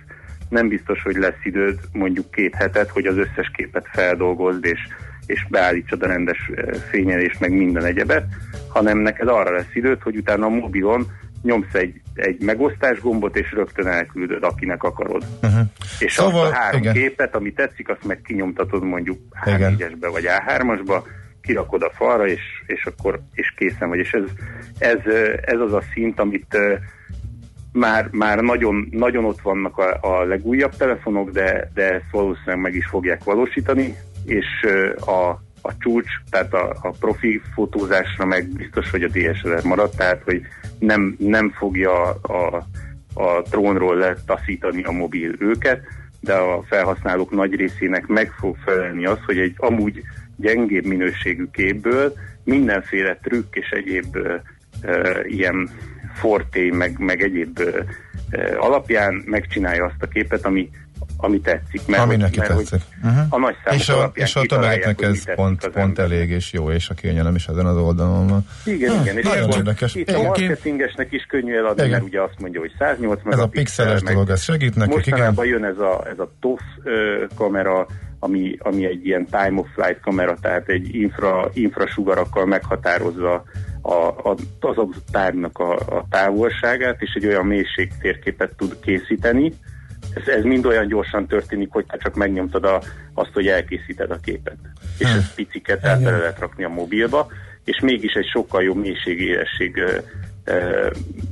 nem 0.49 0.67
biztos, 0.67 1.01
hogy 1.01 1.15
lesz 1.15 1.43
időd 1.43 1.79
mondjuk 1.91 2.31
két 2.31 2.55
hetet, 2.55 2.89
hogy 2.89 3.05
az 3.05 3.17
összes 3.17 3.51
képet 3.55 3.87
feldolgozd, 3.91 4.65
és, 4.65 4.79
és 5.25 5.45
beállítsad 5.49 6.03
a 6.03 6.07
rendes 6.07 6.51
eh, 6.55 6.73
fényelést, 6.89 7.39
meg 7.39 7.51
minden 7.51 7.85
egyebet, 7.85 8.25
hanem 8.67 8.97
neked 8.97 9.27
arra 9.27 9.55
lesz 9.55 9.75
időd, 9.75 10.01
hogy 10.01 10.17
utána 10.17 10.45
a 10.45 10.49
mobilon 10.49 11.11
nyomsz 11.41 11.73
egy, 11.73 12.01
egy 12.13 12.41
megosztás 12.41 12.99
gombot, 12.99 13.37
és 13.37 13.51
rögtön 13.51 13.87
elküldöd, 13.87 14.43
akinek 14.43 14.83
akarod. 14.83 15.25
Uh-huh. 15.41 15.59
És 15.99 16.13
Szóval, 16.13 16.31
szóval, 16.31 16.47
azt 16.47 16.55
a 16.55 16.59
három 16.59 16.81
igen. 16.81 16.93
képet, 16.93 17.35
ami 17.35 17.53
tetszik, 17.53 17.89
azt 17.89 18.03
meg 18.03 18.21
kinyomtatod 18.21 18.83
mondjuk 18.83 19.17
Igen. 19.45 19.75
H4-esbe 19.77 20.09
vagy 20.11 20.25
A3-asba, 20.27 21.03
kirakod 21.43 21.81
a 21.81 21.91
falra, 21.93 22.27
és, 22.27 22.41
és 22.65 22.85
akkor 22.85 23.19
és 23.33 23.53
készen 23.57 23.89
vagy. 23.89 23.99
És 23.99 24.11
ez, 24.11 24.23
ez, 24.77 25.13
ez 25.41 25.59
az 25.59 25.73
a 25.73 25.83
szint, 25.93 26.19
amit 26.19 26.57
már, 27.73 28.09
már 28.11 28.39
nagyon, 28.39 28.87
nagyon 28.91 29.25
ott 29.25 29.41
vannak 29.41 29.77
a, 29.77 29.97
a 30.01 30.23
legújabb 30.23 30.75
telefonok, 30.75 31.29
de, 31.29 31.71
de 31.73 31.93
ezt 31.93 32.11
valószínűleg 32.11 32.59
meg 32.59 32.75
is 32.75 32.85
fogják 32.85 33.23
valósítani, 33.23 33.95
és 34.25 34.45
a, 35.05 35.29
a 35.61 35.77
csúcs, 35.79 36.11
tehát 36.29 36.53
a, 36.53 36.75
a 36.81 36.89
profi 36.99 37.41
fotózásra 37.53 38.25
meg 38.25 38.47
biztos, 38.47 38.89
hogy 38.89 39.03
a 39.03 39.07
DSLR 39.07 39.63
marad, 39.63 39.89
tehát 39.95 40.21
hogy 40.23 40.41
nem, 40.79 41.15
nem 41.19 41.49
fogja 41.49 42.09
a, 42.11 42.67
a 43.13 43.41
trónról 43.41 43.95
letaszítani 43.95 44.83
a 44.83 44.91
mobil 44.91 45.31
őket, 45.39 45.81
de 46.19 46.33
a 46.33 46.63
felhasználók 46.63 47.31
nagy 47.31 47.55
részének 47.55 48.07
meg 48.07 48.31
fog 48.31 48.55
felelni 48.65 49.05
az, 49.05 49.17
hogy 49.25 49.37
egy 49.37 49.53
amúgy 49.57 50.01
gyengébb 50.43 50.85
minőségű 50.85 51.45
képből 51.51 52.13
mindenféle 52.43 53.17
trükk 53.21 53.55
és 53.55 53.69
egyéb 53.69 54.15
ö, 54.15 54.35
ö, 54.81 55.19
ilyen 55.23 55.69
forté, 56.13 56.69
meg, 56.69 56.95
meg 56.99 57.21
egyéb 57.21 57.59
ö, 57.59 57.79
ö, 58.29 58.57
alapján 58.57 59.23
megcsinálja 59.25 59.85
azt 59.85 60.01
a 60.01 60.07
képet, 60.07 60.45
ami, 60.45 60.69
ami 61.17 61.39
tetszik. 61.39 61.81
Mert, 61.87 62.03
Ami 62.03 62.15
neki 62.15 62.39
mert, 62.39 62.55
tetszik. 62.55 62.81
Uh-huh. 63.03 63.25
A 63.29 63.37
nagy 63.37 63.55
És 63.71 63.89
a, 63.89 64.11
és 64.13 64.35
a 64.35 64.41
tömegeknek 64.41 65.01
ez 65.01 65.35
pont, 65.35 65.67
pont 65.67 65.99
elég 65.99 66.29
és 66.29 66.53
jó, 66.53 66.71
és 66.71 66.89
a 66.89 66.93
kényelem 66.93 67.35
is 67.35 67.45
ezen 67.47 67.65
az 67.65 67.77
oldalon 67.77 68.27
van. 68.27 68.45
Igen, 68.65 68.95
Hm, 68.95 69.01
igen. 69.01 69.17
És 69.17 69.23
nagyon 69.25 69.49
érdekes. 69.49 69.95
Itt 69.95 70.09
a 70.09 70.11
Igen. 70.11 70.25
marketingesnek 70.25 71.11
is 71.11 71.23
könnyű 71.23 71.55
eladni, 71.55 71.81
Igen. 71.81 71.91
mert 71.91 72.03
ugye 72.03 72.21
azt 72.21 72.39
mondja, 72.39 72.59
hogy 72.59 72.71
108 72.79 73.19
Ez 73.29 73.39
a 73.39 73.47
pixeles 73.47 74.01
dolog, 74.01 74.29
ez 74.29 74.41
segít 74.41 74.75
nekik, 74.75 75.05
igen. 75.05 75.19
Mostanában 75.19 75.45
jön 75.45 75.63
ez 75.63 75.77
a, 75.77 76.03
ez 76.11 76.19
a 76.19 76.31
TOF 76.39 76.61
kamera, 77.35 77.87
ami, 78.23 78.55
ami 78.59 78.85
egy 78.85 79.05
ilyen 79.05 79.25
time 79.25 79.59
of 79.59 79.67
flight 79.73 79.99
kamera, 79.99 80.37
tehát 80.41 80.69
egy 80.69 80.95
infra, 80.95 81.49
infrasugarakkal 81.53 82.45
meghatározza 82.45 83.43
a, 83.81 83.93
a, 83.93 84.35
az 84.59 84.77
adott 84.77 85.05
tárgynak 85.11 85.59
a, 85.59 85.73
a 85.73 86.05
távolságát, 86.09 87.01
és 87.01 87.13
egy 87.13 87.25
olyan 87.25 87.45
mélység 87.45 87.91
térképet 88.01 88.55
tud 88.57 88.79
készíteni. 88.79 89.53
Ez, 90.13 90.27
ez 90.27 90.43
mind 90.43 90.65
olyan 90.65 90.87
gyorsan 90.87 91.27
történik, 91.27 91.71
hogy 91.71 91.85
csak 91.97 92.15
megnyomtad 92.15 92.63
a, 92.65 92.81
azt, 93.13 93.33
hogy 93.33 93.47
elkészíted 93.47 94.11
a 94.11 94.19
képet. 94.23 94.57
És 94.97 95.11
Hm. 95.11 95.17
ez 95.17 95.33
piciket, 95.33 95.81
bele 95.81 96.17
lehet 96.17 96.39
rakni 96.39 96.63
a 96.63 96.69
mobilba, 96.69 97.27
és 97.63 97.79
mégis 97.79 98.13
egy 98.13 98.29
sokkal 98.33 98.63
jobb 98.63 98.77
mélységéresség 98.77 99.83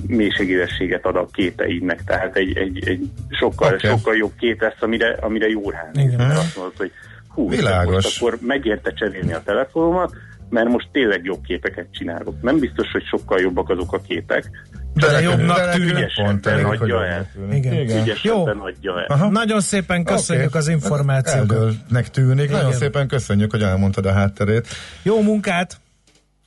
mélységérességet 0.07 1.05
ad 1.05 1.15
a 1.15 1.27
képeidnek, 1.31 2.03
tehát 2.03 2.35
egy, 2.35 2.57
egy, 2.57 2.87
egy 2.87 3.09
sokkal, 3.29 3.73
okay. 3.73 3.89
sokkal 3.89 4.15
jobb 4.15 4.31
kép 4.39 4.61
lesz, 4.61 4.77
amire, 4.79 5.17
amire 5.21 5.47
jó 5.47 5.69
ránézni. 5.69 6.13
Igen. 6.13 6.27
Mert 6.27 6.39
azt 6.39 6.55
mondod, 6.55 6.77
hogy 6.77 6.91
hú, 7.27 7.49
Világos. 7.49 7.93
most 7.93 8.21
akkor 8.21 8.37
megérte 8.41 8.93
cserélni 8.93 9.33
a 9.33 9.41
telefonomat, 9.45 10.13
mert 10.49 10.67
most 10.67 10.87
tényleg 10.91 11.23
jobb 11.23 11.43
képeket 11.43 11.87
csinálok. 11.91 12.41
Nem 12.41 12.59
biztos, 12.59 12.91
hogy 12.91 13.03
sokkal 13.03 13.39
jobbak 13.39 13.69
azok 13.69 13.93
a 13.93 14.01
képek, 14.07 14.49
De 14.93 15.21
jobbnak 15.21 15.71
tűnik. 15.71 16.13
pont 16.15 16.45
elég, 16.45 16.65
hogy 16.65 16.89
el. 16.89 17.29
Igen. 17.51 17.73
Igen. 17.73 18.01
ügyesebben 18.01 18.57
adja 18.57 18.99
el. 18.99 19.05
Aha. 19.07 19.29
Nagyon 19.29 19.61
szépen 19.61 20.03
köszönjük 20.03 20.47
Oké. 20.47 20.57
az 20.57 20.67
információkat. 20.67 21.51
Eldőlnek 21.57 22.09
tűnik. 22.09 22.49
Nagyon 22.49 22.67
Igen. 22.67 22.79
szépen 22.79 23.07
köszönjük, 23.07 23.51
hogy 23.51 23.61
elmondtad 23.61 24.05
a 24.05 24.11
hátterét. 24.11 24.67
Jó 25.03 25.21
munkát! 25.21 25.79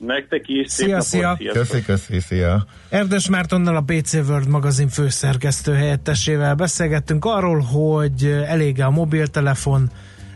Nektek 0.06 0.48
is 0.48 0.70
szép 0.70 1.00
Szia, 1.00 1.20
napot, 1.20 1.38
szia. 1.38 1.52
Köszi, 1.52 1.82
köszi, 1.82 2.20
szia. 2.20 2.66
Erdes 2.88 3.28
Mártonnal 3.28 3.76
a 3.76 3.82
PC 3.86 4.14
World 4.14 4.48
magazin 4.48 4.88
főszerkesztő 4.88 5.72
helyettesével 5.72 6.54
beszélgettünk 6.54 7.24
arról, 7.24 7.58
hogy 7.58 8.24
elég 8.46 8.80
a 8.80 8.90
mobiltelefon, 8.90 9.90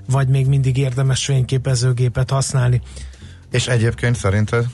vagy 0.07 0.29
még 0.29 0.47
mindig 0.47 0.77
érdemes 0.77 1.25
fényképezőgépet 1.25 2.31
használni. 2.31 2.81
És 3.51 3.67
egyébként 3.67 4.17
szerinted? 4.17 4.65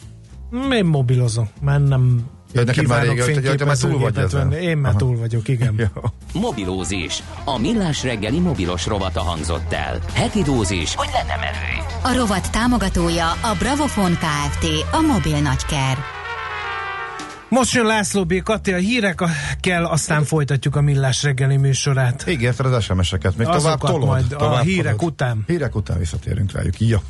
Én 0.72 0.84
mobilozom, 0.84 1.48
mert 1.60 1.88
nem 1.88 2.24
Ja, 2.54 2.64
neked 2.64 2.86
már 2.86 3.02
rég, 3.02 3.20
hogy 3.22 3.56
te 3.56 3.64
már 3.64 3.76
túl 3.76 3.98
vagy 3.98 4.16
ezen. 4.16 4.52
Én 4.52 4.76
már 4.76 4.90
Aha. 4.90 4.98
túl 4.98 5.16
vagyok, 5.18 5.48
igen. 5.48 5.74
Jó. 5.94 6.02
Mobilózis. 6.40 7.22
A 7.44 7.58
millás 7.58 8.02
reggeli 8.02 8.38
mobilos 8.38 8.86
rovata 8.86 9.20
hangzott 9.20 9.72
el. 9.72 9.98
Heti 10.12 10.42
dózis, 10.42 10.94
hogy 10.94 11.08
lenne 11.12 11.36
merő. 11.36 11.82
A 12.02 12.18
rovat 12.18 12.50
támogatója 12.50 13.30
a 13.30 13.54
Bravofon 13.58 14.12
Kft. 14.12 14.66
A 14.92 15.00
mobil 15.00 15.38
nagyker. 15.40 15.98
Most 17.48 17.74
jön 17.74 17.86
László 17.86 18.24
B. 18.24 18.42
Kati, 18.42 18.72
a 18.72 18.76
hírekkel, 18.76 19.84
aztán 19.84 20.24
folytatjuk 20.24 20.76
a 20.76 20.80
millás 20.80 21.22
reggeli 21.22 21.56
műsorát. 21.56 22.24
Ígérted 22.28 22.66
az 22.72 22.84
SMS-eket, 22.84 23.36
még 23.36 23.46
Azokat 23.46 23.78
tovább 23.80 23.94
tolod? 23.94 24.08
majd 24.08 24.32
a 24.32 24.36
tovább 24.36 24.62
hírek 24.64 24.96
tolod? 24.96 25.12
után. 25.12 25.44
Hírek 25.46 25.74
után 25.76 25.98
visszatérünk 25.98 26.52
rájuk. 26.52 26.80
Ja. 26.80 27.02